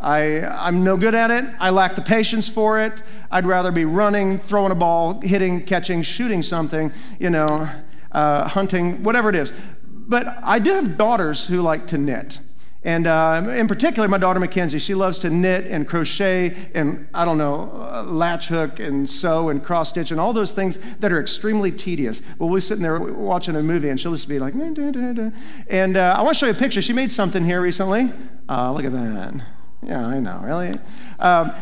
I, 0.00 0.42
I'm 0.44 0.84
no 0.84 0.96
good 0.96 1.14
at 1.14 1.30
it. 1.30 1.44
I 1.58 1.70
lack 1.70 1.94
the 1.94 2.02
patience 2.02 2.48
for 2.48 2.80
it. 2.80 2.92
I'd 3.30 3.46
rather 3.46 3.72
be 3.72 3.84
running, 3.84 4.38
throwing 4.38 4.72
a 4.72 4.74
ball, 4.74 5.20
hitting, 5.20 5.64
catching, 5.64 6.02
shooting 6.02 6.42
something, 6.42 6.92
you 7.18 7.30
know, 7.30 7.68
uh, 8.12 8.48
hunting, 8.48 9.02
whatever 9.02 9.30
it 9.30 9.34
is. 9.34 9.52
But 9.84 10.38
I 10.42 10.58
do 10.58 10.72
have 10.72 10.98
daughters 10.98 11.46
who 11.46 11.62
like 11.62 11.86
to 11.88 11.98
knit. 11.98 12.40
And 12.86 13.08
uh, 13.08 13.42
in 13.48 13.66
particular, 13.66 14.06
my 14.06 14.16
daughter 14.16 14.38
Mackenzie, 14.38 14.78
she 14.78 14.94
loves 14.94 15.18
to 15.18 15.28
knit 15.28 15.66
and 15.66 15.88
crochet 15.88 16.54
and, 16.72 17.08
I 17.12 17.24
don't 17.24 17.36
know, 17.36 17.72
uh, 17.74 18.04
latch 18.04 18.46
hook 18.46 18.78
and 18.78 19.10
sew 19.10 19.48
and 19.48 19.62
cross 19.62 19.88
stitch 19.88 20.12
and 20.12 20.20
all 20.20 20.32
those 20.32 20.52
things 20.52 20.78
that 21.00 21.12
are 21.12 21.20
extremely 21.20 21.72
tedious. 21.72 22.22
Well, 22.38 22.48
we're 22.48 22.60
sitting 22.60 22.84
there 22.84 23.00
watching 23.00 23.56
a 23.56 23.62
movie 23.62 23.88
and 23.88 23.98
she'll 23.98 24.12
just 24.12 24.28
be 24.28 24.38
like, 24.38 24.54
nah, 24.54 25.30
and 25.68 25.96
uh, 25.96 26.14
I 26.16 26.22
want 26.22 26.34
to 26.34 26.38
show 26.38 26.46
you 26.46 26.52
a 26.52 26.54
picture. 26.54 26.80
She 26.80 26.92
made 26.92 27.10
something 27.10 27.44
here 27.44 27.60
recently. 27.60 28.12
Uh, 28.48 28.70
look 28.70 28.84
at 28.84 28.92
that. 28.92 29.34
Yeah, 29.82 30.06
I 30.06 30.20
know, 30.20 30.40
really. 30.44 30.78
Um, 31.18 31.52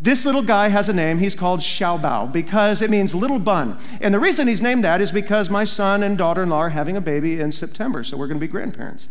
this 0.00 0.24
little 0.24 0.42
guy 0.42 0.68
has 0.68 0.88
a 0.88 0.92
name. 0.92 1.18
He's 1.18 1.34
called 1.34 1.60
Xiaobao 1.60 2.32
because 2.32 2.82
it 2.82 2.90
means 2.90 3.14
little 3.14 3.40
bun. 3.40 3.78
And 4.00 4.14
the 4.14 4.20
reason 4.20 4.46
he's 4.46 4.62
named 4.62 4.84
that 4.84 5.00
is 5.00 5.10
because 5.10 5.50
my 5.50 5.64
son 5.64 6.04
and 6.04 6.16
daughter 6.16 6.44
in 6.44 6.50
law 6.50 6.58
are 6.58 6.68
having 6.68 6.96
a 6.96 7.00
baby 7.00 7.40
in 7.40 7.50
September, 7.50 8.04
so 8.04 8.16
we're 8.16 8.28
going 8.28 8.38
to 8.38 8.46
be 8.46 8.50
grandparents. 8.50 9.08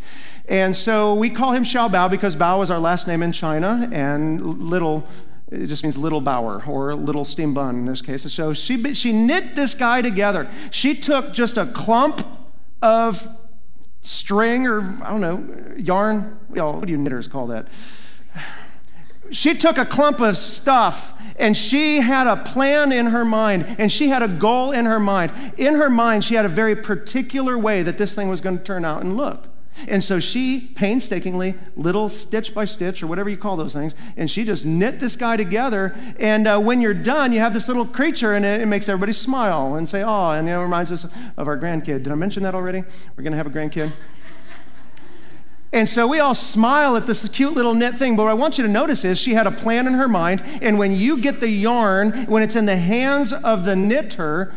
And 0.47 0.75
so 0.75 1.13
we 1.13 1.29
call 1.29 1.51
him 1.51 1.65
Xiaobao 1.65 2.09
because 2.09 2.35
Bao 2.37 2.63
is 2.63 2.69
our 2.69 2.79
last 2.79 3.05
name 3.07 3.21
in 3.21 3.33
China, 3.33 3.89
and 3.91 4.61
little 4.61 5.05
it 5.49 5.67
just 5.67 5.83
means 5.83 5.97
little 5.97 6.19
Bauer 6.19 6.61
or 6.67 6.93
little 6.93 7.23
steam 7.23 7.53
bun 7.53 7.75
in 7.75 7.85
this 7.85 8.01
case. 8.01 8.23
So 8.33 8.53
she, 8.53 8.93
she 8.93 9.13
knit 9.13 9.55
this 9.55 9.75
guy 9.75 10.01
together. 10.01 10.49
She 10.71 10.93
took 10.93 11.31
just 11.31 11.57
a 11.57 11.65
clump 11.67 12.27
of 12.81 13.25
string 14.01 14.67
or, 14.67 14.81
I 15.01 15.09
don't 15.09 15.21
know, 15.21 15.73
yarn. 15.77 16.37
What 16.49 16.85
do 16.85 16.91
you 16.91 16.97
knitters 16.97 17.29
call 17.29 17.47
that? 17.47 17.67
She 19.31 19.53
took 19.53 19.77
a 19.77 19.85
clump 19.85 20.19
of 20.19 20.37
stuff 20.37 21.13
and 21.37 21.55
she 21.55 22.01
had 22.01 22.27
a 22.27 22.37
plan 22.37 22.91
in 22.91 23.07
her 23.07 23.25
mind 23.25 23.75
and 23.77 23.91
she 23.91 24.09
had 24.09 24.23
a 24.23 24.27
goal 24.27 24.71
in 24.71 24.85
her 24.85 24.99
mind. 24.99 25.31
In 25.57 25.75
her 25.75 25.89
mind, 25.89 26.23
she 26.25 26.35
had 26.35 26.45
a 26.45 26.49
very 26.49 26.75
particular 26.75 27.57
way 27.57 27.83
that 27.83 27.97
this 27.97 28.15
thing 28.15 28.29
was 28.29 28.41
going 28.41 28.57
to 28.57 28.63
turn 28.63 28.85
out 28.85 29.01
and 29.01 29.17
look. 29.17 29.47
And 29.87 30.03
so 30.03 30.19
she 30.19 30.71
painstakingly, 30.75 31.55
little 31.75 32.09
stitch 32.09 32.53
by 32.53 32.65
stitch, 32.65 33.03
or 33.03 33.07
whatever 33.07 33.29
you 33.29 33.37
call 33.37 33.57
those 33.57 33.73
things, 33.73 33.93
and 34.15 34.29
she 34.29 34.43
just 34.43 34.65
knit 34.65 34.99
this 34.99 35.15
guy 35.15 35.37
together. 35.37 35.95
And 36.19 36.47
uh, 36.47 36.59
when 36.59 36.81
you're 36.81 36.95
done, 36.95 37.31
you 37.31 37.39
have 37.41 37.53
this 37.53 37.67
little 37.67 37.85
creature, 37.85 38.33
and 38.33 38.43
it, 38.43 38.61
it 38.61 38.65
makes 38.65 38.89
everybody 38.89 39.13
smile 39.13 39.75
and 39.75 39.87
say, 39.87 40.01
oh, 40.01 40.31
and 40.31 40.49
it 40.49 40.57
reminds 40.57 40.91
us 40.91 41.05
of 41.37 41.47
our 41.47 41.57
grandkid. 41.57 42.03
Did 42.03 42.09
I 42.09 42.15
mention 42.15 42.41
that 42.43 42.55
already? 42.55 42.83
We're 43.15 43.23
going 43.23 43.33
to 43.33 43.37
have 43.37 43.47
a 43.47 43.51
grandkid. 43.51 43.93
And 45.73 45.87
so 45.87 46.07
we 46.07 46.19
all 46.19 46.35
smile 46.35 46.95
at 46.95 47.07
this 47.07 47.27
cute 47.29 47.53
little 47.53 47.73
knit 47.73 47.95
thing, 47.95 48.15
but 48.15 48.23
what 48.23 48.31
I 48.31 48.35
want 48.35 48.57
you 48.57 48.63
to 48.63 48.69
notice 48.69 49.03
is 49.03 49.19
she 49.19 49.33
had 49.33 49.47
a 49.47 49.51
plan 49.51 49.85
in 49.85 49.93
her 49.93 50.07
mind, 50.07 50.41
and 50.61 50.79
when 50.79 50.93
you 50.93 51.19
get 51.19 51.39
the 51.39 51.49
yarn, 51.49 52.25
when 52.25 52.41
it's 52.41 52.55
in 52.55 52.65
the 52.65 52.77
hands 52.77 53.33
of 53.33 53.65
the 53.65 53.75
knitter, 53.75 54.55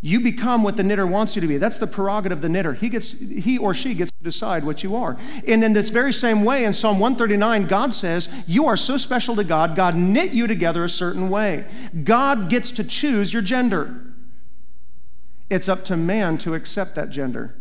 you 0.00 0.20
become 0.20 0.62
what 0.62 0.76
the 0.76 0.82
knitter 0.82 1.06
wants 1.06 1.34
you 1.34 1.42
to 1.42 1.48
be. 1.48 1.58
That's 1.58 1.78
the 1.78 1.86
prerogative 1.86 2.38
of 2.38 2.42
the 2.42 2.48
knitter. 2.48 2.72
He, 2.72 2.88
gets, 2.88 3.12
he 3.12 3.58
or 3.58 3.74
she 3.74 3.92
gets 3.92 4.12
to 4.12 4.22
decide 4.22 4.64
what 4.64 4.82
you 4.82 4.94
are. 4.94 5.16
And 5.48 5.64
in 5.64 5.72
this 5.72 5.90
very 5.90 6.12
same 6.12 6.44
way, 6.44 6.64
in 6.64 6.72
Psalm 6.72 7.00
139, 7.00 7.66
God 7.66 7.92
says, 7.92 8.28
You 8.46 8.66
are 8.66 8.76
so 8.76 8.96
special 8.96 9.34
to 9.36 9.44
God, 9.44 9.74
God 9.74 9.96
knit 9.96 10.32
you 10.32 10.46
together 10.46 10.84
a 10.84 10.88
certain 10.88 11.28
way. 11.28 11.66
God 12.04 12.48
gets 12.48 12.70
to 12.72 12.84
choose 12.84 13.32
your 13.32 13.42
gender. 13.42 14.02
It's 15.50 15.68
up 15.68 15.84
to 15.86 15.96
man 15.96 16.38
to 16.38 16.54
accept 16.54 16.94
that 16.94 17.10
gender 17.10 17.56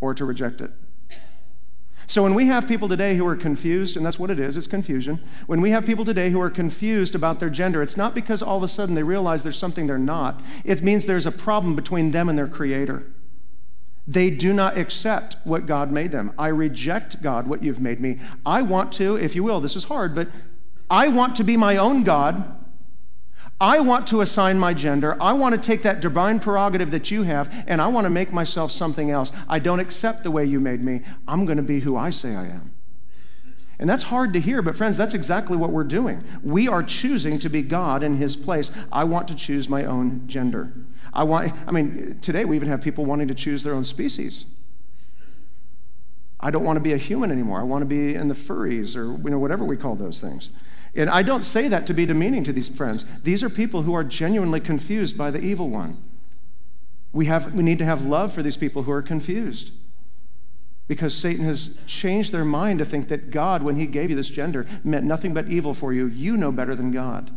or 0.00 0.12
to 0.14 0.24
reject 0.24 0.60
it. 0.60 0.70
So 2.08 2.22
when 2.22 2.34
we 2.34 2.46
have 2.46 2.68
people 2.68 2.88
today 2.88 3.16
who 3.16 3.26
are 3.26 3.36
confused, 3.36 3.96
and 3.96 4.06
that's 4.06 4.18
what 4.18 4.30
it 4.30 4.38
is, 4.38 4.56
it's 4.56 4.66
confusion. 4.66 5.20
When 5.46 5.60
we 5.60 5.70
have 5.70 5.84
people 5.84 6.04
today 6.04 6.30
who 6.30 6.40
are 6.40 6.50
confused 6.50 7.14
about 7.14 7.40
their 7.40 7.50
gender, 7.50 7.82
it's 7.82 7.96
not 7.96 8.14
because 8.14 8.42
all 8.42 8.56
of 8.56 8.62
a 8.62 8.68
sudden 8.68 8.94
they 8.94 9.02
realize 9.02 9.42
there's 9.42 9.58
something 9.58 9.86
they're 9.86 9.98
not. 9.98 10.40
It 10.64 10.82
means 10.82 11.04
there's 11.04 11.26
a 11.26 11.32
problem 11.32 11.74
between 11.74 12.12
them 12.12 12.28
and 12.28 12.38
their 12.38 12.46
creator. 12.46 13.06
They 14.06 14.30
do 14.30 14.52
not 14.52 14.78
accept 14.78 15.36
what 15.42 15.66
God 15.66 15.90
made 15.90 16.12
them. 16.12 16.32
I 16.38 16.48
reject 16.48 17.20
God, 17.22 17.48
what 17.48 17.62
you've 17.62 17.80
made 17.80 18.00
me. 18.00 18.20
I 18.44 18.62
want 18.62 18.92
to, 18.92 19.16
if 19.16 19.34
you 19.34 19.42
will, 19.42 19.60
this 19.60 19.74
is 19.74 19.84
hard, 19.84 20.14
but 20.14 20.28
I 20.88 21.08
want 21.08 21.34
to 21.36 21.44
be 21.44 21.56
my 21.56 21.76
own 21.76 22.04
God 22.04 22.65
I 23.60 23.80
want 23.80 24.06
to 24.08 24.20
assign 24.20 24.58
my 24.58 24.74
gender. 24.74 25.16
I 25.20 25.32
want 25.32 25.54
to 25.54 25.60
take 25.60 25.82
that 25.82 26.00
divine 26.00 26.40
prerogative 26.40 26.90
that 26.90 27.10
you 27.10 27.22
have, 27.22 27.64
and 27.66 27.80
I 27.80 27.86
want 27.86 28.04
to 28.04 28.10
make 28.10 28.32
myself 28.32 28.70
something 28.70 29.10
else. 29.10 29.32
I 29.48 29.58
don't 29.58 29.80
accept 29.80 30.22
the 30.22 30.30
way 30.30 30.44
you 30.44 30.60
made 30.60 30.82
me. 30.82 31.02
I'm 31.26 31.46
going 31.46 31.56
to 31.56 31.62
be 31.62 31.80
who 31.80 31.96
I 31.96 32.10
say 32.10 32.34
I 32.34 32.46
am. 32.46 32.74
And 33.78 33.88
that's 33.88 34.04
hard 34.04 34.32
to 34.34 34.40
hear, 34.40 34.62
but 34.62 34.76
friends, 34.76 34.96
that's 34.96 35.14
exactly 35.14 35.56
what 35.56 35.70
we're 35.70 35.84
doing. 35.84 36.22
We 36.42 36.68
are 36.68 36.82
choosing 36.82 37.38
to 37.40 37.48
be 37.48 37.62
God 37.62 38.02
in 38.02 38.16
His 38.16 38.36
place. 38.36 38.70
I 38.92 39.04
want 39.04 39.28
to 39.28 39.34
choose 39.34 39.68
my 39.68 39.84
own 39.84 40.26
gender. 40.26 40.72
I 41.12 41.24
want, 41.24 41.52
I 41.66 41.72
mean, 41.72 42.18
today 42.20 42.44
we 42.44 42.56
even 42.56 42.68
have 42.68 42.82
people 42.82 43.04
wanting 43.04 43.28
to 43.28 43.34
choose 43.34 43.62
their 43.62 43.74
own 43.74 43.84
species. 43.84 44.46
I 46.40 46.50
don't 46.50 46.64
want 46.64 46.76
to 46.76 46.82
be 46.82 46.92
a 46.92 46.98
human 46.98 47.30
anymore. 47.30 47.60
I 47.60 47.64
want 47.64 47.82
to 47.82 47.86
be 47.86 48.14
in 48.14 48.28
the 48.28 48.34
furries 48.34 48.96
or 48.96 49.12
you 49.22 49.30
know, 49.30 49.38
whatever 49.38 49.64
we 49.64 49.76
call 49.76 49.94
those 49.94 50.20
things. 50.20 50.50
And 50.96 51.10
I 51.10 51.22
don't 51.22 51.44
say 51.44 51.68
that 51.68 51.86
to 51.86 51.94
be 51.94 52.06
demeaning 52.06 52.42
to 52.44 52.52
these 52.52 52.68
friends. 52.68 53.04
These 53.22 53.42
are 53.42 53.50
people 53.50 53.82
who 53.82 53.94
are 53.94 54.04
genuinely 54.04 54.60
confused 54.60 55.16
by 55.16 55.30
the 55.30 55.40
evil 55.40 55.68
one. 55.68 56.02
We, 57.12 57.26
have, 57.26 57.54
we 57.54 57.62
need 57.62 57.78
to 57.78 57.84
have 57.84 58.04
love 58.04 58.32
for 58.32 58.42
these 58.42 58.56
people 58.56 58.82
who 58.82 58.90
are 58.90 59.02
confused 59.02 59.72
because 60.88 61.14
Satan 61.14 61.44
has 61.44 61.70
changed 61.86 62.32
their 62.32 62.44
mind 62.44 62.78
to 62.78 62.84
think 62.84 63.08
that 63.08 63.30
God, 63.30 63.62
when 63.62 63.76
he 63.76 63.86
gave 63.86 64.10
you 64.10 64.16
this 64.16 64.30
gender, 64.30 64.66
meant 64.84 65.04
nothing 65.04 65.34
but 65.34 65.48
evil 65.48 65.74
for 65.74 65.92
you. 65.92 66.06
You 66.06 66.36
know 66.36 66.52
better 66.52 66.74
than 66.74 66.92
God. 66.92 67.30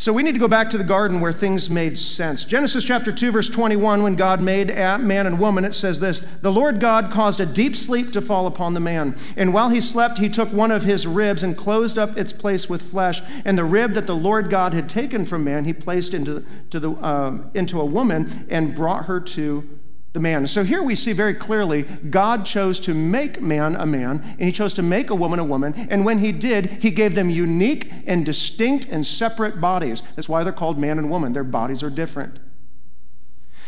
So 0.00 0.14
we 0.14 0.22
need 0.22 0.32
to 0.32 0.38
go 0.38 0.48
back 0.48 0.70
to 0.70 0.78
the 0.78 0.84
garden 0.84 1.20
where 1.20 1.30
things 1.30 1.68
made 1.68 1.98
sense. 1.98 2.46
Genesis 2.46 2.86
chapter 2.86 3.12
2, 3.12 3.32
verse 3.32 3.50
21, 3.50 4.02
when 4.02 4.14
God 4.14 4.40
made 4.40 4.68
man 4.74 5.26
and 5.26 5.38
woman, 5.38 5.62
it 5.62 5.74
says 5.74 6.00
this 6.00 6.26
The 6.40 6.50
Lord 6.50 6.80
God 6.80 7.12
caused 7.12 7.38
a 7.38 7.44
deep 7.44 7.76
sleep 7.76 8.10
to 8.12 8.22
fall 8.22 8.46
upon 8.46 8.72
the 8.72 8.80
man. 8.80 9.14
And 9.36 9.52
while 9.52 9.68
he 9.68 9.82
slept, 9.82 10.16
he 10.16 10.30
took 10.30 10.50
one 10.54 10.70
of 10.70 10.84
his 10.84 11.06
ribs 11.06 11.42
and 11.42 11.54
closed 11.54 11.98
up 11.98 12.16
its 12.16 12.32
place 12.32 12.66
with 12.66 12.80
flesh. 12.80 13.20
And 13.44 13.58
the 13.58 13.64
rib 13.66 13.92
that 13.92 14.06
the 14.06 14.16
Lord 14.16 14.48
God 14.48 14.72
had 14.72 14.88
taken 14.88 15.26
from 15.26 15.44
man, 15.44 15.66
he 15.66 15.74
placed 15.74 16.14
into, 16.14 16.46
to 16.70 16.80
the, 16.80 16.92
uh, 16.92 17.36
into 17.52 17.78
a 17.78 17.84
woman 17.84 18.46
and 18.48 18.74
brought 18.74 19.04
her 19.04 19.20
to 19.20 19.79
the 20.12 20.20
man. 20.20 20.46
So 20.46 20.64
here 20.64 20.82
we 20.82 20.96
see 20.96 21.12
very 21.12 21.34
clearly 21.34 21.82
God 21.82 22.44
chose 22.44 22.80
to 22.80 22.94
make 22.94 23.40
man 23.40 23.76
a 23.76 23.86
man, 23.86 24.20
and 24.22 24.40
he 24.40 24.52
chose 24.52 24.74
to 24.74 24.82
make 24.82 25.10
a 25.10 25.14
woman 25.14 25.38
a 25.38 25.44
woman. 25.44 25.74
And 25.88 26.04
when 26.04 26.18
he 26.18 26.32
did, 26.32 26.82
he 26.82 26.90
gave 26.90 27.14
them 27.14 27.30
unique 27.30 27.92
and 28.06 28.26
distinct 28.26 28.86
and 28.90 29.06
separate 29.06 29.60
bodies. 29.60 30.02
That's 30.16 30.28
why 30.28 30.42
they're 30.42 30.52
called 30.52 30.78
man 30.78 30.98
and 30.98 31.10
woman. 31.10 31.32
Their 31.32 31.44
bodies 31.44 31.82
are 31.82 31.90
different. 31.90 32.40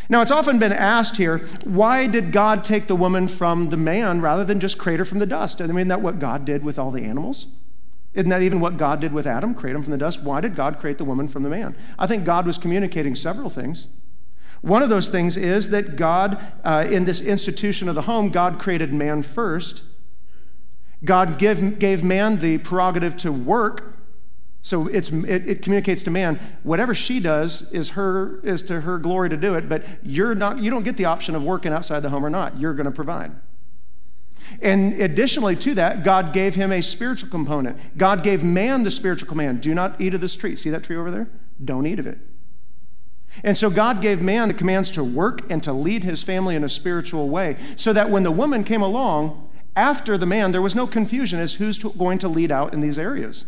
Now, 0.08 0.20
it's 0.20 0.32
often 0.32 0.58
been 0.58 0.72
asked 0.72 1.16
here, 1.16 1.46
why 1.64 2.08
did 2.08 2.32
God 2.32 2.64
take 2.64 2.88
the 2.88 2.96
woman 2.96 3.28
from 3.28 3.68
the 3.68 3.76
man 3.76 4.20
rather 4.20 4.44
than 4.44 4.58
just 4.58 4.76
create 4.78 4.98
her 4.98 5.04
from 5.04 5.20
the 5.20 5.26
dust? 5.26 5.60
I 5.60 5.66
mean, 5.68 5.88
that 5.88 6.02
what 6.02 6.18
God 6.18 6.44
did 6.44 6.64
with 6.64 6.78
all 6.78 6.90
the 6.90 7.04
animals? 7.04 7.46
Isn't 8.12 8.28
that 8.28 8.42
even 8.42 8.60
what 8.60 8.76
God 8.76 9.00
did 9.00 9.12
with 9.12 9.26
Adam, 9.26 9.54
create 9.54 9.76
him 9.76 9.82
from 9.82 9.92
the 9.92 9.98
dust? 9.98 10.22
Why 10.22 10.40
did 10.40 10.56
God 10.56 10.78
create 10.78 10.98
the 10.98 11.04
woman 11.04 11.28
from 11.28 11.44
the 11.44 11.48
man? 11.48 11.76
I 11.98 12.06
think 12.06 12.24
God 12.24 12.46
was 12.46 12.58
communicating 12.58 13.14
several 13.14 13.48
things. 13.48 13.86
One 14.62 14.82
of 14.82 14.88
those 14.88 15.10
things 15.10 15.36
is 15.36 15.70
that 15.70 15.96
God, 15.96 16.38
uh, 16.64 16.86
in 16.88 17.04
this 17.04 17.20
institution 17.20 17.88
of 17.88 17.96
the 17.96 18.02
home, 18.02 18.30
God 18.30 18.60
created 18.60 18.94
man 18.94 19.22
first. 19.22 19.82
God 21.04 21.36
give, 21.38 21.80
gave 21.80 22.04
man 22.04 22.38
the 22.38 22.58
prerogative 22.58 23.16
to 23.18 23.32
work. 23.32 23.98
So 24.62 24.86
it's, 24.86 25.10
it, 25.10 25.48
it, 25.48 25.62
communicates 25.62 26.04
to 26.04 26.10
man 26.12 26.38
whatever 26.62 26.94
she 26.94 27.18
does 27.18 27.62
is 27.72 27.90
her 27.90 28.38
is 28.44 28.62
to 28.62 28.80
her 28.82 28.98
glory 28.98 29.28
to 29.30 29.36
do 29.36 29.56
it, 29.56 29.68
but 29.68 29.84
you're 30.04 30.36
not 30.36 30.60
you 30.60 30.70
don't 30.70 30.84
get 30.84 30.96
the 30.96 31.06
option 31.06 31.34
of 31.34 31.42
working 31.42 31.72
outside 31.72 31.98
the 32.00 32.10
home 32.10 32.24
or 32.24 32.30
not. 32.30 32.60
You're 32.60 32.74
going 32.74 32.86
to 32.86 32.92
provide. 32.92 33.32
And 34.60 35.00
additionally 35.00 35.56
to 35.56 35.74
that, 35.74 36.04
God 36.04 36.32
gave 36.32 36.54
him 36.54 36.70
a 36.70 36.80
spiritual 36.80 37.28
component. 37.28 37.98
God 37.98 38.22
gave 38.22 38.44
man 38.44 38.84
the 38.84 38.90
spiritual 38.92 39.28
command: 39.28 39.60
do 39.60 39.74
not 39.74 40.00
eat 40.00 40.14
of 40.14 40.20
this 40.20 40.36
tree. 40.36 40.54
See 40.54 40.70
that 40.70 40.84
tree 40.84 40.96
over 40.96 41.10
there? 41.10 41.28
Don't 41.64 41.84
eat 41.88 41.98
of 41.98 42.06
it. 42.06 42.18
And 43.44 43.56
so 43.56 43.70
God 43.70 44.02
gave 44.02 44.20
man 44.20 44.48
the 44.48 44.54
commands 44.54 44.90
to 44.92 45.02
work 45.02 45.50
and 45.50 45.62
to 45.62 45.72
lead 45.72 46.04
his 46.04 46.22
family 46.22 46.54
in 46.54 46.64
a 46.64 46.68
spiritual 46.68 47.28
way, 47.28 47.56
so 47.76 47.92
that 47.92 48.10
when 48.10 48.22
the 48.22 48.30
woman 48.30 48.62
came 48.62 48.82
along 48.82 49.48
after 49.74 50.18
the 50.18 50.26
man, 50.26 50.52
there 50.52 50.60
was 50.60 50.74
no 50.74 50.86
confusion 50.86 51.40
as 51.40 51.54
who's 51.54 51.78
going 51.78 52.18
to 52.18 52.28
lead 52.28 52.50
out 52.50 52.74
in 52.74 52.80
these 52.80 52.98
areas. 52.98 53.46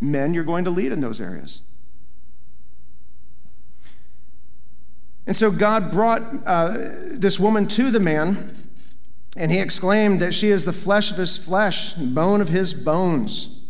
Men, 0.00 0.34
you're 0.34 0.44
going 0.44 0.64
to 0.64 0.70
lead 0.70 0.92
in 0.92 1.00
those 1.00 1.20
areas. 1.20 1.62
And 5.26 5.34
so 5.34 5.50
God 5.50 5.90
brought 5.90 6.22
uh, 6.46 6.90
this 7.10 7.40
woman 7.40 7.66
to 7.68 7.90
the 7.90 8.00
man, 8.00 8.54
and 9.36 9.50
he 9.50 9.58
exclaimed 9.58 10.20
that 10.20 10.34
she 10.34 10.50
is 10.50 10.66
the 10.66 10.72
flesh 10.72 11.10
of 11.10 11.16
his 11.16 11.38
flesh, 11.38 11.94
bone 11.94 12.42
of 12.42 12.50
his 12.50 12.74
bones. 12.74 13.60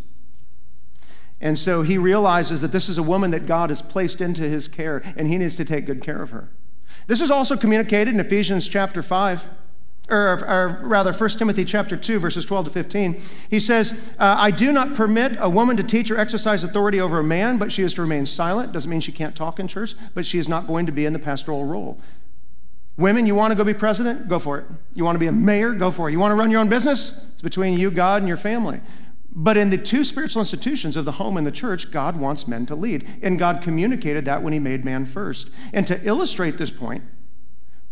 And 1.40 1.58
so 1.58 1.82
he 1.82 1.98
realizes 1.98 2.60
that 2.60 2.72
this 2.72 2.88
is 2.88 2.96
a 2.96 3.02
woman 3.02 3.30
that 3.32 3.46
God 3.46 3.70
has 3.70 3.82
placed 3.82 4.20
into 4.20 4.42
his 4.42 4.68
care, 4.68 5.02
and 5.16 5.28
he 5.28 5.36
needs 5.36 5.54
to 5.56 5.64
take 5.64 5.86
good 5.86 6.02
care 6.02 6.22
of 6.22 6.30
her. 6.30 6.50
This 7.06 7.20
is 7.20 7.30
also 7.30 7.56
communicated 7.56 8.14
in 8.14 8.20
Ephesians 8.20 8.68
chapter 8.68 9.02
5, 9.02 9.50
or, 10.10 10.44
or 10.44 10.80
rather, 10.82 11.12
1 11.12 11.30
Timothy 11.30 11.64
chapter 11.64 11.96
2, 11.96 12.18
verses 12.18 12.44
12 12.44 12.66
to 12.66 12.70
15. 12.70 13.20
He 13.48 13.58
says, 13.58 14.12
uh, 14.18 14.36
I 14.38 14.50
do 14.50 14.70
not 14.70 14.94
permit 14.94 15.36
a 15.38 15.48
woman 15.48 15.76
to 15.78 15.82
teach 15.82 16.10
or 16.10 16.18
exercise 16.18 16.62
authority 16.62 17.00
over 17.00 17.20
a 17.20 17.24
man, 17.24 17.58
but 17.58 17.72
she 17.72 17.82
is 17.82 17.94
to 17.94 18.02
remain 18.02 18.26
silent. 18.26 18.72
Doesn't 18.72 18.90
mean 18.90 19.00
she 19.00 19.12
can't 19.12 19.34
talk 19.34 19.58
in 19.58 19.66
church, 19.66 19.94
but 20.14 20.26
she 20.26 20.38
is 20.38 20.48
not 20.48 20.66
going 20.66 20.86
to 20.86 20.92
be 20.92 21.06
in 21.06 21.14
the 21.14 21.18
pastoral 21.18 21.64
role. 21.64 21.98
Women, 22.96 23.26
you 23.26 23.34
want 23.34 23.50
to 23.50 23.56
go 23.56 23.64
be 23.64 23.74
president? 23.74 24.28
Go 24.28 24.38
for 24.38 24.58
it. 24.58 24.66
You 24.94 25.04
want 25.04 25.16
to 25.16 25.20
be 25.20 25.26
a 25.26 25.32
mayor? 25.32 25.72
Go 25.72 25.90
for 25.90 26.08
it. 26.08 26.12
You 26.12 26.18
want 26.18 26.30
to 26.32 26.36
run 26.36 26.50
your 26.50 26.60
own 26.60 26.68
business? 26.68 27.26
It's 27.32 27.42
between 27.42 27.78
you, 27.78 27.90
God, 27.90 28.22
and 28.22 28.28
your 28.28 28.36
family. 28.36 28.80
But 29.34 29.56
in 29.56 29.70
the 29.70 29.78
two 29.78 30.04
spiritual 30.04 30.40
institutions 30.40 30.96
of 30.96 31.04
the 31.04 31.12
home 31.12 31.36
and 31.36 31.46
the 31.46 31.50
church, 31.50 31.90
God 31.90 32.16
wants 32.16 32.46
men 32.46 32.66
to 32.66 32.76
lead. 32.76 33.06
And 33.20 33.38
God 33.38 33.62
communicated 33.62 34.24
that 34.26 34.42
when 34.42 34.52
he 34.52 34.60
made 34.60 34.84
man 34.84 35.04
first. 35.06 35.50
And 35.72 35.86
to 35.88 36.00
illustrate 36.06 36.56
this 36.56 36.70
point, 36.70 37.02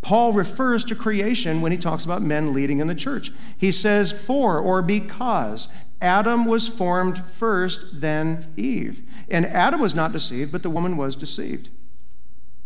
Paul 0.01 0.33
refers 0.33 0.83
to 0.85 0.95
creation 0.95 1.61
when 1.61 1.71
he 1.71 1.77
talks 1.77 2.05
about 2.05 2.21
men 2.21 2.53
leading 2.53 2.79
in 2.79 2.87
the 2.87 2.95
church. 2.95 3.31
He 3.57 3.71
says, 3.71 4.11
for 4.11 4.59
or 4.59 4.81
because 4.81 5.69
Adam 6.01 6.45
was 6.45 6.67
formed 6.67 7.25
first, 7.25 8.01
then 8.01 8.53
Eve. 8.57 9.01
And 9.29 9.45
Adam 9.45 9.79
was 9.79 9.95
not 9.95 10.11
deceived, 10.11 10.51
but 10.51 10.63
the 10.63 10.69
woman 10.69 10.97
was 10.97 11.15
deceived. 11.15 11.69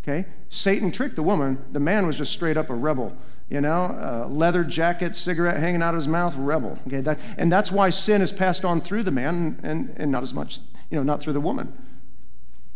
Okay? 0.07 0.25
Satan 0.49 0.91
tricked 0.91 1.15
the 1.15 1.23
woman. 1.23 1.63
The 1.71 1.79
man 1.79 2.07
was 2.07 2.17
just 2.17 2.31
straight 2.31 2.57
up 2.57 2.69
a 2.69 2.75
rebel 2.75 3.17
you 3.49 3.61
know, 3.61 3.83
uh, 3.83 4.27
leather 4.29 4.63
jacket, 4.63 5.15
cigarette 5.15 5.57
hanging 5.57 5.81
out 5.81 5.93
of 5.93 5.95
his 5.97 6.07
mouth, 6.07 6.35
rebel. 6.35 6.77
Okay, 6.87 6.99
that, 7.01 7.17
and 7.37 7.51
that's 7.51 7.71
why 7.71 7.89
sin 7.89 8.21
is 8.21 8.31
passed 8.31 8.65
on 8.65 8.81
through 8.81 9.03
the 9.03 9.11
man 9.11 9.59
and, 9.63 9.93
and 9.97 10.11
not 10.11 10.21
as 10.21 10.33
much, 10.33 10.59
you 10.89 10.97
know, 10.97 11.03
not 11.03 11.21
through 11.21 11.33
the 11.33 11.41
woman. 11.41 11.71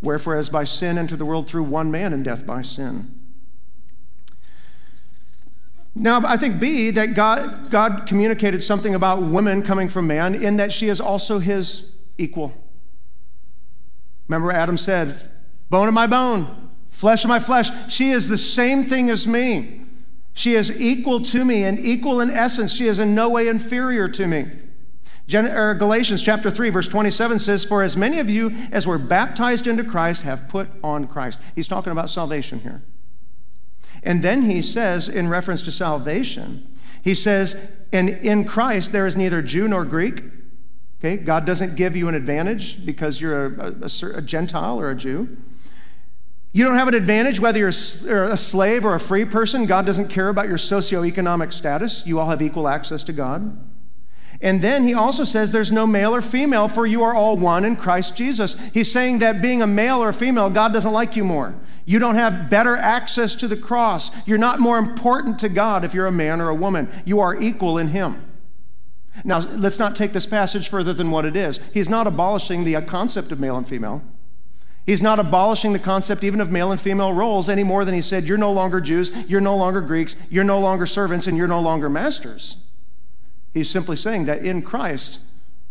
Wherefore, 0.02 0.36
as 0.36 0.50
by 0.50 0.64
sin 0.64 0.98
entered 0.98 1.20
the 1.20 1.26
world 1.26 1.48
through 1.48 1.64
one 1.64 1.92
man, 1.92 2.14
and 2.14 2.24
death 2.24 2.46
by 2.46 2.62
sin. 2.62 3.20
Now, 5.94 6.22
I 6.26 6.38
think 6.38 6.60
B, 6.60 6.90
that 6.92 7.16
God, 7.16 7.70
God 7.70 8.06
communicated 8.08 8.64
something 8.64 8.96
about 8.96 9.22
women 9.22 9.62
coming 9.62 9.90
from 9.90 10.08
man 10.08 10.34
in 10.34 10.56
that 10.56 10.72
she 10.72 10.88
is 10.88 11.02
also 11.02 11.40
his 11.40 11.84
equal. 12.18 12.54
Remember, 14.30 14.54
Adam 14.54 14.78
said, 14.78 15.30
Bone 15.70 15.90
of 15.90 15.94
my 15.94 16.08
bone, 16.08 16.71
flesh 17.02 17.24
of 17.26 17.30
my 17.30 17.40
flesh. 17.40 17.72
She 17.92 18.12
is 18.12 18.28
the 18.28 18.38
same 18.38 18.86
thing 18.86 19.10
as 19.10 19.26
me. 19.26 19.82
She 20.34 20.54
is 20.54 20.80
equal 20.80 21.20
to 21.22 21.44
me 21.44 21.64
and 21.64 21.80
equal 21.80 22.22
in 22.22 22.30
essence. 22.30 22.76
She 22.76 22.88
is 22.88 23.00
in 23.00 23.16
no 23.16 23.28
way 23.28 23.48
inferior 23.48 24.08
to 24.10 24.28
me. 24.28 24.46
Er, 25.34 25.74
Galatians 25.74 26.22
chapter 26.22 26.52
3, 26.52 26.70
verse 26.70 26.88
27 26.88 27.40
says, 27.40 27.66
For 27.66 27.82
as 27.82 27.98
many 27.98 28.20
of 28.20 28.30
you 28.30 28.56
as 28.72 28.86
were 28.86 29.00
baptized 29.00 29.66
into 29.66 29.84
Christ 29.84 30.22
have 30.22 30.48
put 30.48 30.70
on 30.84 31.08
Christ. 31.08 31.40
He's 31.56 31.68
talking 31.68 31.92
about 31.92 32.12
salvation 32.12 32.60
here. 32.60 32.84
And 34.04 34.22
then 34.22 34.44
he 34.44 34.62
says, 34.62 35.10
in 35.10 35.28
reference 35.28 35.64
to 35.64 35.72
salvation, 35.72 36.68
he 37.02 37.16
says, 37.16 37.56
And 37.92 38.10
in 38.10 38.46
Christ 38.46 38.92
there 38.92 39.08
is 39.08 39.18
neither 39.18 39.42
Jew 39.42 39.68
nor 39.68 39.86
Greek. 39.86 40.24
Okay, 41.00 41.18
God 41.18 41.48
doesn't 41.48 41.76
give 41.76 41.96
you 41.96 42.08
an 42.10 42.14
advantage 42.14 42.86
because 42.86 43.20
you're 43.20 43.56
a, 43.56 43.74
a, 43.82 44.18
a 44.18 44.22
Gentile 44.22 44.80
or 44.80 44.92
a 44.92 44.96
Jew. 44.96 45.36
You 46.54 46.66
don't 46.66 46.78
have 46.78 46.90
an 46.90 46.96
advantage 46.96 47.40
whether 47.40 47.60
you're 47.60 47.70
a 47.70 48.38
slave 48.38 48.84
or 48.84 48.94
a 48.94 49.00
free 49.00 49.24
person. 49.24 49.66
God 49.66 49.86
doesn't 49.86 50.10
care 50.10 50.28
about 50.28 50.50
your 50.50 50.58
socioeconomic 50.58 51.54
status. 51.54 52.04
You 52.06 52.20
all 52.20 52.30
have 52.30 52.42
equal 52.42 52.68
access 52.68 53.04
to 53.06 53.14
God. 53.14 53.58
And 54.42 54.62
then 54.62 54.88
he 54.88 54.94
also 54.94 55.24
says 55.24 55.52
there's 55.52 55.72
no 55.72 55.86
male 55.86 56.16
or 56.16 56.22
female, 56.22 56.68
for 56.68 56.88
you 56.88 57.04
are 57.04 57.14
all 57.14 57.38
one 57.38 57.64
in 57.64 57.76
Christ 57.76 58.16
Jesus. 58.16 58.56
He's 58.74 58.92
saying 58.92 59.20
that 59.20 59.42
being 59.42 59.62
a 59.62 59.68
male 59.68 60.02
or 60.04 60.10
a 60.10 60.14
female, 60.14 60.50
God 60.50 60.74
doesn't 60.74 60.92
like 60.92 61.16
you 61.16 61.24
more. 61.24 61.56
You 61.86 62.00
don't 62.00 62.16
have 62.16 62.50
better 62.50 62.76
access 62.76 63.36
to 63.36 63.48
the 63.48 63.56
cross. 63.56 64.12
You're 64.26 64.38
not 64.40 64.60
more 64.60 64.80
important 64.80 65.40
to 65.40 65.50
God 65.50 65.86
if 65.86 65.94
you're 65.94 66.08
a 66.08 66.12
man 66.12 66.42
or 66.42 66.50
a 66.50 66.56
woman. 66.56 66.90
You 67.06 67.20
are 67.20 67.40
equal 67.40 67.78
in 67.78 67.90
Him. 67.90 68.26
Now, 69.24 69.40
let's 69.40 69.78
not 69.78 69.96
take 69.96 70.12
this 70.12 70.26
passage 70.26 70.70
further 70.70 70.94
than 70.94 71.12
what 71.12 71.26
it 71.26 71.36
is. 71.36 71.60
He's 71.74 71.90
not 71.90 72.08
abolishing 72.08 72.64
the 72.64 72.82
concept 72.82 73.32
of 73.32 73.40
male 73.40 73.58
and 73.58 73.68
female. 73.68 74.02
He's 74.86 75.02
not 75.02 75.20
abolishing 75.20 75.74
the 75.74 75.80
concept 75.80 76.24
even 76.24 76.42
of 76.42 76.52
male 76.52 76.72
and 76.72 76.82
female 76.82 77.14
roles 77.14 77.50
any 77.50 77.64
more 77.64 77.86
than 77.86 77.94
he 77.94 78.02
said, 78.02 78.26
You're 78.26 78.38
no 78.38 78.52
longer 78.52 78.82
Jews, 78.82 79.12
you're 79.28 79.42
no 79.42 79.56
longer 79.56 79.82
Greeks, 79.82 80.16
you're 80.30 80.44
no 80.44 80.60
longer 80.60 80.86
servants, 80.86 81.28
and 81.28 81.38
you're 81.38 81.48
no 81.48 81.62
longer 81.62 81.90
masters. 81.90 82.58
He's 83.54 83.70
simply 83.70 83.96
saying 83.96 84.26
that 84.26 84.44
in 84.44 84.62
Christ, 84.62 85.20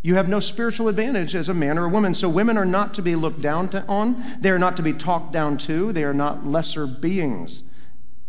you 0.02 0.14
have 0.14 0.28
no 0.28 0.40
spiritual 0.40 0.88
advantage 0.88 1.34
as 1.34 1.48
a 1.48 1.54
man 1.54 1.78
or 1.78 1.84
a 1.84 1.88
woman. 1.88 2.14
So 2.14 2.28
women 2.28 2.56
are 2.56 2.64
not 2.64 2.94
to 2.94 3.02
be 3.02 3.16
looked 3.16 3.42
down 3.42 3.68
to, 3.70 3.84
on, 3.86 4.22
they 4.40 4.50
are 4.50 4.58
not 4.58 4.76
to 4.76 4.82
be 4.82 4.92
talked 4.92 5.32
down 5.32 5.58
to, 5.58 5.92
they 5.92 6.04
are 6.04 6.14
not 6.14 6.46
lesser 6.46 6.86
beings, 6.86 7.64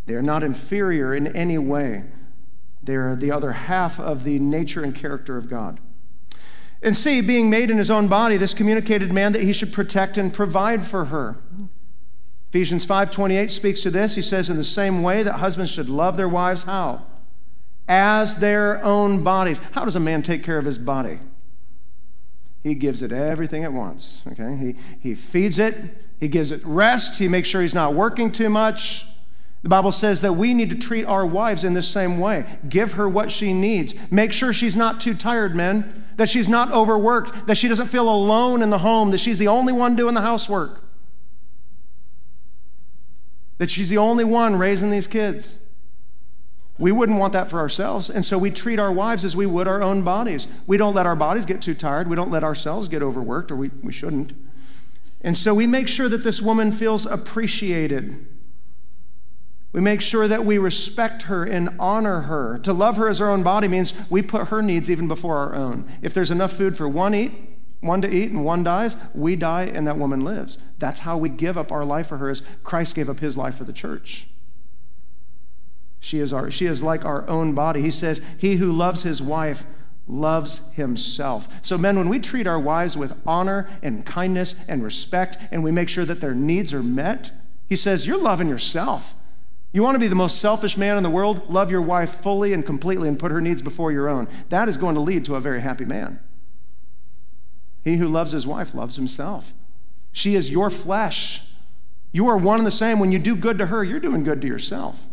they 0.05 0.15
are 0.15 0.21
not 0.21 0.43
inferior 0.43 1.13
in 1.13 1.27
any 1.27 1.57
way. 1.57 2.05
They 2.83 2.95
are 2.95 3.15
the 3.15 3.31
other 3.31 3.51
half 3.51 3.99
of 3.99 4.23
the 4.23 4.39
nature 4.39 4.83
and 4.83 4.95
character 4.95 5.37
of 5.37 5.47
God. 5.47 5.79
And 6.81 6.97
see, 6.97 7.21
being 7.21 7.49
made 7.49 7.69
in 7.69 7.77
his 7.77 7.91
own 7.91 8.07
body, 8.07 8.37
this 8.37 8.53
communicated 8.53 9.13
man 9.13 9.33
that 9.33 9.43
he 9.43 9.53
should 9.53 9.71
protect 9.71 10.17
and 10.17 10.33
provide 10.33 10.85
for 10.85 11.05
her. 11.05 11.37
Ephesians 12.49 12.85
5:28 12.85 13.51
speaks 13.51 13.81
to 13.81 13.91
this. 13.91 14.15
He 14.15 14.21
says, 14.21 14.49
"In 14.49 14.57
the 14.57 14.63
same 14.63 15.03
way 15.03 15.23
that 15.23 15.35
husbands 15.35 15.71
should 15.71 15.89
love 15.89 16.17
their 16.17 16.27
wives, 16.27 16.63
how? 16.63 17.03
As 17.87 18.37
their 18.37 18.83
own 18.83 19.23
bodies." 19.23 19.61
How 19.71 19.85
does 19.85 19.95
a 19.95 19.99
man 19.99 20.23
take 20.23 20.43
care 20.43 20.57
of 20.57 20.65
his 20.65 20.77
body? 20.77 21.19
He 22.63 22.75
gives 22.75 23.01
it 23.01 23.11
everything 23.11 23.63
it 23.63 23.73
wants. 23.73 24.21
Okay? 24.31 24.55
He, 24.57 24.75
he 24.99 25.15
feeds 25.15 25.59
it, 25.59 25.75
he 26.19 26.27
gives 26.27 26.51
it 26.51 26.61
rest, 26.65 27.17
he 27.17 27.27
makes 27.27 27.47
sure 27.47 27.61
he's 27.61 27.73
not 27.73 27.95
working 27.95 28.31
too 28.31 28.49
much. 28.49 29.07
The 29.63 29.69
Bible 29.69 29.91
says 29.91 30.21
that 30.21 30.33
we 30.33 30.53
need 30.53 30.71
to 30.71 30.75
treat 30.75 31.05
our 31.05 31.25
wives 31.25 31.63
in 31.63 31.73
the 31.73 31.83
same 31.83 32.17
way. 32.17 32.45
Give 32.67 32.93
her 32.93 33.07
what 33.07 33.29
she 33.29 33.53
needs. 33.53 33.93
Make 34.09 34.33
sure 34.33 34.53
she's 34.53 34.75
not 34.75 34.99
too 34.99 35.13
tired, 35.13 35.55
men, 35.55 36.03
that 36.17 36.29
she's 36.29 36.49
not 36.49 36.71
overworked, 36.71 37.45
that 37.47 37.57
she 37.57 37.67
doesn't 37.67 37.87
feel 37.87 38.09
alone 38.09 38.63
in 38.63 38.71
the 38.71 38.79
home, 38.79 39.11
that 39.11 39.19
she's 39.19 39.37
the 39.37 39.47
only 39.47 39.73
one 39.73 39.95
doing 39.95 40.15
the 40.15 40.21
housework. 40.21 40.83
that 43.61 43.69
she's 43.69 43.89
the 43.89 43.97
only 43.99 44.23
one 44.23 44.57
raising 44.57 44.89
these 44.89 45.05
kids. 45.05 45.59
We 46.79 46.91
wouldn't 46.91 47.19
want 47.19 47.33
that 47.33 47.47
for 47.47 47.59
ourselves. 47.59 48.09
And 48.09 48.25
so 48.25 48.39
we 48.39 48.49
treat 48.49 48.79
our 48.79 48.91
wives 48.91 49.23
as 49.23 49.35
we 49.35 49.45
would 49.45 49.67
our 49.67 49.83
own 49.83 50.01
bodies. 50.01 50.47
We 50.65 50.77
don't 50.77 50.95
let 50.95 51.05
our 51.05 51.15
bodies 51.15 51.45
get 51.45 51.61
too 51.61 51.75
tired. 51.75 52.07
We 52.07 52.15
don't 52.15 52.31
let 52.31 52.43
ourselves 52.43 52.87
get 52.87 53.03
overworked, 53.03 53.51
or 53.51 53.55
we, 53.55 53.69
we 53.83 53.93
shouldn't. 53.93 54.33
And 55.21 55.37
so 55.37 55.53
we 55.53 55.67
make 55.67 55.87
sure 55.87 56.09
that 56.09 56.23
this 56.23 56.41
woman 56.41 56.71
feels 56.71 57.05
appreciated. 57.05 58.25
We 59.73 59.79
make 59.79 60.01
sure 60.01 60.27
that 60.27 60.43
we 60.43 60.57
respect 60.57 61.23
her 61.23 61.45
and 61.45 61.69
honor 61.79 62.21
her. 62.21 62.59
To 62.59 62.73
love 62.73 62.97
her 62.97 63.07
as 63.07 63.21
our 63.21 63.29
own 63.29 63.41
body 63.41 63.67
means 63.67 63.93
we 64.09 64.21
put 64.21 64.49
her 64.49 64.61
needs 64.61 64.89
even 64.89 65.07
before 65.07 65.37
our 65.37 65.55
own. 65.55 65.89
If 66.01 66.13
there's 66.13 66.31
enough 66.31 66.51
food 66.51 66.75
for 66.75 66.89
one 66.89 67.15
eat, 67.15 67.31
one 67.79 68.01
to 68.01 68.13
eat 68.13 68.31
and 68.31 68.43
one 68.43 68.63
dies, 68.63 68.95
we 69.13 69.35
die 69.35 69.63
and 69.63 69.87
that 69.87 69.97
woman 69.97 70.21
lives. 70.21 70.57
That's 70.77 70.99
how 70.99 71.17
we 71.17 71.29
give 71.29 71.57
up 71.57 71.71
our 71.71 71.85
life 71.85 72.07
for 72.07 72.17
her 72.17 72.29
as 72.29 72.43
Christ 72.63 72.95
gave 72.95 73.09
up 73.09 73.19
his 73.19 73.37
life 73.37 73.55
for 73.55 73.63
the 73.63 73.73
church. 73.73 74.27
She 75.99 76.19
is, 76.19 76.33
our, 76.33 76.51
she 76.51 76.65
is 76.65 76.83
like 76.83 77.05
our 77.05 77.27
own 77.29 77.53
body. 77.53 77.81
He 77.81 77.91
says, 77.91 78.21
He 78.37 78.55
who 78.55 78.71
loves 78.71 79.03
his 79.03 79.21
wife 79.21 79.65
loves 80.07 80.61
himself. 80.73 81.47
So, 81.61 81.77
men, 81.77 81.97
when 81.97 82.09
we 82.09 82.19
treat 82.19 82.47
our 82.47 82.59
wives 82.59 82.97
with 82.97 83.13
honor 83.25 83.69
and 83.83 84.05
kindness 84.05 84.55
and 84.67 84.83
respect 84.83 85.37
and 85.51 85.63
we 85.63 85.71
make 85.71 85.89
sure 85.89 86.05
that 86.05 86.19
their 86.19 86.33
needs 86.33 86.73
are 86.73 86.83
met, 86.83 87.31
he 87.69 87.75
says, 87.75 88.05
You're 88.05 88.17
loving 88.17 88.49
yourself. 88.49 89.15
You 89.73 89.83
want 89.83 89.95
to 89.95 89.99
be 89.99 90.07
the 90.07 90.15
most 90.15 90.39
selfish 90.39 90.75
man 90.75 90.97
in 90.97 91.03
the 91.03 91.09
world? 91.09 91.49
Love 91.49 91.71
your 91.71 91.81
wife 91.81 92.21
fully 92.21 92.53
and 92.53 92.65
completely 92.65 93.07
and 93.07 93.17
put 93.17 93.31
her 93.31 93.39
needs 93.39 93.61
before 93.61 93.91
your 93.91 94.09
own. 94.09 94.27
That 94.49 94.67
is 94.67 94.75
going 94.75 94.95
to 94.95 95.01
lead 95.01 95.25
to 95.25 95.35
a 95.35 95.39
very 95.39 95.61
happy 95.61 95.85
man. 95.85 96.19
He 97.83 97.95
who 97.95 98.07
loves 98.07 98.31
his 98.31 98.45
wife 98.45 98.73
loves 98.73 98.95
himself. 98.97 99.53
She 100.11 100.35
is 100.35 100.51
your 100.51 100.69
flesh. 100.69 101.41
You 102.11 102.27
are 102.27 102.37
one 102.37 102.57
and 102.57 102.67
the 102.67 102.71
same. 102.71 102.99
When 102.99 103.11
you 103.11 103.19
do 103.19 103.35
good 103.35 103.57
to 103.59 103.67
her, 103.67 103.83
you're 103.83 104.01
doing 104.01 104.23
good 104.23 104.41
to 104.41 104.47
yourself. 104.47 105.07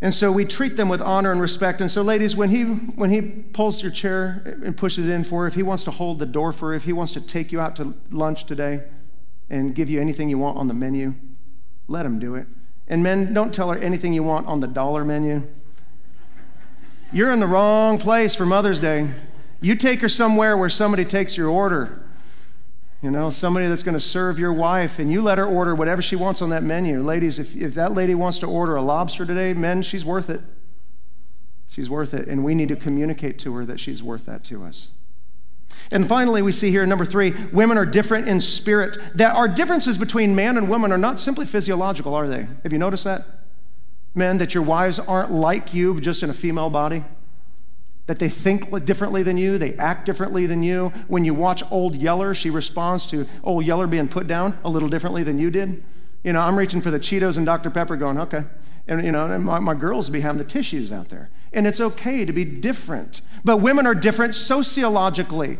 And 0.00 0.14
so 0.14 0.30
we 0.30 0.44
treat 0.44 0.76
them 0.76 0.88
with 0.88 1.00
honor 1.00 1.32
and 1.32 1.40
respect. 1.40 1.80
And 1.80 1.90
so, 1.90 2.02
ladies, 2.02 2.36
when 2.36 2.50
he, 2.50 2.62
when 2.62 3.10
he 3.10 3.22
pulls 3.22 3.82
your 3.82 3.90
chair 3.90 4.60
and 4.64 4.76
pushes 4.76 5.08
it 5.08 5.10
in 5.10 5.24
for 5.24 5.42
her, 5.42 5.46
if 5.48 5.54
he 5.54 5.62
wants 5.62 5.84
to 5.84 5.90
hold 5.90 6.18
the 6.18 6.26
door 6.26 6.52
for 6.52 6.68
her, 6.68 6.74
if 6.74 6.84
he 6.84 6.92
wants 6.92 7.12
to 7.12 7.20
take 7.20 7.50
you 7.50 7.60
out 7.60 7.74
to 7.76 7.94
lunch 8.10 8.44
today 8.44 8.84
and 9.48 9.74
give 9.74 9.88
you 9.88 10.00
anything 10.00 10.28
you 10.28 10.38
want 10.38 10.58
on 10.58 10.68
the 10.68 10.74
menu, 10.74 11.14
let 11.88 12.04
him 12.06 12.18
do 12.18 12.34
it. 12.34 12.46
And 12.88 13.02
men, 13.02 13.32
don't 13.32 13.52
tell 13.52 13.70
her 13.70 13.78
anything 13.78 14.12
you 14.12 14.22
want 14.22 14.46
on 14.46 14.60
the 14.60 14.66
dollar 14.66 15.04
menu. 15.04 15.46
You're 17.12 17.32
in 17.32 17.40
the 17.40 17.46
wrong 17.46 17.98
place 17.98 18.34
for 18.34 18.46
Mother's 18.46 18.80
Day. 18.80 19.08
You 19.60 19.74
take 19.74 20.00
her 20.00 20.08
somewhere 20.08 20.56
where 20.56 20.68
somebody 20.68 21.04
takes 21.04 21.36
your 21.36 21.48
order. 21.48 22.02
You 23.02 23.10
know, 23.10 23.30
somebody 23.30 23.66
that's 23.66 23.82
going 23.82 23.94
to 23.94 24.00
serve 24.00 24.38
your 24.38 24.52
wife, 24.52 24.98
and 24.98 25.12
you 25.12 25.22
let 25.22 25.38
her 25.38 25.46
order 25.46 25.74
whatever 25.74 26.02
she 26.02 26.16
wants 26.16 26.42
on 26.42 26.50
that 26.50 26.62
menu. 26.62 27.02
Ladies, 27.02 27.38
if, 27.38 27.54
if 27.54 27.74
that 27.74 27.94
lady 27.94 28.14
wants 28.14 28.38
to 28.38 28.46
order 28.46 28.76
a 28.76 28.82
lobster 28.82 29.26
today, 29.26 29.52
men, 29.54 29.82
she's 29.82 30.04
worth 30.04 30.30
it. 30.30 30.40
She's 31.68 31.90
worth 31.90 32.14
it. 32.14 32.26
And 32.26 32.44
we 32.44 32.54
need 32.54 32.68
to 32.68 32.76
communicate 32.76 33.38
to 33.40 33.54
her 33.56 33.66
that 33.66 33.78
she's 33.78 34.02
worth 34.02 34.26
that 34.26 34.44
to 34.44 34.64
us. 34.64 34.90
And 35.92 36.06
finally, 36.06 36.42
we 36.42 36.52
see 36.52 36.70
here, 36.70 36.84
number 36.84 37.04
three, 37.04 37.32
women 37.52 37.78
are 37.78 37.86
different 37.86 38.28
in 38.28 38.40
spirit. 38.40 38.98
That 39.14 39.36
our 39.36 39.46
differences 39.46 39.96
between 39.98 40.34
man 40.34 40.56
and 40.56 40.68
woman 40.68 40.90
are 40.90 40.98
not 40.98 41.20
simply 41.20 41.46
physiological, 41.46 42.14
are 42.14 42.26
they? 42.26 42.48
Have 42.62 42.72
you 42.72 42.78
noticed 42.78 43.04
that? 43.04 43.24
Men, 44.14 44.38
that 44.38 44.54
your 44.54 44.62
wives 44.62 44.98
aren't 44.98 45.30
like 45.30 45.74
you, 45.74 46.00
just 46.00 46.22
in 46.22 46.30
a 46.30 46.34
female 46.34 46.70
body? 46.70 47.04
That 48.06 48.18
they 48.18 48.28
think 48.28 48.84
differently 48.84 49.22
than 49.22 49.36
you, 49.36 49.58
they 49.58 49.74
act 49.74 50.06
differently 50.06 50.46
than 50.46 50.62
you. 50.62 50.88
When 51.08 51.24
you 51.24 51.34
watch 51.34 51.62
Old 51.70 51.94
Yeller, 51.94 52.34
she 52.34 52.50
responds 52.50 53.06
to 53.06 53.26
Old 53.44 53.64
Yeller 53.64 53.86
being 53.86 54.08
put 54.08 54.26
down 54.26 54.58
a 54.64 54.70
little 54.70 54.88
differently 54.88 55.22
than 55.22 55.38
you 55.38 55.50
did. 55.50 55.84
You 56.24 56.32
know, 56.32 56.40
I'm 56.40 56.56
reaching 56.56 56.80
for 56.80 56.90
the 56.90 56.98
Cheetos 56.98 57.36
and 57.36 57.46
Dr. 57.46 57.70
Pepper 57.70 57.96
going, 57.96 58.18
okay. 58.18 58.44
And, 58.88 59.04
you 59.04 59.12
know, 59.12 59.30
and 59.30 59.44
my, 59.44 59.60
my 59.60 59.74
girls 59.74 60.08
be 60.08 60.20
having 60.20 60.38
the 60.38 60.44
tissues 60.44 60.90
out 60.90 61.08
there. 61.08 61.30
And 61.52 61.66
it's 61.66 61.80
okay 61.80 62.24
to 62.24 62.32
be 62.32 62.44
different. 62.44 63.20
But 63.44 63.58
women 63.58 63.86
are 63.86 63.94
different 63.94 64.34
sociologically. 64.34 65.58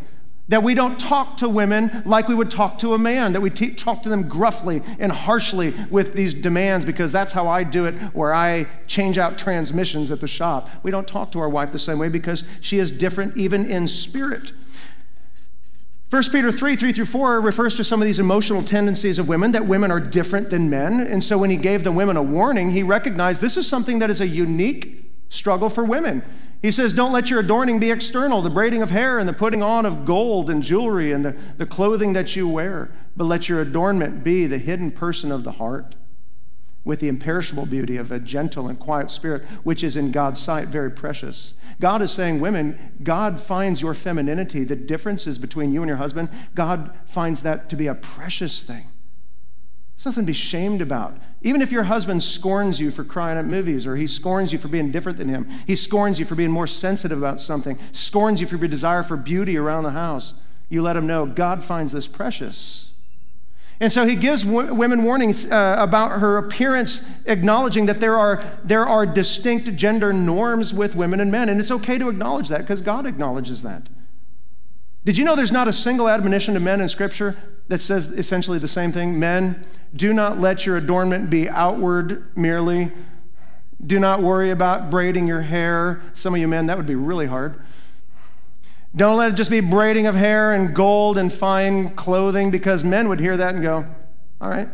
That 0.49 0.63
we 0.63 0.75
don't 0.75 0.97
talk 0.97 1.39
to 1.39 1.49
women 1.49 2.05
like 2.07 2.29
we 2.29 2.35
would 2.37 2.53
talk 2.53 2.79
to 2.79 2.95
a 2.95 2.99
man, 2.99 3.33
that 3.33 3.41
we 3.41 3.51
talk 3.51 4.05
to 4.05 4.09
them 4.09 4.29
gruffly 4.29 4.81
and 5.01 5.11
harshly 5.11 5.75
with 5.91 6.15
these 6.15 6.35
demands 6.35 6.85
because 6.85 7.11
that's 7.11 7.33
how 7.33 7.49
I 7.49 7.65
do 7.65 7.87
it, 7.87 7.95
where 8.15 8.33
I 8.33 8.69
change 8.87 9.19
out 9.19 9.37
transmissions 9.37 10.13
at 10.13 10.21
the 10.21 10.29
shop. 10.29 10.71
We 10.85 10.93
don't 10.93 11.09
talk 11.09 11.33
to 11.33 11.41
our 11.41 11.49
wife 11.49 11.73
the 11.73 11.81
same 11.81 11.99
way 11.99 12.09
because 12.09 12.45
she 12.61 12.79
is 12.79 12.93
different 12.93 13.37
even 13.37 13.69
in 13.69 13.89
spirit. 13.89 14.53
1 16.11 16.23
Peter 16.31 16.53
3, 16.53 16.77
3 16.77 16.93
through 16.93 17.07
4 17.07 17.41
refers 17.41 17.75
to 17.75 17.83
some 17.83 18.01
of 18.01 18.07
these 18.07 18.21
emotional 18.21 18.63
tendencies 18.63 19.19
of 19.19 19.27
women, 19.27 19.51
that 19.51 19.67
women 19.67 19.91
are 19.91 19.99
different 19.99 20.51
than 20.51 20.71
men. 20.71 21.01
And 21.01 21.25
so 21.25 21.37
when 21.37 21.51
he 21.51 21.57
gave 21.57 21.83
the 21.83 21.91
women 21.91 22.17
a 22.17 22.23
warning, 22.23 22.71
he 22.71 22.85
recognized 22.85 23.41
this 23.41 23.57
is 23.57 23.67
something 23.67 23.99
that 23.99 24.11
is 24.11 24.21
a 24.21 24.29
unique 24.29 25.06
struggle 25.29 25.71
for 25.71 25.85
women. 25.85 26.23
He 26.63 26.73
says, 26.73 26.93
Don't 26.93 27.13
let 27.13 27.31
your 27.31 27.41
adorning 27.41 27.79
be 27.79 27.91
external, 27.91 28.43
the 28.43 28.51
braiding 28.51 28.83
of 28.83 28.91
hair 28.91 29.19
and 29.19 29.29
the 29.29 29.33
putting 29.33 29.63
on 29.63 29.87
of 29.87 30.05
gold 30.05 30.51
and 30.51 30.63
jewelry 30.63 31.13
and 31.13 31.25
the, 31.25 31.37
the 31.59 31.67
clothing 31.67 32.13
that 32.15 32.35
you 32.35 32.49
wear, 32.49 32.91
but 33.17 33.25
let 33.25 33.49
your 33.49 33.61
adornment 33.61 34.25
be 34.25 34.47
the 34.47 34.59
hidden 34.59 34.91
person 34.91 35.31
of 35.31 35.45
the 35.45 35.53
heart 35.53 35.95
with 36.87 37.01
the 37.01 37.09
imperishable 37.09 37.67
beauty 37.67 37.97
of 37.97 38.13
a 38.13 38.19
gentle 38.21 38.69
and 38.69 38.79
quiet 38.79 39.11
spirit, 39.11 39.43
which 39.65 39.83
is 39.83 39.97
in 39.97 40.13
God's 40.13 40.41
sight 40.41 40.69
very 40.69 40.91
precious. 40.91 41.55
God 41.81 42.01
is 42.01 42.13
saying, 42.13 42.41
Women, 42.41 42.79
God 43.03 43.41
finds 43.41 43.83
your 43.83 43.93
femininity, 43.93 44.65
the 44.65 44.77
differences 44.77 45.37
between 45.37 45.73
you 45.73 45.83
and 45.83 45.89
your 45.89 45.99
husband, 45.99 46.31
God 46.55 46.97
finds 47.05 47.43
that 47.43 47.69
to 47.71 47.77
be 47.77 47.89
a 47.89 47.95
precious 47.95 48.63
thing. 48.63 48.87
There's 49.97 50.07
nothing 50.07 50.25
to 50.25 50.27
be 50.27 50.35
shamed 50.35 50.83
about. 50.83 51.17
Even 51.43 51.63
if 51.63 51.73
your 51.73 51.85
husband 51.85 52.23
scorns 52.23 52.79
you 52.79 52.91
for 52.91 53.03
crying 53.03 53.39
at 53.39 53.47
movies, 53.47 53.87
or 53.87 53.97
he 53.97 54.07
scorns 54.07 54.53
you 54.53 54.59
for 54.59 54.69
being 54.69 54.91
different 54.91 55.17
than 55.17 55.29
him, 55.29 55.49
he 55.67 55.75
scorns 55.75 56.19
you 56.19 56.27
for 56.27 56.35
being 56.35 56.51
more 56.51 56.67
sensitive 56.67 57.19
about 57.19 57.41
something, 57.41 57.79
scorns 57.93 58.41
you 58.41 58.47
for 58.47 58.57
your 58.57 58.69
desire 58.69 59.03
for 59.03 59.17
beauty 59.17 59.57
around 59.57 59.85
the 59.85 59.91
house, 59.91 60.35
you 60.69 60.83
let 60.83 60.97
him 60.97 61.07
know 61.07 61.25
God 61.25 61.65
finds 61.65 61.93
this 61.93 62.07
precious. 62.07 62.93
And 63.81 63.93
so 63.93 64.07
he 64.07 64.17
gives 64.17 64.43
w- 64.43 64.73
women 64.73 65.03
warnings 65.03 65.51
uh, 65.51 65.77
about 65.79 66.13
her 66.21 66.39
appearance, 66.39 67.03
acknowledging 67.27 67.87
that 67.87 68.01
there 68.01 68.17
are, 68.17 68.45
there 68.65 68.87
are 68.87 69.05
distinct 69.07 69.77
gender 69.77 70.13
norms 70.13 70.73
with 70.73 70.97
women 70.97 71.21
and 71.21 71.31
men. 71.31 71.49
And 71.49 71.61
it's 71.61 71.71
okay 71.71 71.99
to 71.99 72.09
acknowledge 72.09 72.49
that 72.49 72.63
because 72.63 72.81
God 72.81 73.07
acknowledges 73.07 73.63
that. 73.63 73.83
Did 75.07 75.17
you 75.17 75.25
know 75.25 75.37
there's 75.37 75.53
not 75.53 75.69
a 75.69 75.73
single 75.73 76.09
admonition 76.09 76.55
to 76.55 76.61
men 76.61 76.81
in 76.81 76.89
Scripture 76.89 77.37
that 77.69 77.81
says 77.81 78.07
essentially 78.07 78.59
the 78.59 78.67
same 78.67 78.91
thing? 78.91 79.21
Men, 79.21 79.65
do 79.95 80.13
not 80.13 80.41
let 80.41 80.67
your 80.67 80.77
adornment 80.79 81.31
be 81.31 81.49
outward 81.49 82.37
merely. 82.37 82.91
Do 83.87 84.01
not 84.01 84.21
worry 84.21 84.51
about 84.51 84.91
braiding 84.91 85.29
your 85.29 85.43
hair. 85.43 86.03
Some 86.15 86.35
of 86.35 86.41
you 86.41 86.49
men, 86.49 86.67
that 86.67 86.77
would 86.77 86.87
be 86.87 86.97
really 86.97 87.27
hard. 87.27 87.63
Don't 88.97 89.17
let 89.17 89.31
it 89.31 89.35
just 89.37 89.49
be 89.49 89.61
braiding 89.61 90.09
of 90.09 90.17
hair 90.17 90.53
and 90.53 90.75
gold 90.75 91.19
and 91.19 91.33
fine 91.33 91.95
clothing 91.95 92.51
because 92.51 92.83
men 92.83 93.09
would 93.09 93.21
hear 93.21 93.37
that 93.37 93.55
and 93.55 93.63
go, 93.63 93.87
all 94.41 94.51
right, 94.51 94.69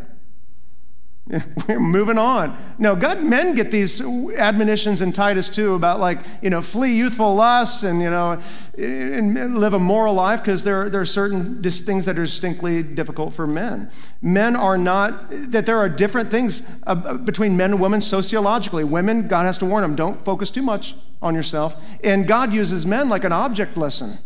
we're 1.68 1.78
moving 1.78 2.18
on. 2.18 2.56
No, 2.78 2.96
God, 2.96 3.22
men 3.22 3.54
get 3.54 3.70
these 3.70 4.00
admonitions 4.00 5.02
in 5.02 5.12
Titus 5.12 5.48
2 5.48 5.74
about 5.74 6.00
like, 6.00 6.20
you 6.42 6.50
know, 6.50 6.60
flee 6.60 6.96
youthful 6.96 7.36
lusts 7.36 7.84
and, 7.84 8.02
you 8.02 8.10
know, 8.10 8.40
and 8.76 9.58
live 9.58 9.74
a 9.74 9.78
moral 9.78 10.14
life 10.14 10.40
because 10.40 10.64
there, 10.64 10.90
there 10.90 11.00
are 11.00 11.06
certain 11.06 11.62
things 11.62 12.04
that 12.06 12.18
are 12.18 12.24
distinctly 12.24 12.82
difficult 12.82 13.32
for 13.32 13.46
men. 13.46 13.90
Men 14.20 14.56
are 14.56 14.76
not, 14.76 15.30
that 15.30 15.64
there 15.64 15.78
are 15.78 15.88
different 15.88 16.30
things 16.30 16.62
uh, 16.88 17.14
between 17.14 17.56
men 17.56 17.72
and 17.72 17.80
women 17.80 18.00
sociologically. 18.00 18.82
Women, 18.82 19.28
God 19.28 19.44
has 19.44 19.58
to 19.58 19.66
warn 19.66 19.82
them, 19.82 19.94
don't 19.94 20.22
focus 20.24 20.50
too 20.50 20.62
much 20.62 20.96
on 21.20 21.36
yourself. 21.36 21.76
And 22.02 22.26
God 22.26 22.52
uses 22.52 22.84
men 22.84 23.08
like 23.08 23.22
an 23.22 23.32
object 23.32 23.76
lesson. 23.76 24.18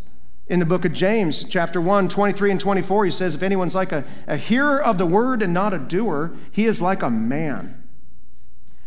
In 0.49 0.61
the 0.61 0.67
book 0.67 0.85
of 0.85 0.93
James, 0.93 1.43
chapter 1.43 1.81
1, 1.81 2.09
23 2.09 2.53
and 2.53 2.61
24, 2.61 3.07
he 3.07 3.11
says, 3.11 3.35
If 3.35 3.43
anyone's 3.43 3.75
like 3.75 3.91
a, 3.91 4.05
a 4.29 4.37
hearer 4.37 4.81
of 4.81 4.97
the 4.97 5.07
word 5.07 5.43
and 5.43 5.53
not 5.53 5.75
a 5.75 5.79
doer, 5.79 6.37
he 6.53 6.67
is 6.67 6.81
like 6.81 7.03
a 7.03 7.11
man 7.11 7.83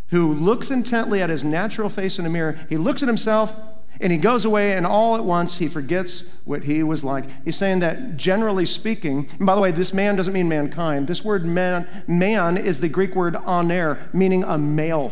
who 0.08 0.34
looks 0.34 0.72
intently 0.72 1.22
at 1.22 1.30
his 1.30 1.44
natural 1.44 1.90
face 1.90 2.18
in 2.18 2.26
a 2.26 2.30
mirror. 2.30 2.58
He 2.70 2.78
looks 2.78 3.04
at 3.04 3.08
himself 3.08 3.58
and 4.00 4.14
he 4.14 4.18
goes 4.18 4.46
away, 4.46 4.74
and 4.74 4.86
all 4.86 5.18
at 5.18 5.26
once 5.26 5.58
he 5.58 5.68
forgets 5.68 6.24
what 6.46 6.64
he 6.64 6.84
was 6.84 7.04
like. 7.04 7.26
He's 7.44 7.58
saying 7.58 7.80
that 7.80 8.16
generally 8.16 8.66
speaking, 8.66 9.28
and 9.38 9.46
by 9.46 9.56
the 9.56 9.62
way, 9.62 9.72
this 9.72 9.94
man 9.94 10.16
doesn't 10.16 10.32
mean 10.32 10.48
mankind. 10.48 11.06
This 11.06 11.26
word 11.26 11.46
man, 11.46 11.86
man 12.08 12.56
is 12.56 12.80
the 12.80 12.88
Greek 12.88 13.14
word 13.14 13.36
aner, 13.46 14.10
meaning 14.14 14.46
a 14.46 14.58
male. 14.58 15.12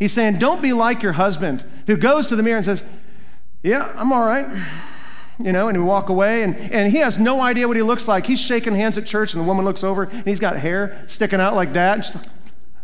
He's 0.00 0.12
saying, 0.12 0.40
Don't 0.40 0.60
be 0.60 0.72
like 0.72 1.04
your 1.04 1.12
husband 1.12 1.64
who 1.86 1.96
goes 1.96 2.26
to 2.26 2.36
the 2.36 2.42
mirror 2.42 2.56
and 2.56 2.64
says, 2.64 2.82
Yeah, 3.62 3.92
I'm 3.94 4.12
all 4.12 4.26
right 4.26 4.48
you 5.38 5.52
know, 5.52 5.68
and 5.68 5.76
we 5.76 5.84
walk 5.84 6.08
away, 6.08 6.42
and, 6.42 6.56
and 6.56 6.92
he 6.92 6.98
has 6.98 7.18
no 7.18 7.40
idea 7.40 7.66
what 7.66 7.76
he 7.76 7.82
looks 7.82 8.06
like. 8.06 8.26
He's 8.26 8.40
shaking 8.40 8.74
hands 8.74 8.96
at 8.98 9.06
church, 9.06 9.34
and 9.34 9.42
the 9.42 9.46
woman 9.46 9.64
looks 9.64 9.82
over, 9.82 10.04
and 10.04 10.26
he's 10.26 10.40
got 10.40 10.56
hair 10.56 11.04
sticking 11.08 11.40
out 11.40 11.54
like 11.54 11.72
that. 11.72 12.04
She's, 12.04 12.16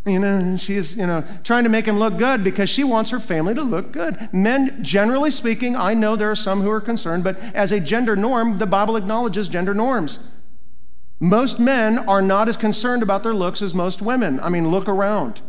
you 0.06 0.18
know, 0.18 0.56
she's, 0.56 0.96
you 0.96 1.06
know, 1.06 1.22
trying 1.44 1.64
to 1.64 1.70
make 1.70 1.86
him 1.86 1.98
look 1.98 2.16
good 2.16 2.42
because 2.42 2.70
she 2.70 2.84
wants 2.84 3.10
her 3.10 3.20
family 3.20 3.54
to 3.54 3.62
look 3.62 3.92
good. 3.92 4.32
Men, 4.32 4.82
generally 4.82 5.30
speaking, 5.30 5.76
I 5.76 5.94
know 5.94 6.16
there 6.16 6.30
are 6.30 6.36
some 6.36 6.62
who 6.62 6.70
are 6.70 6.80
concerned, 6.80 7.22
but 7.22 7.38
as 7.54 7.70
a 7.70 7.80
gender 7.80 8.16
norm, 8.16 8.58
the 8.58 8.66
Bible 8.66 8.96
acknowledges 8.96 9.48
gender 9.48 9.74
norms. 9.74 10.18
Most 11.20 11.60
men 11.60 11.98
are 11.98 12.22
not 12.22 12.48
as 12.48 12.56
concerned 12.56 13.02
about 13.02 13.22
their 13.22 13.34
looks 13.34 13.60
as 13.60 13.74
most 13.74 14.00
women. 14.00 14.40
I 14.40 14.48
mean, 14.48 14.70
look 14.70 14.88
around. 14.88 15.42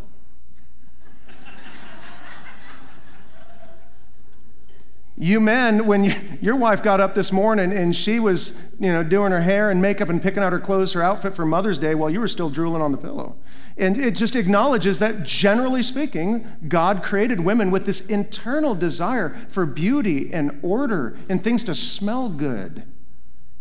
You 5.17 5.39
men, 5.39 5.85
when 5.85 6.05
you, 6.05 6.13
your 6.41 6.55
wife 6.55 6.81
got 6.81 7.01
up 7.01 7.13
this 7.13 7.31
morning 7.31 7.73
and 7.73 7.95
she 7.95 8.19
was, 8.19 8.57
you 8.79 8.91
know, 8.91 9.03
doing 9.03 9.31
her 9.31 9.41
hair 9.41 9.69
and 9.69 9.81
makeup 9.81 10.09
and 10.09 10.21
picking 10.21 10.41
out 10.41 10.53
her 10.53 10.59
clothes, 10.59 10.93
her 10.93 11.03
outfit 11.03 11.35
for 11.35 11.45
Mother's 11.45 11.77
Day 11.77 11.95
while 11.95 12.09
you 12.09 12.19
were 12.19 12.27
still 12.27 12.49
drooling 12.49 12.81
on 12.81 12.91
the 12.91 12.97
pillow. 12.97 13.35
And 13.77 13.97
it 13.97 14.15
just 14.15 14.35
acknowledges 14.35 14.99
that, 14.99 15.23
generally 15.23 15.83
speaking, 15.83 16.47
God 16.67 17.03
created 17.03 17.39
women 17.39 17.71
with 17.71 17.85
this 17.85 18.01
internal 18.01 18.73
desire 18.73 19.37
for 19.49 19.65
beauty 19.65 20.31
and 20.33 20.59
order 20.61 21.17
and 21.29 21.43
things 21.43 21.63
to 21.65 21.75
smell 21.75 22.29
good. 22.29 22.83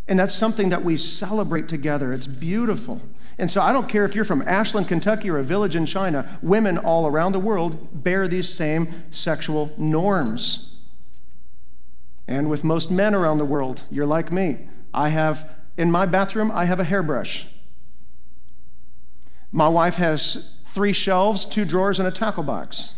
And 0.09 0.19
that's 0.19 0.35
something 0.35 0.71
that 0.71 0.83
we 0.83 0.97
celebrate 0.97 1.69
together. 1.69 2.13
It's 2.13 2.27
beautiful. 2.27 3.01
And 3.39 3.51
so 3.51 3.61
I 3.63 3.73
don't 3.73 3.89
care 3.89 4.05
if 4.05 4.15
you're 4.15 4.25
from 4.25 4.43
Ashland, 4.43 4.89
Kentucky, 4.89 5.31
or 5.31 5.39
a 5.39 5.45
village 5.45 5.77
in 5.77 5.87
China, 5.87 6.39
women 6.43 6.79
all 6.79 7.07
around 7.07 7.33
the 7.33 7.41
world 7.41 8.03
bear 8.03 8.29
these 8.29 8.53
same 8.53 9.05
sexual 9.11 9.73
norms. 9.77 10.80
And 12.31 12.49
with 12.49 12.63
most 12.63 12.93
men 12.93 13.13
around 13.13 13.39
the 13.39 13.45
world, 13.45 13.83
you're 13.91 14.07
like 14.07 14.31
me. 14.31 14.69
I 14.95 15.09
have, 15.09 15.51
in 15.77 15.91
my 15.91 16.07
bathroom, 16.07 16.53
I 16.53 16.65
have 16.65 16.79
a 16.79 16.85
hairbrush. 16.85 17.45
My 19.51 19.67
wife 19.67 19.97
has 19.97 20.53
three 20.67 20.93
shelves, 20.93 21.45
two 21.45 21.65
drawers, 21.65 21.99
and 21.99 22.07
a 22.07 22.13
tackle 22.13 22.45
box. 22.45 22.95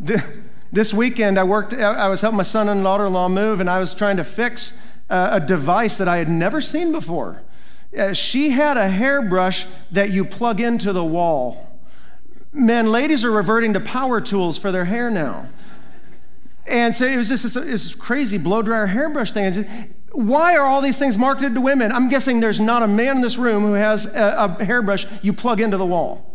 this 0.72 0.94
weekend, 0.94 1.38
I 1.38 1.44
worked, 1.44 1.74
I 1.74 2.08
was 2.08 2.22
helping 2.22 2.38
my 2.38 2.44
son 2.44 2.70
and 2.70 2.82
daughter 2.82 3.04
in 3.04 3.12
law 3.12 3.28
move, 3.28 3.60
and 3.60 3.68
I 3.68 3.78
was 3.78 3.92
trying 3.92 4.16
to 4.16 4.24
fix 4.24 4.72
a 5.10 5.38
device 5.38 5.98
that 5.98 6.08
I 6.08 6.16
had 6.16 6.30
never 6.30 6.62
seen 6.62 6.92
before. 6.92 7.42
Uh, 7.96 8.14
she 8.14 8.50
had 8.50 8.78
a 8.78 8.88
hairbrush 8.88 9.66
that 9.90 10.10
you 10.10 10.24
plug 10.24 10.60
into 10.60 10.94
the 10.94 11.04
wall. 11.04 11.78
Men, 12.54 12.90
ladies 12.90 13.22
are 13.24 13.30
reverting 13.30 13.74
to 13.74 13.80
power 13.80 14.20
tools 14.20 14.56
for 14.56 14.72
their 14.72 14.86
hair 14.86 15.10
now. 15.10 15.48
And 16.70 16.96
so 16.96 17.04
it 17.06 17.16
was 17.16 17.28
just 17.28 17.42
this, 17.42 17.54
this 17.54 17.94
crazy 17.94 18.38
blow 18.38 18.62
dryer 18.62 18.86
hairbrush 18.86 19.32
thing. 19.32 19.92
Why 20.12 20.56
are 20.56 20.64
all 20.64 20.80
these 20.80 20.98
things 20.98 21.18
marketed 21.18 21.54
to 21.54 21.60
women? 21.60 21.92
I'm 21.92 22.08
guessing 22.08 22.40
there's 22.40 22.60
not 22.60 22.82
a 22.82 22.88
man 22.88 23.16
in 23.16 23.22
this 23.22 23.38
room 23.38 23.62
who 23.64 23.74
has 23.74 24.06
a, 24.06 24.56
a 24.58 24.64
hairbrush 24.64 25.06
you 25.22 25.32
plug 25.32 25.60
into 25.60 25.76
the 25.76 25.86
wall 25.86 26.29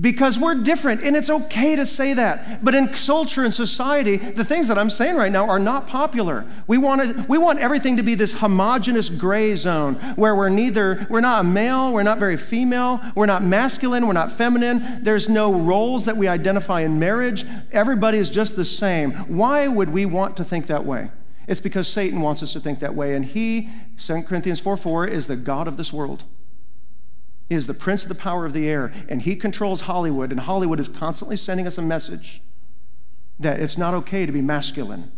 because 0.00 0.38
we're 0.38 0.54
different 0.54 1.02
and 1.02 1.16
it's 1.16 1.30
okay 1.30 1.76
to 1.76 1.86
say 1.86 2.14
that. 2.14 2.64
But 2.64 2.74
in 2.74 2.88
culture 2.88 3.44
and 3.44 3.52
society 3.52 4.16
the 4.16 4.44
things 4.44 4.68
that 4.68 4.78
i'm 4.78 4.90
saying 4.90 5.16
right 5.16 5.32
now 5.32 5.48
are 5.48 5.58
not 5.58 5.86
popular. 5.86 6.46
We 6.66 6.78
want 6.78 7.16
to, 7.16 7.24
we 7.28 7.38
want 7.38 7.60
everything 7.60 7.96
to 7.96 8.02
be 8.02 8.14
this 8.14 8.32
homogenous 8.32 9.08
gray 9.08 9.54
zone 9.54 9.94
where 10.16 10.34
we're 10.34 10.48
neither 10.48 11.06
we're 11.08 11.20
not 11.20 11.46
male 11.46 11.92
we're 11.92 12.02
not 12.02 12.18
very 12.18 12.36
female 12.36 13.00
we're 13.14 13.26
not 13.26 13.42
masculine 13.42 14.06
we're 14.06 14.12
not 14.12 14.30
feminine. 14.32 15.02
There's 15.02 15.28
no 15.28 15.52
roles 15.52 16.04
that 16.04 16.16
we 16.16 16.28
identify 16.28 16.80
in 16.80 16.98
marriage. 16.98 17.44
Everybody 17.72 18.18
is 18.18 18.30
just 18.30 18.56
the 18.56 18.64
same. 18.64 19.12
Why 19.12 19.68
would 19.68 19.90
we 19.90 20.06
want 20.06 20.36
to 20.38 20.44
think 20.44 20.66
that 20.66 20.84
way? 20.84 21.10
It's 21.46 21.60
because 21.60 21.88
satan 21.88 22.20
wants 22.20 22.42
us 22.42 22.52
to 22.52 22.60
think 22.60 22.80
that 22.80 22.94
way 22.94 23.14
and 23.14 23.24
he 23.24 23.70
2 23.98 24.22
corinthians 24.22 24.60
4 24.60 24.76
4 24.76 25.06
is 25.06 25.26
the 25.26 25.36
god 25.36 25.68
of 25.68 25.76
this 25.76 25.92
world 25.92 26.24
he 27.48 27.54
is 27.54 27.66
the 27.66 27.74
prince 27.74 28.02
of 28.02 28.08
the 28.08 28.14
power 28.14 28.44
of 28.44 28.52
the 28.52 28.68
air, 28.68 28.92
and 29.08 29.22
he 29.22 29.36
controls 29.36 29.82
Hollywood, 29.82 30.32
and 30.32 30.40
Hollywood 30.40 30.80
is 30.80 30.88
constantly 30.88 31.36
sending 31.36 31.66
us 31.66 31.78
a 31.78 31.82
message 31.82 32.42
that 33.38 33.60
it's 33.60 33.78
not 33.78 33.94
okay 33.94 34.26
to 34.26 34.32
be 34.32 34.42
masculine. 34.42 35.12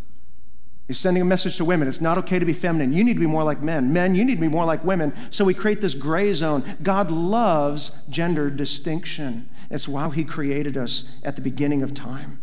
He's 0.88 0.98
sending 0.98 1.20
a 1.20 1.26
message 1.26 1.58
to 1.58 1.66
women. 1.66 1.86
It's 1.86 2.00
not 2.00 2.16
okay 2.18 2.38
to 2.38 2.46
be 2.46 2.54
feminine. 2.54 2.94
You 2.94 3.04
need 3.04 3.14
to 3.14 3.20
be 3.20 3.26
more 3.26 3.44
like 3.44 3.62
men. 3.62 3.92
Men, 3.92 4.14
you 4.14 4.24
need 4.24 4.36
to 4.36 4.40
be 4.40 4.48
more 4.48 4.64
like 4.64 4.82
women. 4.84 5.12
So 5.30 5.44
we 5.44 5.52
create 5.52 5.82
this 5.82 5.94
gray 5.94 6.32
zone. 6.32 6.78
God 6.82 7.10
loves 7.10 7.90
gender 8.08 8.48
distinction. 8.48 9.50
It's 9.70 9.86
why 9.86 10.08
he 10.10 10.24
created 10.24 10.78
us 10.78 11.04
at 11.22 11.36
the 11.36 11.42
beginning 11.42 11.82
of 11.82 11.92
time. 11.92 12.40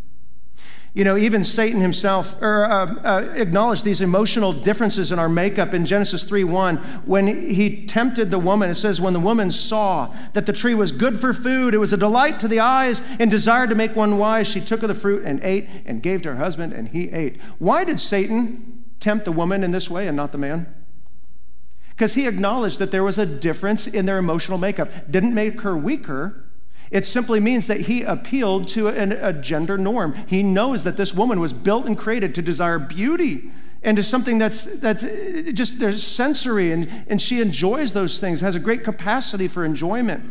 You 0.96 1.04
know, 1.04 1.18
even 1.18 1.44
Satan 1.44 1.82
himself 1.82 2.40
er, 2.40 2.64
uh, 2.64 2.94
uh, 3.04 3.32
acknowledged 3.34 3.84
these 3.84 4.00
emotional 4.00 4.54
differences 4.54 5.12
in 5.12 5.18
our 5.18 5.28
makeup 5.28 5.74
in 5.74 5.84
Genesis 5.84 6.24
3 6.24 6.44
1. 6.44 6.78
When 7.04 7.26
he 7.26 7.84
tempted 7.84 8.30
the 8.30 8.38
woman, 8.38 8.70
it 8.70 8.76
says, 8.76 8.98
When 8.98 9.12
the 9.12 9.20
woman 9.20 9.50
saw 9.50 10.14
that 10.32 10.46
the 10.46 10.54
tree 10.54 10.74
was 10.74 10.92
good 10.92 11.20
for 11.20 11.34
food, 11.34 11.74
it 11.74 11.78
was 11.78 11.92
a 11.92 11.98
delight 11.98 12.40
to 12.40 12.48
the 12.48 12.60
eyes, 12.60 13.02
and 13.20 13.30
desired 13.30 13.68
to 13.68 13.76
make 13.76 13.94
one 13.94 14.16
wise, 14.16 14.48
she 14.48 14.58
took 14.58 14.82
of 14.82 14.88
the 14.88 14.94
fruit 14.94 15.22
and 15.26 15.38
ate 15.44 15.68
and 15.84 16.02
gave 16.02 16.22
to 16.22 16.30
her 16.30 16.36
husband, 16.36 16.72
and 16.72 16.88
he 16.88 17.10
ate. 17.10 17.42
Why 17.58 17.84
did 17.84 18.00
Satan 18.00 18.82
tempt 18.98 19.26
the 19.26 19.32
woman 19.32 19.62
in 19.62 19.72
this 19.72 19.90
way 19.90 20.08
and 20.08 20.16
not 20.16 20.32
the 20.32 20.38
man? 20.38 20.66
Because 21.90 22.14
he 22.14 22.26
acknowledged 22.26 22.78
that 22.78 22.90
there 22.90 23.04
was 23.04 23.18
a 23.18 23.26
difference 23.26 23.86
in 23.86 24.06
their 24.06 24.16
emotional 24.16 24.56
makeup. 24.56 24.90
Didn't 25.10 25.34
make 25.34 25.60
her 25.60 25.76
weaker, 25.76 26.45
it 26.90 27.06
simply 27.06 27.40
means 27.40 27.66
that 27.66 27.82
he 27.82 28.02
appealed 28.02 28.68
to 28.68 28.88
an, 28.88 29.12
a 29.12 29.32
gender 29.32 29.76
norm. 29.76 30.14
He 30.26 30.42
knows 30.42 30.84
that 30.84 30.96
this 30.96 31.12
woman 31.14 31.40
was 31.40 31.52
built 31.52 31.86
and 31.86 31.96
created 31.96 32.34
to 32.36 32.42
desire 32.42 32.78
beauty 32.78 33.50
and 33.82 33.96
to 33.96 34.02
something 34.02 34.38
that's, 34.38 34.64
that's 34.64 35.04
uh, 35.04 35.50
just 35.52 35.78
there's 35.78 36.02
sensory, 36.02 36.72
and, 36.72 37.04
and 37.06 37.22
she 37.22 37.40
enjoys 37.40 37.92
those 37.92 38.18
things, 38.18 38.40
has 38.40 38.56
a 38.56 38.60
great 38.60 38.82
capacity 38.82 39.46
for 39.46 39.64
enjoyment. 39.64 40.24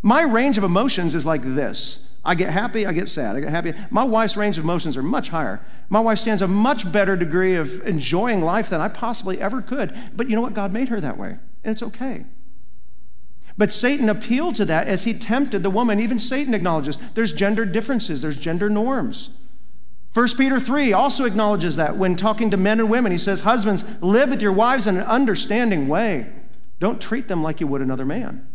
My 0.00 0.22
range 0.22 0.58
of 0.58 0.64
emotions 0.64 1.14
is 1.14 1.26
like 1.26 1.42
this 1.42 2.08
I 2.24 2.34
get 2.34 2.50
happy, 2.50 2.86
I 2.86 2.92
get 2.92 3.08
sad, 3.08 3.36
I 3.36 3.40
get 3.40 3.50
happy. 3.50 3.74
My 3.90 4.04
wife's 4.04 4.36
range 4.36 4.58
of 4.58 4.64
emotions 4.64 4.96
are 4.96 5.02
much 5.02 5.28
higher. 5.28 5.60
My 5.88 6.00
wife 6.00 6.18
stands 6.18 6.42
a 6.42 6.48
much 6.48 6.90
better 6.90 7.16
degree 7.16 7.56
of 7.56 7.86
enjoying 7.86 8.42
life 8.42 8.70
than 8.70 8.80
I 8.80 8.88
possibly 8.88 9.40
ever 9.40 9.62
could. 9.62 9.94
But 10.14 10.28
you 10.28 10.36
know 10.36 10.42
what? 10.42 10.54
God 10.54 10.72
made 10.72 10.88
her 10.88 11.00
that 11.00 11.18
way, 11.18 11.38
and 11.64 11.72
it's 11.72 11.82
okay. 11.82 12.24
But 13.58 13.72
Satan 13.72 14.08
appealed 14.08 14.54
to 14.54 14.64
that 14.66 14.86
as 14.86 15.02
he 15.02 15.12
tempted 15.12 15.64
the 15.64 15.70
woman. 15.70 15.98
Even 15.98 16.18
Satan 16.18 16.54
acknowledges 16.54 16.96
there's 17.14 17.32
gender 17.32 17.64
differences, 17.64 18.22
there's 18.22 18.38
gender 18.38 18.70
norms. 18.70 19.30
1 20.14 20.28
Peter 20.36 20.58
3 20.58 20.92
also 20.92 21.24
acknowledges 21.24 21.76
that 21.76 21.96
when 21.96 22.16
talking 22.16 22.50
to 22.50 22.56
men 22.56 22.80
and 22.80 22.88
women. 22.88 23.12
He 23.12 23.18
says, 23.18 23.40
Husbands, 23.40 23.84
live 24.00 24.30
with 24.30 24.40
your 24.40 24.52
wives 24.52 24.86
in 24.86 24.96
an 24.96 25.02
understanding 25.02 25.88
way. 25.88 26.32
Don't 26.78 27.00
treat 27.00 27.28
them 27.28 27.42
like 27.42 27.60
you 27.60 27.66
would 27.66 27.82
another 27.82 28.04
man. 28.04 28.46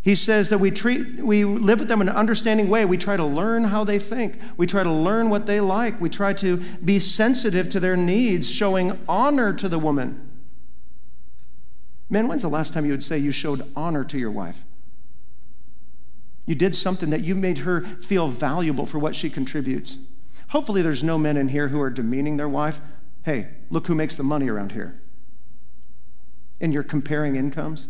He 0.00 0.14
says 0.14 0.48
that 0.50 0.58
we 0.58 0.70
treat 0.70 1.16
we 1.16 1.44
live 1.44 1.80
with 1.80 1.88
them 1.88 2.00
in 2.00 2.08
an 2.08 2.16
understanding 2.16 2.68
way. 2.68 2.84
We 2.84 2.96
try 2.96 3.16
to 3.16 3.24
learn 3.24 3.64
how 3.64 3.82
they 3.82 3.98
think. 3.98 4.38
We 4.56 4.66
try 4.66 4.84
to 4.84 4.92
learn 4.92 5.28
what 5.28 5.46
they 5.46 5.60
like. 5.60 6.00
We 6.00 6.08
try 6.08 6.32
to 6.34 6.56
be 6.84 7.00
sensitive 7.00 7.68
to 7.70 7.80
their 7.80 7.96
needs, 7.96 8.48
showing 8.48 8.98
honor 9.08 9.52
to 9.54 9.68
the 9.68 9.78
woman. 9.78 10.27
Men, 12.10 12.26
when's 12.28 12.42
the 12.42 12.48
last 12.48 12.72
time 12.72 12.86
you 12.86 12.92
would 12.92 13.02
say 13.02 13.18
you 13.18 13.32
showed 13.32 13.70
honor 13.76 14.04
to 14.04 14.18
your 14.18 14.30
wife? 14.30 14.64
You 16.46 16.54
did 16.54 16.74
something 16.74 17.10
that 17.10 17.24
you 17.24 17.34
made 17.34 17.58
her 17.58 17.82
feel 17.82 18.28
valuable 18.28 18.86
for 18.86 18.98
what 18.98 19.14
she 19.14 19.28
contributes. 19.28 19.98
Hopefully, 20.48 20.80
there's 20.80 21.02
no 21.02 21.18
men 21.18 21.36
in 21.36 21.48
here 21.48 21.68
who 21.68 21.80
are 21.80 21.90
demeaning 21.90 22.38
their 22.38 22.48
wife. 22.48 22.80
Hey, 23.22 23.48
look 23.68 23.86
who 23.86 23.94
makes 23.94 24.16
the 24.16 24.22
money 24.22 24.48
around 24.48 24.72
here. 24.72 24.98
And 26.60 26.72
you're 26.72 26.82
comparing 26.82 27.36
incomes, 27.36 27.88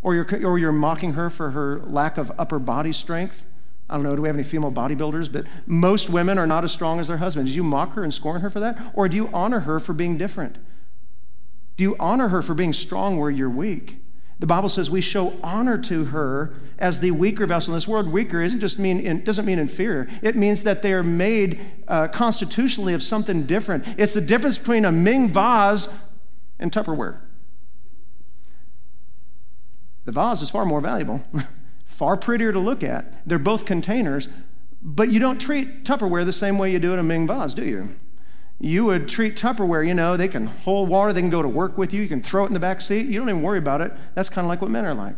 or 0.00 0.14
you're, 0.14 0.46
or 0.46 0.58
you're 0.58 0.72
mocking 0.72 1.12
her 1.12 1.28
for 1.28 1.50
her 1.50 1.80
lack 1.80 2.16
of 2.16 2.32
upper 2.38 2.58
body 2.58 2.94
strength. 2.94 3.44
I 3.90 3.94
don't 3.94 4.04
know, 4.04 4.16
do 4.16 4.22
we 4.22 4.28
have 4.28 4.36
any 4.36 4.44
female 4.44 4.72
bodybuilders? 4.72 5.30
But 5.30 5.44
most 5.66 6.08
women 6.08 6.38
are 6.38 6.46
not 6.46 6.64
as 6.64 6.72
strong 6.72 7.00
as 7.00 7.08
their 7.08 7.18
husbands. 7.18 7.50
Do 7.50 7.56
you 7.56 7.62
mock 7.62 7.92
her 7.94 8.02
and 8.02 8.14
scorn 8.14 8.40
her 8.40 8.48
for 8.48 8.60
that? 8.60 8.92
Or 8.94 9.08
do 9.08 9.16
you 9.16 9.28
honor 9.34 9.60
her 9.60 9.78
for 9.78 9.92
being 9.92 10.16
different? 10.16 10.56
Do 11.80 11.84
you 11.84 11.96
honor 11.98 12.28
her 12.28 12.42
for 12.42 12.52
being 12.52 12.74
strong 12.74 13.16
where 13.18 13.30
you're 13.30 13.48
weak? 13.48 13.96
The 14.38 14.46
Bible 14.46 14.68
says 14.68 14.90
we 14.90 15.00
show 15.00 15.32
honor 15.42 15.78
to 15.78 16.04
her 16.04 16.52
as 16.78 17.00
the 17.00 17.10
weaker 17.10 17.46
vessel. 17.46 17.72
And 17.72 17.80
this 17.80 17.88
word 17.88 18.12
weaker 18.12 18.42
isn't 18.42 18.60
just 18.60 18.78
mean 18.78 19.00
in, 19.00 19.24
doesn't 19.24 19.46
mean 19.46 19.58
inferior. 19.58 20.06
It 20.20 20.36
means 20.36 20.62
that 20.64 20.82
they 20.82 20.92
are 20.92 21.02
made 21.02 21.58
uh, 21.88 22.08
constitutionally 22.08 22.92
of 22.92 23.02
something 23.02 23.44
different. 23.44 23.86
It's 23.96 24.12
the 24.12 24.20
difference 24.20 24.58
between 24.58 24.84
a 24.84 24.92
Ming 24.92 25.30
vase 25.30 25.88
and 26.58 26.70
Tupperware. 26.70 27.18
The 30.04 30.12
vase 30.12 30.42
is 30.42 30.50
far 30.50 30.66
more 30.66 30.82
valuable, 30.82 31.24
far 31.86 32.18
prettier 32.18 32.52
to 32.52 32.58
look 32.58 32.82
at. 32.82 33.26
They're 33.26 33.38
both 33.38 33.64
containers, 33.64 34.28
but 34.82 35.10
you 35.10 35.18
don't 35.18 35.40
treat 35.40 35.86
Tupperware 35.86 36.26
the 36.26 36.32
same 36.34 36.58
way 36.58 36.72
you 36.72 36.78
do 36.78 36.92
in 36.92 36.98
a 36.98 37.02
Ming 37.02 37.26
vase, 37.26 37.54
do 37.54 37.64
you? 37.64 37.96
You 38.60 38.84
would 38.84 39.08
treat 39.08 39.36
Tupperware, 39.36 39.86
you 39.86 39.94
know, 39.94 40.18
they 40.18 40.28
can 40.28 40.46
hold 40.46 40.88
water, 40.90 41.14
they 41.14 41.22
can 41.22 41.30
go 41.30 41.40
to 41.40 41.48
work 41.48 41.78
with 41.78 41.94
you, 41.94 42.02
you 42.02 42.08
can 42.08 42.22
throw 42.22 42.44
it 42.44 42.48
in 42.48 42.52
the 42.52 42.60
back 42.60 42.82
seat. 42.82 43.06
You 43.06 43.18
don't 43.18 43.28
even 43.30 43.42
worry 43.42 43.58
about 43.58 43.80
it. 43.80 43.92
That's 44.14 44.28
kind 44.28 44.44
of 44.44 44.50
like 44.50 44.60
what 44.60 44.70
men 44.70 44.84
are 44.84 44.94
like. 44.94 45.16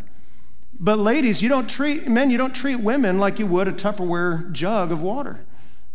But 0.78 1.00
ladies, 1.00 1.42
you 1.42 1.48
don't 1.48 1.68
treat 1.68 2.08
men, 2.08 2.30
you 2.30 2.38
don't 2.38 2.54
treat 2.54 2.76
women 2.76 3.18
like 3.18 3.40
you 3.40 3.46
would 3.46 3.66
a 3.66 3.72
Tupperware 3.72 4.50
jug 4.52 4.92
of 4.92 5.02
water. 5.02 5.44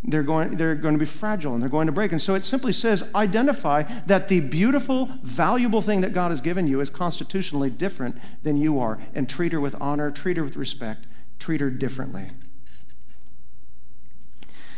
They're 0.03 0.23
going, 0.23 0.57
they're 0.57 0.75
going 0.75 0.93
to 0.93 0.99
be 0.99 1.05
fragile 1.05 1.53
and 1.53 1.61
they're 1.61 1.69
going 1.69 1.87
to 1.87 1.91
break. 1.93 2.11
And 2.11 2.21
so 2.21 2.35
it 2.35 2.45
simply 2.45 2.73
says 2.73 3.03
identify 3.15 3.83
that 4.05 4.27
the 4.27 4.41
beautiful, 4.41 5.09
valuable 5.23 5.81
thing 5.81 6.01
that 6.01 6.13
God 6.13 6.31
has 6.31 6.41
given 6.41 6.67
you 6.67 6.81
is 6.81 6.89
constitutionally 6.89 7.69
different 7.69 8.17
than 8.43 8.57
you 8.57 8.79
are 8.79 8.99
and 9.15 9.27
treat 9.27 9.53
her 9.53 9.59
with 9.59 9.75
honor, 9.81 10.11
treat 10.11 10.37
her 10.37 10.43
with 10.43 10.55
respect, 10.55 11.07
treat 11.39 11.61
her 11.61 11.69
differently. 11.69 12.29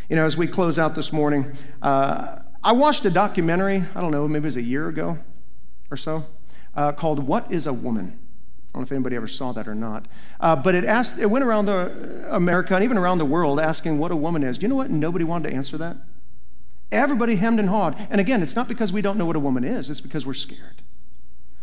You 0.08 0.16
know, 0.16 0.26
as 0.26 0.38
we 0.38 0.48
close 0.48 0.80
out 0.80 0.96
this 0.96 1.12
morning, 1.12 1.52
uh, 1.82 2.40
I 2.64 2.74
watched 2.74 3.06
a 3.06 3.10
documentary, 3.10 3.84
I 3.96 4.02
don't 4.02 4.12
know, 4.12 4.28
maybe 4.28 4.44
it 4.44 4.46
was 4.46 4.56
a 4.58 4.62
year 4.62 4.90
ago, 4.90 5.18
or 5.90 5.98
so 5.98 6.26
uh, 6.76 6.92
called 6.92 7.20
What 7.20 7.52
is 7.52 7.68
a 7.68 7.74
Woman? 7.74 8.18
I 8.70 8.78
don't 8.78 8.82
know 8.82 8.86
if 8.86 8.92
anybody 8.92 9.16
ever 9.16 9.28
saw 9.28 9.52
that 9.54 9.68
or 9.68 9.74
not. 9.74 10.06
Uh, 10.40 10.56
but 10.56 10.76
it, 10.76 10.86
asked, 10.86 11.18
it 11.18 11.26
went 11.26 11.44
around 11.44 11.66
the, 11.66 12.28
America 12.30 12.76
and 12.76 12.84
even 12.84 12.98
around 12.98 13.18
the 13.18 13.26
world 13.26 13.60
asking 13.60 13.98
what 13.98 14.12
a 14.12 14.16
woman 14.16 14.44
is. 14.44 14.58
Do 14.58 14.64
you 14.64 14.68
know 14.68 14.76
what? 14.76 14.92
Nobody 14.92 15.26
wanted 15.26 15.50
to 15.50 15.56
answer 15.56 15.78
that. 15.80 15.98
Everybody 16.92 17.36
hemmed 17.36 17.60
and 17.60 17.70
hawed. 17.70 17.96
And 18.10 18.22
again, 18.22 18.44
it's 18.44 18.56
not 18.56 18.68
because 18.68 18.94
we 18.94 19.02
don't 19.02 19.18
know 19.18 19.26
what 19.26 19.36
a 19.36 19.40
woman 19.40 19.64
is, 19.64 19.90
it's 19.90 20.02
because 20.02 20.26
we're 20.26 20.34
scared. 20.34 20.82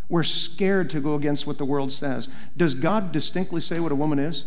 We're 0.08 0.22
scared 0.22 0.90
to 0.90 1.00
go 1.00 1.14
against 1.14 1.46
what 1.46 1.58
the 1.58 1.64
world 1.64 1.92
says. 1.92 2.28
Does 2.56 2.74
God 2.74 3.12
distinctly 3.12 3.60
say 3.60 3.80
what 3.80 3.92
a 3.92 3.96
woman 3.96 4.18
is? 4.18 4.46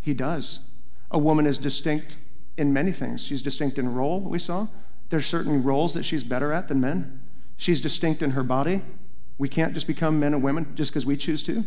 He 0.00 0.14
does. 0.14 0.60
A 1.10 1.18
woman 1.18 1.46
is 1.46 1.58
distinct 1.58 2.16
in 2.56 2.72
many 2.72 2.92
things. 2.92 3.24
She's 3.24 3.42
distinct 3.42 3.78
in 3.78 3.92
role, 3.92 4.20
we 4.20 4.38
saw. 4.38 4.68
There's 5.10 5.26
certain 5.26 5.62
roles 5.62 5.94
that 5.94 6.04
she's 6.04 6.24
better 6.24 6.52
at 6.52 6.68
than 6.68 6.80
men. 6.80 7.20
She's 7.56 7.80
distinct 7.80 8.22
in 8.22 8.30
her 8.30 8.42
body. 8.42 8.80
We 9.38 9.48
can't 9.48 9.74
just 9.74 9.86
become 9.86 10.18
men 10.18 10.34
and 10.34 10.42
women 10.42 10.72
just 10.74 10.90
because 10.92 11.04
we 11.04 11.16
choose 11.16 11.42
to. 11.44 11.64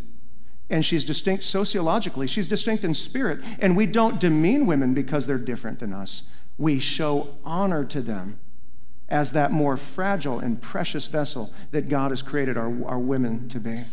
And 0.69 0.83
she's 0.83 1.03
distinct 1.03 1.43
sociologically. 1.43 2.25
She's 2.25 2.47
distinct 2.47 2.83
in 2.83 2.93
spirit. 2.93 3.41
And 3.59 3.75
we 3.75 3.85
don't 3.85 4.19
demean 4.19 4.65
women 4.65 4.93
because 4.93 5.27
they're 5.27 5.37
different 5.37 5.79
than 5.79 5.93
us. 5.93 6.23
We 6.57 6.79
show 6.79 7.35
honor 7.43 7.83
to 7.85 8.01
them 8.01 8.39
as 9.09 9.33
that 9.33 9.51
more 9.51 9.75
fragile 9.77 10.39
and 10.39 10.61
precious 10.61 11.07
vessel 11.07 11.53
that 11.71 11.89
God 11.89 12.11
has 12.11 12.21
created 12.21 12.57
our, 12.57 12.85
our 12.85 12.99
women 12.99 13.49
to 13.49 13.59
be. 13.59 13.83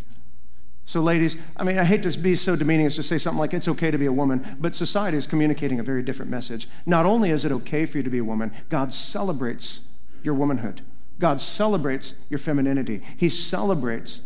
So, 0.90 1.00
ladies, 1.00 1.36
I 1.56 1.62
mean, 1.62 1.78
I 1.78 1.84
hate 1.84 2.02
to 2.02 2.18
be 2.18 2.34
so 2.34 2.56
demeaning 2.56 2.84
as 2.84 2.96
to 2.96 3.04
say 3.04 3.16
something 3.16 3.38
like 3.38 3.54
it's 3.54 3.68
okay 3.68 3.92
to 3.92 3.96
be 3.96 4.06
a 4.06 4.12
woman, 4.12 4.56
but 4.58 4.74
society 4.74 5.16
is 5.16 5.24
communicating 5.24 5.78
a 5.78 5.84
very 5.84 6.02
different 6.02 6.32
message. 6.32 6.68
Not 6.84 7.06
only 7.06 7.30
is 7.30 7.44
it 7.44 7.52
okay 7.52 7.86
for 7.86 7.98
you 7.98 8.02
to 8.02 8.10
be 8.10 8.18
a 8.18 8.24
woman, 8.24 8.52
God 8.70 8.92
celebrates 8.92 9.82
your 10.24 10.34
womanhood. 10.34 10.80
God 11.20 11.40
celebrates 11.40 12.14
your 12.28 12.40
femininity. 12.40 13.02
He 13.16 13.28
celebrates 13.28 14.22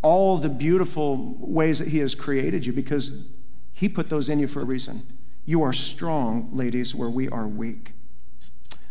all 0.00 0.38
the 0.38 0.48
beautiful 0.48 1.36
ways 1.38 1.80
that 1.80 1.88
He 1.88 1.98
has 1.98 2.14
created 2.14 2.64
you 2.64 2.72
because 2.72 3.26
He 3.74 3.86
put 3.86 4.08
those 4.08 4.30
in 4.30 4.38
you 4.38 4.46
for 4.46 4.62
a 4.62 4.64
reason. 4.64 5.06
You 5.44 5.62
are 5.64 5.74
strong, 5.74 6.48
ladies, 6.50 6.94
where 6.94 7.10
we 7.10 7.28
are 7.28 7.46
weak. 7.46 7.92